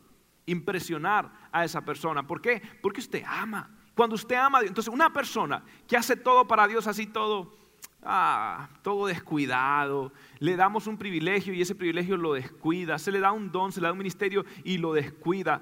Impresionar 0.47 1.31
a 1.51 1.63
esa 1.63 1.85
persona. 1.85 2.25
¿Por 2.25 2.41
qué? 2.41 2.61
Porque 2.81 3.01
usted 3.01 3.23
ama. 3.25 3.69
Cuando 3.93 4.15
usted 4.15 4.35
ama, 4.35 4.61
entonces 4.61 4.91
una 4.91 5.13
persona 5.13 5.63
que 5.87 5.95
hace 5.95 6.15
todo 6.15 6.47
para 6.47 6.67
Dios 6.67 6.87
así 6.87 7.05
todo 7.05 7.58
ah, 8.03 8.69
todo 8.81 9.07
descuidado, 9.07 10.11
le 10.39 10.55
damos 10.55 10.87
un 10.87 10.97
privilegio 10.97 11.53
y 11.53 11.61
ese 11.61 11.75
privilegio 11.75 12.17
lo 12.17 12.33
descuida, 12.33 12.97
se 12.99 13.11
le 13.11 13.19
da 13.19 13.31
un 13.31 13.51
don, 13.51 13.71
se 13.71 13.81
le 13.81 13.87
da 13.87 13.91
un 13.91 13.97
ministerio 13.97 14.45
y 14.63 14.77
lo 14.77 14.93
descuida. 14.93 15.61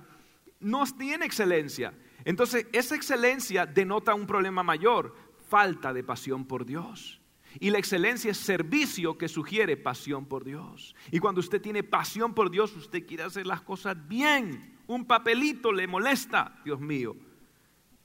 No 0.59 0.83
tiene 0.85 1.25
excelencia. 1.25 1.93
Entonces, 2.25 2.67
esa 2.73 2.95
excelencia 2.95 3.65
denota 3.65 4.13
un 4.13 4.27
problema 4.27 4.63
mayor, 4.63 5.15
falta 5.47 5.93
de 5.93 6.03
pasión 6.03 6.45
por 6.45 6.65
Dios. 6.65 7.21
Y 7.59 7.69
la 7.69 7.79
excelencia 7.79 8.31
es 8.31 8.37
servicio 8.37 9.17
que 9.17 9.27
sugiere 9.27 9.77
pasión 9.77 10.25
por 10.25 10.43
Dios. 10.43 10.95
Y 11.11 11.19
cuando 11.19 11.39
usted 11.39 11.61
tiene 11.61 11.83
pasión 11.83 12.33
por 12.33 12.51
Dios, 12.51 12.75
usted 12.75 13.05
quiere 13.05 13.23
hacer 13.23 13.47
las 13.47 13.61
cosas 13.61 13.95
bien. 14.07 14.77
Un 14.87 15.05
papelito 15.05 15.71
le 15.71 15.87
molesta, 15.87 16.59
Dios 16.63 16.79
mío. 16.79 17.15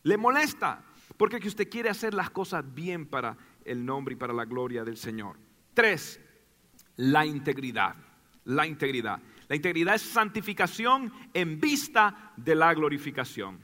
Le 0.05 0.17
molesta, 0.17 0.85
porque 1.17 1.39
que 1.39 1.49
usted 1.49 1.69
quiere 1.69 1.91
hacer 1.91 2.15
las 2.15 2.31
cosas 2.31 2.65
bien 2.75 3.07
para 3.07 3.37
el 3.65 3.85
nombre 3.85 4.15
y 4.15 4.17
para 4.17 4.33
la 4.33 4.45
gloria 4.45 4.85
del 4.85 4.97
Señor. 4.97 5.37
Tres, 5.75 6.21
la 6.97 7.25
integridad. 7.27 7.97
La 8.45 8.67
integridad. 8.67 9.21
La 9.49 9.57
integridad 9.57 9.95
es 9.95 10.03
santificación 10.03 11.13
en 11.35 11.61
vista 11.61 12.33
de 12.37 12.55
la 12.55 12.73
glorificación. 12.75 13.59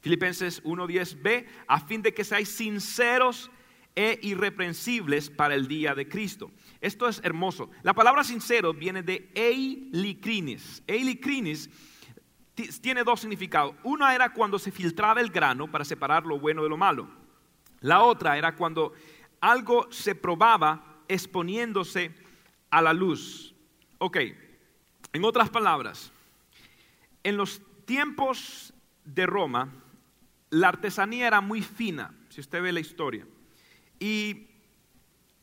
Filipenses 0.00 0.62
1.10b, 0.64 1.46
a 1.66 1.80
fin 1.80 2.02
de 2.02 2.12
que 2.12 2.24
seáis 2.24 2.48
sinceros 2.48 3.50
e 3.94 4.18
irreprensibles 4.22 5.30
para 5.30 5.54
el 5.54 5.68
día 5.68 5.94
de 5.94 6.08
Cristo. 6.08 6.50
Esto 6.80 7.08
es 7.08 7.20
hermoso. 7.22 7.70
La 7.82 7.94
palabra 7.94 8.24
sincero 8.24 8.72
viene 8.72 9.02
de 9.02 9.30
eilicrinis. 9.34 10.82
Eilicrinis 10.86 11.70
tiene 12.80 13.04
dos 13.04 13.20
significados. 13.20 13.74
Uno 13.84 14.08
era 14.08 14.32
cuando 14.32 14.58
se 14.58 14.70
filtraba 14.70 15.20
el 15.20 15.30
grano 15.30 15.70
para 15.70 15.84
separar 15.84 16.26
lo 16.26 16.38
bueno 16.38 16.62
de 16.62 16.68
lo 16.68 16.76
malo. 16.76 17.08
La 17.80 18.02
otra 18.02 18.38
era 18.38 18.54
cuando 18.54 18.92
algo 19.42 19.88
se 19.90 20.14
probaba 20.14 21.02
exponiéndose 21.08 22.14
a 22.70 22.80
la 22.80 22.94
luz. 22.94 23.54
Ok, 23.98 24.16
en 25.12 25.24
otras 25.24 25.50
palabras, 25.50 26.10
en 27.22 27.36
los 27.36 27.60
tiempos 27.84 28.72
de 29.04 29.26
Roma, 29.26 29.70
la 30.48 30.68
artesanía 30.68 31.26
era 31.26 31.40
muy 31.40 31.60
fina, 31.60 32.14
si 32.30 32.40
usted 32.40 32.62
ve 32.62 32.72
la 32.72 32.80
historia. 32.80 33.26
Y 33.98 34.46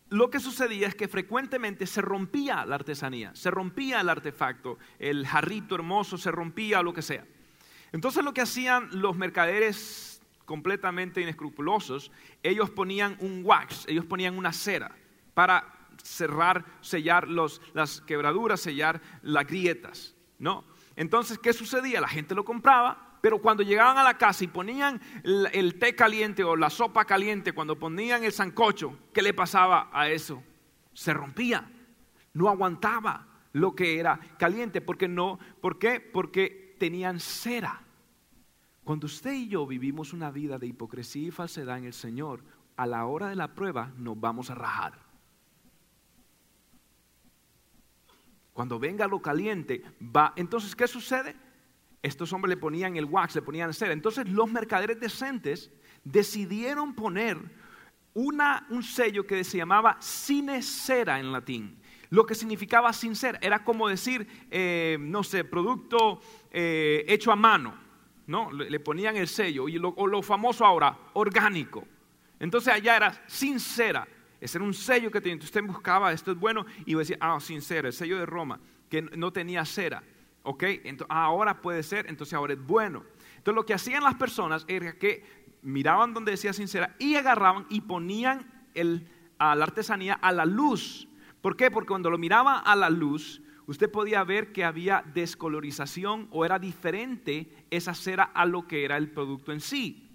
lo 0.10 0.30
que 0.30 0.39
sucedía 0.39 0.88
es 0.88 0.95
que 0.95 1.08
frecuentemente 1.08 1.86
se 1.86 2.02
rompía 2.02 2.66
la 2.66 2.76
artesanía, 2.76 3.36
se 3.36 3.52
rompía 3.52 4.02
el 4.02 4.10
artefacto, 4.10 4.80
el 4.97 5.28
jarrito 5.28 5.76
hermoso 5.76 6.18
se 6.18 6.32
rompía, 6.32 6.82
lo 6.82 6.93
que 6.93 7.02
sea. 7.02 7.26
Entonces 7.91 8.24
lo 8.24 8.34
que 8.34 8.41
hacían 8.41 8.89
los 8.91 9.18
mercaderes 9.18 10.18
completamente 10.50 11.22
inescrupulosos, 11.22 12.12
ellos 12.41 12.72
ponían 12.72 13.16
un 13.20 13.43
wax, 13.45 13.86
ellos 13.88 14.04
ponían 14.06 14.36
una 14.36 14.52
cera 14.52 14.89
para 15.36 15.88
cerrar, 16.02 16.66
sellar 16.82 17.28
las 17.28 18.02
quebraduras, 18.02 18.60
sellar 18.60 19.00
las 19.22 19.45
grietas, 19.45 20.16
¿no? 20.39 20.64
Entonces, 20.95 21.38
¿qué 21.38 21.54
sucedía? 21.54 22.02
La 22.02 22.08
gente 22.08 22.34
lo 22.34 22.43
compraba, 22.43 23.20
pero 23.22 23.38
cuando 23.39 23.62
llegaban 23.62 24.00
a 24.00 24.04
la 24.04 24.18
casa 24.18 24.43
y 24.43 24.47
ponían 24.47 25.00
el, 25.24 25.78
té 25.78 25.93
caliente 25.93 26.43
o 26.43 26.56
la 26.56 26.72
sopa 26.72 27.06
caliente, 27.06 27.54
cuando 27.54 27.78
ponían 27.78 28.24
el 28.24 28.32
sancocho, 28.32 28.97
¿qué 29.14 29.22
le 29.22 29.36
pasaba 29.36 29.91
a 29.93 30.10
eso? 30.10 30.41
Se 30.93 31.14
rompía, 31.14 31.70
no 32.34 32.50
aguantaba 32.50 33.28
lo 33.54 33.76
que 33.76 34.00
era 34.00 34.20
caliente, 34.39 34.82
porque 34.82 35.08
no, 35.08 35.38
¿por 35.62 35.78
qué? 35.78 36.00
Porque 36.00 36.76
tenían 36.80 37.20
cera. 37.20 37.84
Cuando 38.90 39.06
usted 39.06 39.34
y 39.34 39.48
yo 39.48 39.68
vivimos 39.68 40.14
una 40.14 40.32
vida 40.32 40.58
de 40.58 40.66
hipocresía 40.66 41.28
y 41.28 41.30
falsedad 41.30 41.78
en 41.78 41.84
el 41.84 41.94
Señor, 41.94 42.44
a 42.76 42.88
la 42.88 43.06
hora 43.06 43.30
de 43.30 43.36
la 43.36 43.54
prueba 43.54 43.94
nos 43.98 44.20
vamos 44.20 44.50
a 44.50 44.56
rajar. 44.56 44.98
Cuando 48.52 48.80
venga 48.80 49.06
lo 49.06 49.22
caliente, 49.22 49.84
va. 50.02 50.34
Entonces, 50.36 50.76
¿qué 50.76 50.88
sucede? 50.88 51.36
Estos 52.02 52.34
hombres 52.34 52.56
le 52.56 52.58
ponían 52.60 52.98
el 52.98 53.06
wax, 53.06 53.36
le 53.36 53.44
ponían 53.44 53.76
cera. 53.76 53.94
Entonces, 53.94 54.28
los 54.28 54.52
mercaderes 54.52 55.00
decentes 55.00 55.72
decidieron 56.04 56.96
poner 56.96 57.38
una, 58.16 58.66
un 58.72 58.82
sello 58.82 59.28
que 59.28 59.44
se 59.44 59.60
llamaba 59.60 59.98
sine 60.00 60.64
cera 60.64 61.20
en 61.20 61.32
latín. 61.32 61.80
Lo 62.10 62.26
que 62.26 62.34
significaba 62.34 62.92
sin 62.92 63.16
ser 63.16 63.38
era 63.44 63.64
como 63.64 63.88
decir, 63.88 64.28
eh, 64.50 64.98
no 65.00 65.24
sé, 65.24 65.44
producto 65.44 66.22
eh, 66.50 67.06
hecho 67.08 67.32
a 67.32 67.36
mano 67.36 67.88
¿no? 68.30 68.52
Le, 68.52 68.80
ponían 68.80 69.18
el 69.18 69.28
sello, 69.28 69.68
y 69.68 69.80
lo, 69.80 69.90
o 69.90 70.06
lo 70.06 70.22
famoso 70.22 70.64
ahora, 70.64 70.96
orgánico. 71.14 71.84
Entonces 72.40 72.72
allá 72.72 72.96
era 72.96 73.24
sincera. 73.26 74.08
Ese 74.40 74.60
era 74.60 74.66
un 74.66 74.74
sello 74.76 75.10
que 75.10 75.20
tenía. 75.20 75.44
Usted 75.44 75.64
buscaba, 75.64 76.14
esto 76.14 76.32
es 76.32 76.38
bueno, 76.38 76.64
y 76.86 76.94
decía, 76.94 77.18
ah, 77.20 77.40
sincera, 77.40 77.88
el 77.88 77.94
sello 77.94 78.20
de 78.20 78.28
Roma, 78.28 78.60
que 78.88 79.02
no 79.02 79.34
tenía 79.34 79.66
cera. 79.66 80.04
¿Ok? 80.44 80.62
Entonces, 80.62 81.08
ahora 81.10 81.60
puede 81.60 81.82
ser, 81.82 82.06
entonces 82.08 82.36
ahora 82.36 82.54
es 82.54 82.64
bueno. 82.64 83.04
Entonces 83.38 83.56
lo 83.56 83.66
que 83.66 83.74
hacían 83.74 84.04
las 84.04 84.14
personas 84.14 84.64
era 84.68 84.94
que 84.94 85.24
miraban 85.64 86.14
donde 86.14 86.32
decía 86.32 86.54
sincera 86.54 86.96
y 87.00 87.16
agarraban 87.16 87.66
y 87.68 87.82
ponían 87.82 88.46
a 89.40 89.56
la 89.56 89.64
artesanía 89.64 90.14
a 90.14 90.32
la 90.32 90.46
luz. 90.46 91.08
¿Por 91.42 91.58
qué? 91.58 91.72
Porque 91.72 91.88
cuando 91.88 92.12
lo 92.12 92.20
miraba 92.20 92.60
a 92.60 92.76
la 92.76 92.92
luz, 92.92 93.42
usted 93.70 93.91
podía 93.91 94.24
ver 94.24 94.51
que 94.51 94.63
había 94.63 95.03
descolorización 95.13 96.28
o 96.32 96.43
era 96.43 96.57
diferente 96.57 97.65
esa 97.70 97.93
cera 97.93 98.24
a 98.34 98.45
lo 98.45 98.67
que 98.67 98.84
era 98.84 98.97
el 98.97 99.11
producto 99.11 99.51
en 99.51 99.61
sí. 99.61 100.09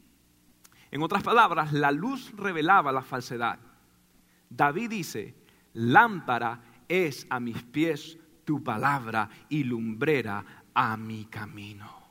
En 0.90 1.02
otras 1.02 1.22
palabras, 1.22 1.72
la 1.72 1.92
luz 1.92 2.32
revelaba 2.36 2.90
la 2.90 3.02
falsedad. 3.02 3.60
David 4.50 4.90
dice, 4.90 5.34
lámpara 5.72 6.62
es 6.88 7.26
a 7.30 7.38
mis 7.38 7.62
pies 7.62 8.18
tu 8.44 8.62
palabra 8.62 9.28
y 9.48 9.64
lumbrera 9.64 10.44
a 10.74 10.96
mi 10.96 11.26
camino. 11.26 12.04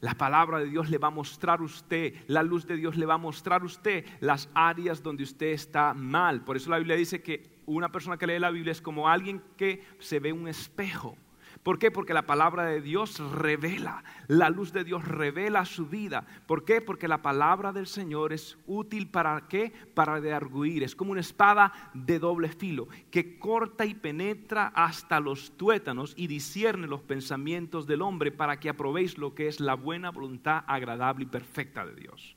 La 0.00 0.14
palabra 0.14 0.58
de 0.58 0.66
Dios 0.66 0.90
le 0.90 0.98
va 0.98 1.08
a 1.08 1.12
mostrar 1.12 1.60
a 1.60 1.62
usted, 1.62 2.14
la 2.26 2.42
luz 2.42 2.66
de 2.66 2.76
Dios 2.76 2.96
le 2.96 3.06
va 3.06 3.14
a 3.14 3.18
mostrar 3.18 3.62
a 3.62 3.66
usted 3.66 4.04
las 4.18 4.48
áreas 4.52 5.00
donde 5.00 5.22
usted 5.22 5.52
está 5.52 5.94
mal. 5.94 6.42
Por 6.42 6.56
eso 6.56 6.70
la 6.70 6.78
Biblia 6.78 6.96
dice 6.96 7.22
que 7.22 7.51
una 7.66 7.90
persona 7.90 8.16
que 8.16 8.26
lee 8.26 8.38
la 8.38 8.50
Biblia 8.50 8.72
es 8.72 8.82
como 8.82 9.08
alguien 9.08 9.42
que 9.56 9.84
se 9.98 10.20
ve 10.20 10.32
un 10.32 10.48
espejo. 10.48 11.16
¿Por 11.62 11.78
qué? 11.78 11.92
Porque 11.92 12.14
la 12.14 12.26
palabra 12.26 12.64
de 12.64 12.80
Dios 12.80 13.20
revela, 13.32 14.02
la 14.26 14.50
luz 14.50 14.72
de 14.72 14.82
Dios 14.82 15.06
revela 15.06 15.64
su 15.64 15.86
vida. 15.86 16.26
¿Por 16.46 16.64
qué? 16.64 16.80
Porque 16.80 17.06
la 17.06 17.22
palabra 17.22 17.72
del 17.72 17.86
Señor 17.86 18.32
es 18.32 18.58
útil 18.66 19.08
para 19.08 19.46
qué? 19.48 19.72
Para 19.94 20.20
dearguir. 20.20 20.82
Es 20.82 20.96
como 20.96 21.12
una 21.12 21.20
espada 21.20 21.72
de 21.94 22.18
doble 22.18 22.48
filo 22.48 22.88
que 23.12 23.38
corta 23.38 23.84
y 23.84 23.94
penetra 23.94 24.72
hasta 24.74 25.20
los 25.20 25.56
tuétanos 25.56 26.14
y 26.16 26.26
discierne 26.26 26.88
los 26.88 27.02
pensamientos 27.02 27.86
del 27.86 28.02
hombre 28.02 28.32
para 28.32 28.58
que 28.58 28.68
aprobéis 28.68 29.16
lo 29.16 29.34
que 29.34 29.46
es 29.46 29.60
la 29.60 29.74
buena 29.74 30.10
voluntad 30.10 30.64
agradable 30.66 31.24
y 31.24 31.28
perfecta 31.28 31.86
de 31.86 31.94
Dios. 31.94 32.36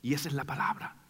Y 0.00 0.14
esa 0.14 0.28
es 0.28 0.34
la 0.34 0.44
palabra. 0.44 1.01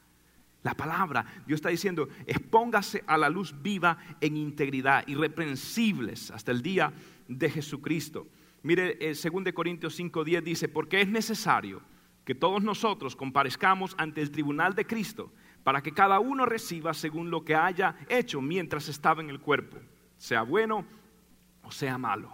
La 0.62 0.74
palabra, 0.74 1.24
Dios 1.44 1.58
está 1.58 1.70
diciendo, 1.70 2.08
expóngase 2.26 3.02
a 3.06 3.18
la 3.18 3.28
luz 3.28 3.54
viva 3.62 3.98
en 4.20 4.36
integridad, 4.36 5.06
irreprensibles 5.08 6.30
hasta 6.30 6.52
el 6.52 6.62
día 6.62 6.92
de 7.26 7.50
Jesucristo. 7.50 8.28
Mire, 8.62 8.96
el 9.00 9.16
2 9.16 9.52
Corintios 9.52 9.98
5:10 9.98 10.42
dice, 10.42 10.68
porque 10.68 11.00
es 11.00 11.08
necesario 11.08 11.82
que 12.24 12.36
todos 12.36 12.62
nosotros 12.62 13.16
comparezcamos 13.16 13.94
ante 13.98 14.22
el 14.22 14.30
tribunal 14.30 14.74
de 14.74 14.86
Cristo 14.86 15.32
para 15.64 15.82
que 15.82 15.92
cada 15.92 16.20
uno 16.20 16.46
reciba 16.46 16.94
según 16.94 17.30
lo 17.30 17.44
que 17.44 17.56
haya 17.56 17.96
hecho 18.08 18.40
mientras 18.40 18.88
estaba 18.88 19.20
en 19.20 19.30
el 19.30 19.40
cuerpo, 19.40 19.78
sea 20.16 20.42
bueno 20.42 20.86
o 21.64 21.72
sea 21.72 21.98
malo. 21.98 22.32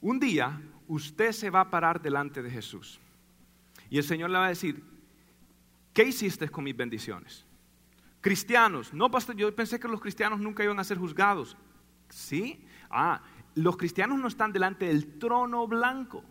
Un 0.00 0.20
día 0.20 0.60
usted 0.86 1.32
se 1.32 1.50
va 1.50 1.62
a 1.62 1.70
parar 1.70 2.00
delante 2.00 2.42
de 2.42 2.50
Jesús 2.50 3.00
y 3.90 3.98
el 3.98 4.04
Señor 4.04 4.30
le 4.30 4.38
va 4.38 4.46
a 4.46 4.50
decir, 4.50 4.91
¿qué 5.92 6.04
hiciste 6.04 6.48
con 6.48 6.64
mis 6.64 6.76
bendiciones? 6.76 7.46
Cristianos, 8.20 8.94
no, 8.94 9.10
pastor, 9.10 9.34
yo 9.36 9.54
pensé 9.54 9.80
que 9.80 9.88
los 9.88 10.00
cristianos 10.00 10.38
nunca 10.38 10.62
iban 10.62 10.78
a 10.78 10.84
ser 10.84 10.98
juzgados. 10.98 11.56
¿Sí? 12.08 12.64
Ah, 12.88 13.22
los 13.54 13.76
cristianos 13.76 14.18
no 14.18 14.28
están 14.28 14.52
delante 14.52 14.86
del 14.86 15.18
trono 15.18 15.66
blanco. 15.66 16.24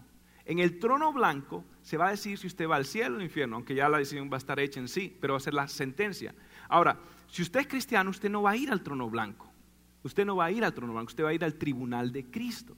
En 0.45 0.59
el 0.59 0.79
trono 0.79 1.13
blanco 1.13 1.65
se 1.81 1.97
va 1.97 2.07
a 2.07 2.11
decir 2.11 2.37
si 2.37 2.47
usted 2.47 2.67
va 2.67 2.75
al 2.75 2.85
cielo 2.85 3.15
o 3.15 3.17
al 3.17 3.23
infierno, 3.23 3.57
aunque 3.57 3.75
ya 3.75 3.89
la 3.89 3.97
decisión 3.97 4.29
va 4.31 4.35
a 4.35 4.37
estar 4.37 4.59
hecha 4.59 4.79
en 4.79 4.87
sí, 4.87 5.15
pero 5.19 5.33
va 5.33 5.37
a 5.37 5.41
ser 5.41 5.53
la 5.53 5.67
sentencia. 5.67 6.33
Ahora, 6.67 6.99
si 7.27 7.41
usted 7.41 7.61
es 7.61 7.67
cristiano, 7.67 8.09
usted 8.09 8.29
no 8.29 8.41
va 8.41 8.51
a 8.51 8.55
ir 8.55 8.71
al 8.71 8.81
trono 8.81 9.09
blanco. 9.09 9.51
Usted 10.03 10.25
no 10.25 10.35
va 10.35 10.45
a 10.45 10.51
ir 10.51 10.63
al 10.63 10.73
trono 10.73 10.93
blanco, 10.93 11.09
usted 11.09 11.23
va 11.23 11.29
a 11.29 11.33
ir 11.33 11.43
al 11.43 11.55
tribunal 11.55 12.11
de 12.11 12.25
Cristo. 12.29 12.75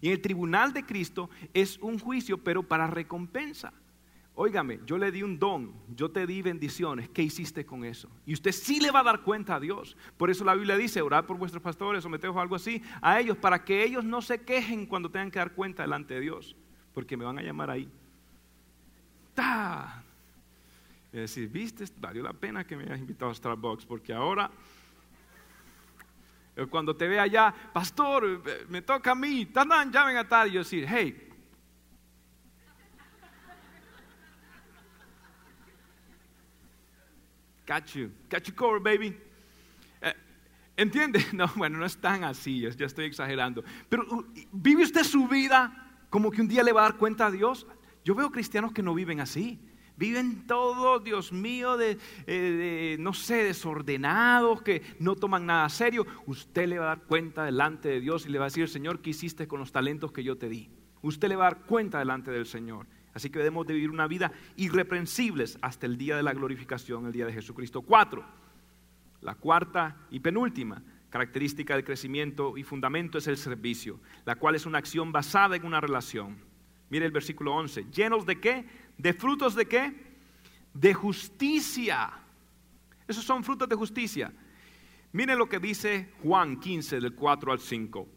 Y 0.00 0.08
en 0.08 0.12
el 0.12 0.20
tribunal 0.20 0.72
de 0.72 0.84
Cristo 0.84 1.30
es 1.54 1.78
un 1.78 1.98
juicio, 1.98 2.38
pero 2.38 2.62
para 2.62 2.86
recompensa. 2.86 3.72
Óigame, 4.38 4.80
yo 4.84 4.98
le 4.98 5.10
di 5.10 5.22
un 5.22 5.38
don, 5.38 5.72
yo 5.96 6.10
te 6.10 6.26
di 6.26 6.42
bendiciones, 6.42 7.08
¿qué 7.08 7.22
hiciste 7.22 7.64
con 7.64 7.86
eso? 7.86 8.10
Y 8.26 8.34
usted 8.34 8.52
sí 8.52 8.80
le 8.80 8.90
va 8.90 9.00
a 9.00 9.04
dar 9.04 9.22
cuenta 9.22 9.54
a 9.54 9.60
Dios. 9.60 9.96
Por 10.18 10.28
eso 10.28 10.44
la 10.44 10.54
Biblia 10.54 10.76
dice, 10.76 11.00
orad 11.00 11.24
por 11.24 11.38
vuestros 11.38 11.62
pastores, 11.62 12.02
someteos 12.02 12.36
o 12.36 12.40
algo 12.40 12.54
así 12.54 12.82
a 13.00 13.18
ellos, 13.18 13.38
para 13.38 13.64
que 13.64 13.82
ellos 13.82 14.04
no 14.04 14.20
se 14.20 14.42
quejen 14.42 14.84
cuando 14.84 15.10
tengan 15.10 15.30
que 15.30 15.38
dar 15.38 15.52
cuenta 15.52 15.84
delante 15.84 16.12
de 16.12 16.20
Dios, 16.20 16.54
porque 16.92 17.16
me 17.16 17.24
van 17.24 17.38
a 17.38 17.42
llamar 17.42 17.70
ahí. 17.70 17.90
¡Ta! 19.32 20.04
Es 21.10 21.20
decir, 21.20 21.48
viste, 21.48 21.86
valió 21.98 22.22
la 22.22 22.34
pena 22.34 22.66
que 22.66 22.76
me 22.76 22.84
hayas 22.84 22.98
invitado 22.98 23.30
a 23.30 23.34
Starbucks, 23.34 23.86
porque 23.86 24.12
ahora, 24.12 24.50
eh, 26.56 26.66
cuando 26.66 26.94
te 26.94 27.08
vea 27.08 27.22
allá, 27.22 27.54
pastor, 27.72 28.42
eh, 28.46 28.66
me 28.68 28.82
toca 28.82 29.12
a 29.12 29.14
mí, 29.14 29.46
¡Tan, 29.46 29.90
llamen 29.90 30.18
a 30.18 30.28
tal, 30.28 30.50
y 30.50 30.52
yo 30.52 30.58
decir, 30.58 30.84
hey, 30.86 31.25
Catch 37.66 37.96
you, 37.96 38.10
catch 38.28 38.48
you 38.48 38.54
cover, 38.54 38.80
baby. 38.80 39.16
Eh, 40.00 40.14
¿Entiende? 40.76 41.24
No, 41.32 41.50
bueno, 41.56 41.78
no 41.78 41.84
es 41.84 41.96
tan 41.96 42.22
así, 42.22 42.60
ya 42.60 42.86
estoy 42.86 43.06
exagerando. 43.06 43.64
Pero 43.88 44.04
uh, 44.08 44.24
¿vive 44.52 44.84
usted 44.84 45.02
su 45.02 45.26
vida 45.26 45.98
como 46.08 46.30
que 46.30 46.40
un 46.40 46.48
día 46.48 46.62
le 46.62 46.72
va 46.72 46.82
a 46.82 46.90
dar 46.90 46.96
cuenta 46.96 47.26
a 47.26 47.30
Dios? 47.30 47.66
Yo 48.04 48.14
veo 48.14 48.30
cristianos 48.30 48.72
que 48.72 48.82
no 48.82 48.94
viven 48.94 49.20
así. 49.20 49.58
Viven 49.96 50.46
todo, 50.46 51.00
Dios 51.00 51.32
mío, 51.32 51.76
de, 51.76 51.98
eh, 52.26 52.96
no 53.00 53.14
sé, 53.14 53.42
desordenados, 53.42 54.62
que 54.62 54.82
no 55.00 55.16
toman 55.16 55.46
nada 55.46 55.68
serio. 55.70 56.06
Usted 56.26 56.68
le 56.68 56.78
va 56.78 56.84
a 56.84 56.96
dar 56.96 57.06
cuenta 57.06 57.44
delante 57.44 57.88
de 57.88 58.00
Dios 58.00 58.26
y 58.26 58.28
le 58.28 58.38
va 58.38 58.44
a 58.44 58.48
decir, 58.48 58.68
Señor, 58.68 59.00
¿qué 59.00 59.10
hiciste 59.10 59.48
con 59.48 59.58
los 59.58 59.72
talentos 59.72 60.12
que 60.12 60.22
yo 60.22 60.36
te 60.36 60.50
di? 60.50 60.68
Usted 61.00 61.28
le 61.28 61.36
va 61.36 61.46
a 61.46 61.50
dar 61.50 61.62
cuenta 61.62 61.98
delante 61.98 62.30
del 62.30 62.44
Señor. 62.44 62.86
Así 63.16 63.30
que 63.30 63.38
debemos 63.38 63.66
de 63.66 63.72
vivir 63.72 63.88
una 63.88 64.06
vida 64.06 64.30
irreprensibles 64.56 65.56
hasta 65.62 65.86
el 65.86 65.96
día 65.96 66.18
de 66.18 66.22
la 66.22 66.34
glorificación, 66.34 67.06
el 67.06 67.12
día 67.12 67.24
de 67.24 67.32
Jesucristo. 67.32 67.80
Cuatro, 67.80 68.22
la 69.22 69.34
cuarta 69.34 69.96
y 70.10 70.20
penúltima 70.20 70.82
característica 71.08 71.72
del 71.74 71.82
crecimiento 71.82 72.58
y 72.58 72.62
fundamento 72.62 73.16
es 73.16 73.26
el 73.26 73.38
servicio, 73.38 74.00
la 74.26 74.34
cual 74.34 74.54
es 74.54 74.66
una 74.66 74.76
acción 74.76 75.12
basada 75.12 75.56
en 75.56 75.64
una 75.64 75.80
relación. 75.80 76.36
Mire 76.90 77.06
el 77.06 77.10
versículo 77.10 77.54
11, 77.54 77.86
llenos 77.90 78.26
de 78.26 78.38
qué? 78.38 78.66
De 78.98 79.14
frutos 79.14 79.54
de 79.54 79.64
qué? 79.64 79.94
De 80.74 80.92
justicia. 80.92 82.10
Esos 83.08 83.24
son 83.24 83.42
frutos 83.42 83.66
de 83.66 83.76
justicia. 83.76 84.30
Mire 85.12 85.36
lo 85.36 85.48
que 85.48 85.58
dice 85.58 86.10
Juan 86.22 86.60
15 86.60 87.00
del 87.00 87.14
4 87.14 87.50
al 87.50 87.60
5. 87.60 88.08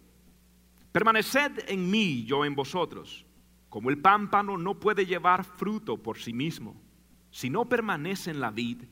Permaneced 0.91 1.70
en 1.70 1.89
mí, 1.89 2.26
yo 2.26 2.43
en 2.43 2.54
vosotros 2.54 3.26
como 3.70 3.89
el 3.89 3.99
pámpano 3.99 4.57
no 4.57 4.80
puede 4.80 5.05
llevar 5.05 5.43
fruto 5.43 5.97
por 5.97 6.17
sí 6.17 6.34
mismo, 6.34 6.76
si 7.32 7.49
no 7.49 7.70
permanece 7.70 8.32
en 8.32 8.39
la 8.39 8.51
vid, 8.51 8.84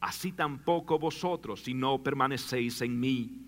así 0.00 0.32
tampoco 0.32 0.98
vosotros 0.98 1.62
si 1.62 1.74
no 1.74 2.02
permanecéis 2.02 2.82
en 2.82 3.00
mí. 3.00 3.42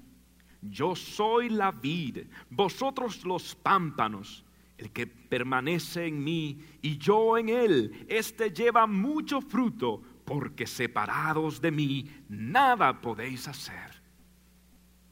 Yo 0.62 0.96
soy 0.96 1.50
la 1.50 1.70
vid, 1.70 2.26
vosotros 2.50 3.24
los 3.24 3.54
pámpanos. 3.54 4.44
El 4.76 4.92
que 4.92 5.08
permanece 5.08 6.06
en 6.06 6.22
mí 6.22 6.60
y 6.80 6.98
yo 6.98 7.36
en 7.36 7.48
él, 7.48 8.06
éste 8.08 8.52
lleva 8.52 8.86
mucho 8.86 9.40
fruto, 9.40 10.00
porque 10.24 10.68
separados 10.68 11.60
de 11.60 11.72
mí 11.72 12.08
nada 12.28 13.00
podéis 13.00 13.48
hacer. 13.48 14.00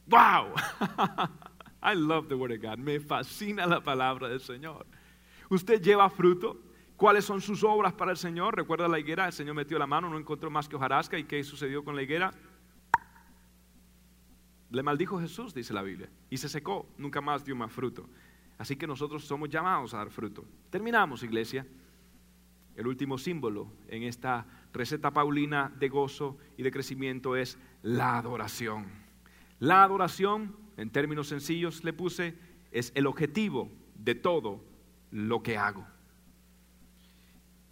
¡Wow! 0.06 0.54
I 1.82 1.94
love 1.94 2.28
the 2.28 2.34
word 2.34 2.52
of 2.52 2.60
God. 2.62 2.78
Me 2.78 3.00
fascina 3.00 3.66
la 3.66 3.80
palabra 3.80 4.28
del 4.28 4.40
Señor. 4.40 4.86
¿Usted 5.48 5.80
lleva 5.80 6.08
fruto? 6.10 6.60
¿Cuáles 6.96 7.24
son 7.24 7.40
sus 7.40 7.62
obras 7.62 7.92
para 7.92 8.10
el 8.10 8.16
Señor? 8.16 8.56
Recuerda 8.56 8.88
la 8.88 8.98
higuera, 8.98 9.26
el 9.26 9.32
Señor 9.32 9.54
metió 9.54 9.78
la 9.78 9.86
mano, 9.86 10.08
no 10.08 10.18
encontró 10.18 10.50
más 10.50 10.68
que 10.68 10.76
hojarasca. 10.76 11.18
¿Y 11.18 11.24
qué 11.24 11.44
sucedió 11.44 11.84
con 11.84 11.94
la 11.94 12.02
higuera? 12.02 12.32
Le 14.70 14.82
maldijo 14.82 15.20
Jesús, 15.20 15.54
dice 15.54 15.72
la 15.72 15.82
Biblia, 15.82 16.10
y 16.28 16.38
se 16.38 16.48
secó, 16.48 16.88
nunca 16.98 17.20
más 17.20 17.44
dio 17.44 17.54
más 17.54 17.70
fruto. 17.70 18.08
Así 18.58 18.76
que 18.76 18.86
nosotros 18.86 19.24
somos 19.24 19.48
llamados 19.48 19.94
a 19.94 19.98
dar 19.98 20.10
fruto. 20.10 20.44
Terminamos, 20.70 21.22
iglesia. 21.22 21.66
El 22.74 22.86
último 22.86 23.16
símbolo 23.16 23.72
en 23.88 24.02
esta 24.02 24.46
receta 24.72 25.10
paulina 25.10 25.72
de 25.78 25.88
gozo 25.88 26.36
y 26.56 26.62
de 26.62 26.70
crecimiento 26.70 27.36
es 27.36 27.58
la 27.82 28.18
adoración. 28.18 28.86
La 29.60 29.82
adoración, 29.82 30.56
en 30.76 30.90
términos 30.90 31.28
sencillos 31.28 31.84
le 31.84 31.92
puse, 31.92 32.36
es 32.72 32.92
el 32.94 33.06
objetivo 33.06 33.70
de 33.94 34.14
todo 34.14 34.62
lo 35.10 35.42
que 35.42 35.56
hago. 35.56 35.86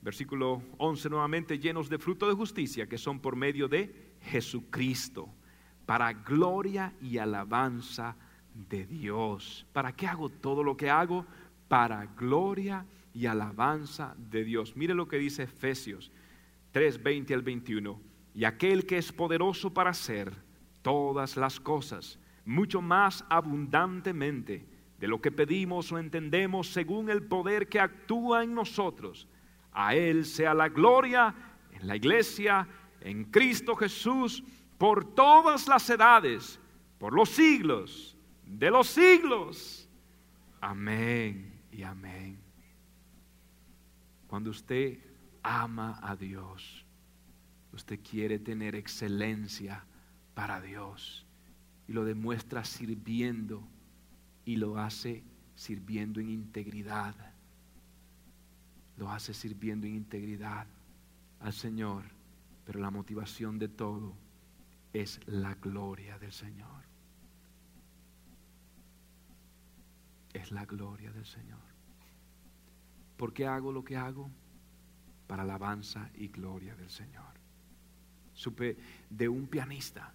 Versículo 0.02 0.62
11 0.78 1.08
nuevamente, 1.08 1.58
llenos 1.58 1.88
de 1.88 1.98
fruto 1.98 2.28
de 2.28 2.34
justicia, 2.34 2.86
que 2.86 2.98
son 2.98 3.20
por 3.20 3.36
medio 3.36 3.68
de 3.68 4.14
Jesucristo, 4.20 5.28
para 5.86 6.12
gloria 6.12 6.92
y 7.00 7.18
alabanza 7.18 8.16
de 8.54 8.86
Dios. 8.86 9.66
¿Para 9.72 9.92
qué 9.92 10.06
hago 10.06 10.28
todo 10.28 10.62
lo 10.62 10.76
que 10.76 10.90
hago? 10.90 11.26
Para 11.68 12.04
gloria 12.04 12.84
y 13.14 13.26
alabanza 13.26 14.14
de 14.18 14.44
Dios. 14.44 14.76
Mire 14.76 14.94
lo 14.94 15.08
que 15.08 15.16
dice 15.16 15.44
Efesios 15.44 16.12
3, 16.72 17.02
20 17.02 17.34
al 17.34 17.42
21. 17.42 18.00
Y 18.34 18.44
aquel 18.44 18.84
que 18.84 18.98
es 18.98 19.12
poderoso 19.12 19.72
para 19.72 19.90
hacer 19.90 20.34
todas 20.82 21.36
las 21.36 21.60
cosas, 21.60 22.18
mucho 22.44 22.82
más 22.82 23.24
abundantemente 23.30 24.66
de 25.04 25.08
lo 25.08 25.20
que 25.20 25.30
pedimos 25.30 25.92
o 25.92 25.98
entendemos 25.98 26.68
según 26.68 27.10
el 27.10 27.22
poder 27.22 27.68
que 27.68 27.78
actúa 27.78 28.42
en 28.42 28.54
nosotros. 28.54 29.28
A 29.70 29.94
Él 29.94 30.24
sea 30.24 30.54
la 30.54 30.70
gloria 30.70 31.34
en 31.72 31.86
la 31.86 31.94
iglesia, 31.94 32.66
en 33.02 33.24
Cristo 33.24 33.76
Jesús, 33.76 34.42
por 34.78 35.14
todas 35.14 35.68
las 35.68 35.90
edades, 35.90 36.58
por 36.96 37.12
los 37.12 37.28
siglos 37.28 38.16
de 38.46 38.70
los 38.70 38.86
siglos. 38.86 39.90
Amén 40.62 41.60
y 41.70 41.82
amén. 41.82 42.38
Cuando 44.26 44.48
usted 44.48 45.00
ama 45.42 46.00
a 46.02 46.16
Dios, 46.16 46.86
usted 47.74 48.00
quiere 48.00 48.38
tener 48.38 48.74
excelencia 48.74 49.84
para 50.32 50.62
Dios 50.62 51.26
y 51.86 51.92
lo 51.92 52.06
demuestra 52.06 52.64
sirviendo 52.64 53.68
y 54.44 54.56
lo 54.56 54.78
hace 54.78 55.22
sirviendo 55.54 56.20
en 56.20 56.30
integridad. 56.30 57.14
Lo 58.96 59.10
hace 59.10 59.34
sirviendo 59.34 59.86
en 59.86 59.94
integridad 59.96 60.66
al 61.40 61.52
Señor, 61.52 62.04
pero 62.64 62.80
la 62.80 62.90
motivación 62.90 63.58
de 63.58 63.68
todo 63.68 64.14
es 64.92 65.20
la 65.26 65.54
gloria 65.54 66.18
del 66.18 66.32
Señor. 66.32 66.84
Es 70.32 70.52
la 70.52 70.64
gloria 70.64 71.12
del 71.12 71.26
Señor. 71.26 71.60
¿Por 73.16 73.32
qué 73.32 73.46
hago 73.46 73.72
lo 73.72 73.84
que 73.84 73.96
hago? 73.96 74.30
Para 75.26 75.42
alabanza 75.42 76.10
y 76.14 76.28
gloria 76.28 76.74
del 76.74 76.90
Señor. 76.90 77.34
Supe 78.32 78.76
de 79.10 79.28
un 79.28 79.46
pianista 79.46 80.12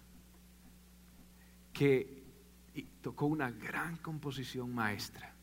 que 1.72 2.19
y 2.74 2.82
tocó 3.02 3.26
una 3.26 3.50
gran 3.50 3.96
composición 3.96 4.74
maestra. 4.74 5.34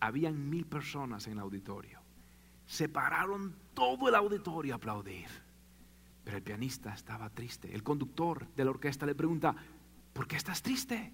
Habían 0.00 0.48
mil 0.48 0.66
personas 0.66 1.26
en 1.26 1.34
el 1.34 1.38
auditorio. 1.40 2.00
Se 2.66 2.88
pararon 2.88 3.54
todo 3.74 4.08
el 4.08 4.14
auditorio 4.14 4.74
a 4.74 4.76
aplaudir. 4.76 5.28
Pero 6.24 6.36
el 6.36 6.42
pianista 6.42 6.92
estaba 6.92 7.30
triste. 7.30 7.74
El 7.74 7.82
conductor 7.82 8.46
de 8.54 8.64
la 8.64 8.70
orquesta 8.70 9.06
le 9.06 9.14
pregunta, 9.14 9.56
¿por 10.12 10.28
qué 10.28 10.36
estás 10.36 10.62
triste? 10.62 11.12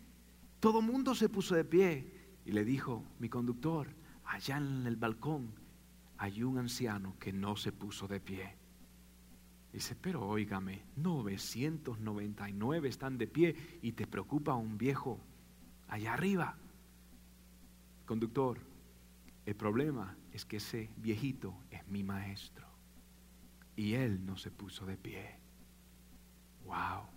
Todo 0.59 0.81
el 0.81 0.87
mundo 0.87 1.15
se 1.15 1.29
puso 1.29 1.55
de 1.55 1.65
pie 1.65 2.13
y 2.45 2.53
le 2.53 2.65
dijo, 2.65 3.05
mi 3.21 3.29
conductor, 3.29 3.89
allá 4.25 4.57
en 4.57 4.87
el 4.87 4.97
balcón 4.97 5.55
hay 6.19 6.43
un 6.43 6.59
anciano 6.59 7.17
que 7.19 7.33
no 7.33 7.57
se 7.57 7.73
puso 7.73 8.09
de 8.09 8.21
pie. 8.21 8.57
Dice, 9.75 9.97
pero 9.97 10.25
óigame, 10.25 10.85
999 10.95 12.89
están 12.89 13.19
de 13.19 13.27
pie 13.27 13.57
y 13.83 13.91
te 13.91 14.07
preocupa 14.07 14.55
un 14.55 14.79
viejo 14.79 15.19
allá 15.89 16.13
arriba. 16.13 16.57
Conductor, 18.07 18.61
el 19.45 19.57
problema 19.57 20.17
es 20.33 20.45
que 20.45 20.59
ese 20.59 20.91
viejito 20.99 21.57
es 21.73 21.85
mi 21.89 22.05
maestro 22.05 22.69
y 23.75 23.95
él 23.95 24.25
no 24.25 24.37
se 24.37 24.53
puso 24.53 24.87
de 24.87 24.97
pie. 24.97 25.41
Wow. 26.67 27.09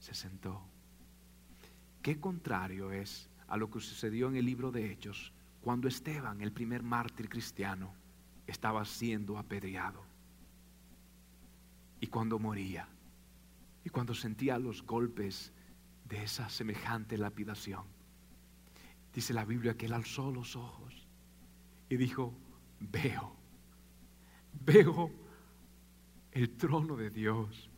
Se 0.00 0.12
sentó. 0.12 0.60
Qué 2.02 2.20
contrario 2.20 2.92
es 2.92 3.30
a 3.48 3.56
lo 3.56 3.70
que 3.70 3.80
sucedió 3.80 4.28
en 4.28 4.36
el 4.36 4.44
libro 4.44 4.70
de 4.70 4.92
Hechos 4.92 5.32
cuando 5.62 5.88
Esteban, 5.88 6.42
el 6.42 6.52
primer 6.52 6.82
mártir 6.82 7.30
cristiano, 7.30 7.94
estaba 8.46 8.84
siendo 8.84 9.38
apedreado. 9.38 10.09
Y 12.00 12.06
cuando 12.06 12.38
moría. 12.38 12.88
Y 13.84 13.90
cuando 13.90 14.14
sentía 14.14 14.58
los 14.58 14.82
golpes 14.82 15.52
de 16.04 16.22
esa 16.24 16.48
semejante 16.48 17.16
lapidación. 17.16 17.84
Dice 19.12 19.32
la 19.34 19.44
Biblia 19.44 19.76
que 19.76 19.86
él 19.86 19.92
alzó 19.92 20.30
los 20.30 20.56
ojos 20.56 21.06
y 21.88 21.96
dijo, 21.96 22.34
veo, 22.80 23.36
veo 24.52 25.10
el 26.30 26.56
trono 26.56 26.96
de 26.96 27.10
Dios 27.10 27.70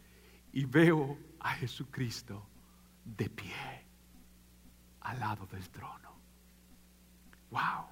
y 0.52 0.64
veo 0.64 1.18
a 1.40 1.54
Jesucristo 1.54 2.46
de 3.04 3.30
pie 3.30 3.86
al 5.00 5.18
lado 5.18 5.46
del 5.46 5.68
trono. 5.70 6.20
Wow. 7.50 7.86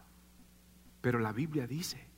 Pero 1.01 1.19
la 1.19 1.33
Biblia 1.33 1.67
dice 1.67 2.09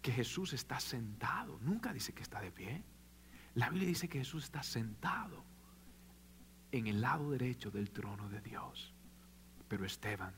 que 0.00 0.12
Jesús 0.12 0.52
está 0.52 0.80
sentado, 0.80 1.58
nunca 1.60 1.92
dice 1.92 2.12
que 2.12 2.22
está 2.22 2.40
de 2.40 2.52
pie. 2.52 2.84
La 3.56 3.70
Biblia 3.70 3.88
dice 3.88 4.06
que 4.06 4.18
Jesús 4.18 4.44
está 4.44 4.62
sentado 4.62 5.42
en 6.72 6.86
el 6.88 7.00
lado 7.00 7.30
derecho 7.30 7.70
del 7.70 7.90
trono 7.90 8.28
de 8.28 8.42
Dios. 8.42 8.92
Pero 9.66 9.86
Esteban 9.86 10.34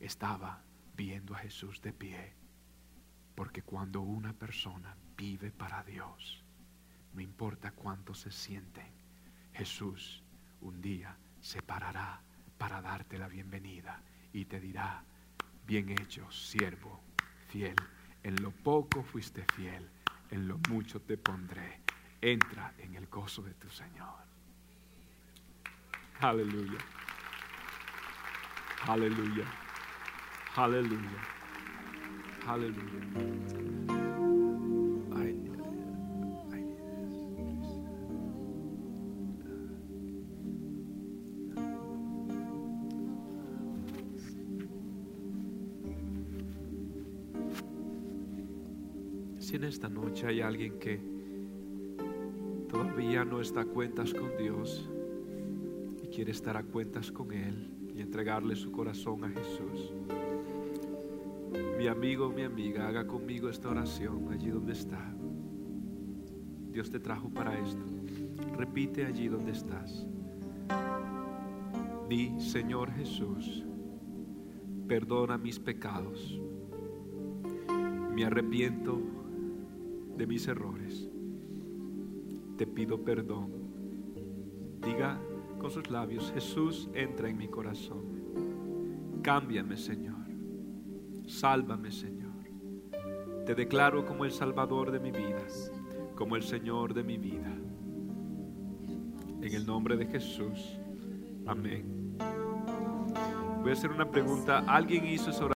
estaba 0.00 0.62
viendo 0.96 1.34
a 1.34 1.38
Jesús 1.40 1.82
de 1.82 1.92
pie. 1.92 2.32
Porque 3.34 3.60
cuando 3.60 4.00
una 4.00 4.32
persona 4.32 4.96
vive 5.18 5.50
para 5.50 5.84
Dios, 5.84 6.42
no 7.12 7.20
importa 7.20 7.72
cuánto 7.72 8.14
se 8.14 8.30
sienten, 8.30 8.90
Jesús 9.52 10.22
un 10.62 10.80
día 10.80 11.14
se 11.42 11.60
parará 11.60 12.22
para 12.56 12.80
darte 12.80 13.18
la 13.18 13.28
bienvenida 13.28 14.02
y 14.32 14.46
te 14.46 14.60
dirá, 14.60 15.04
bien 15.66 15.90
hecho, 15.90 16.30
siervo, 16.32 17.02
fiel. 17.48 17.76
En 18.22 18.42
lo 18.42 18.50
poco 18.50 19.02
fuiste 19.02 19.44
fiel, 19.54 19.86
en 20.30 20.48
lo 20.48 20.58
mucho 20.70 21.02
te 21.02 21.18
pondré. 21.18 21.83
Entra 22.26 22.72
en 22.78 22.94
el 22.94 23.06
gozo 23.08 23.42
de 23.42 23.52
tu 23.52 23.68
Señor. 23.68 24.08
Aleluya. 26.20 26.78
Aleluya. 28.86 29.44
Aleluya. 30.56 31.20
Aleluya. 32.46 33.00
Si 49.38 49.56
en 49.56 49.64
esta 49.64 49.90
noche 49.90 50.26
hay 50.26 50.40
alguien 50.40 50.78
que 50.78 51.13
todavía 52.74 53.24
no 53.24 53.40
está 53.40 53.60
a 53.60 53.64
cuentas 53.66 54.12
con 54.12 54.36
Dios 54.36 54.90
y 56.02 56.08
quiere 56.08 56.32
estar 56.32 56.56
a 56.56 56.64
cuentas 56.64 57.12
con 57.12 57.30
Él 57.30 57.70
y 57.94 58.00
entregarle 58.00 58.56
su 58.56 58.72
corazón 58.72 59.22
a 59.22 59.28
Jesús, 59.28 59.92
mi 61.78 61.86
amigo, 61.86 62.30
mi 62.30 62.42
amiga, 62.42 62.88
haga 62.88 63.06
conmigo 63.06 63.48
esta 63.48 63.68
oración 63.68 64.32
allí 64.32 64.48
donde 64.48 64.72
está. 64.72 65.14
Dios 66.72 66.90
te 66.90 66.98
trajo 66.98 67.28
para 67.28 67.56
esto. 67.60 67.84
Repite 68.56 69.06
allí 69.06 69.28
donde 69.28 69.52
estás. 69.52 70.04
Di, 72.08 72.40
Señor 72.40 72.90
Jesús, 72.90 73.64
perdona 74.88 75.38
mis 75.38 75.60
pecados. 75.60 76.40
Me 78.12 78.24
arrepiento 78.24 79.00
de 80.16 80.26
mis 80.26 80.48
errores. 80.48 80.73
Te 82.56 82.66
pido 82.66 83.02
perdón. 83.04 83.50
Diga 84.80 85.20
con 85.58 85.70
sus 85.70 85.90
labios, 85.90 86.30
Jesús 86.32 86.88
entra 86.94 87.28
en 87.28 87.36
mi 87.36 87.48
corazón. 87.48 89.22
Cámbiame, 89.22 89.76
Señor. 89.76 90.24
Sálvame, 91.26 91.90
Señor. 91.90 92.32
Te 93.46 93.54
declaro 93.54 94.04
como 94.06 94.24
el 94.24 94.30
Salvador 94.30 94.90
de 94.90 95.00
mi 95.00 95.10
vida, 95.10 95.42
como 96.14 96.36
el 96.36 96.42
Señor 96.42 96.94
de 96.94 97.02
mi 97.02 97.18
vida. 97.18 97.52
En 99.42 99.52
el 99.52 99.66
nombre 99.66 99.96
de 99.96 100.06
Jesús. 100.06 100.78
Amén. 101.46 102.16
Voy 103.62 103.70
a 103.70 103.72
hacer 103.72 103.90
una 103.90 104.10
pregunta. 104.10 104.64
¿Alguien 104.66 105.06
hizo 105.06 105.30
esa 105.30 105.44
oración? 105.44 105.52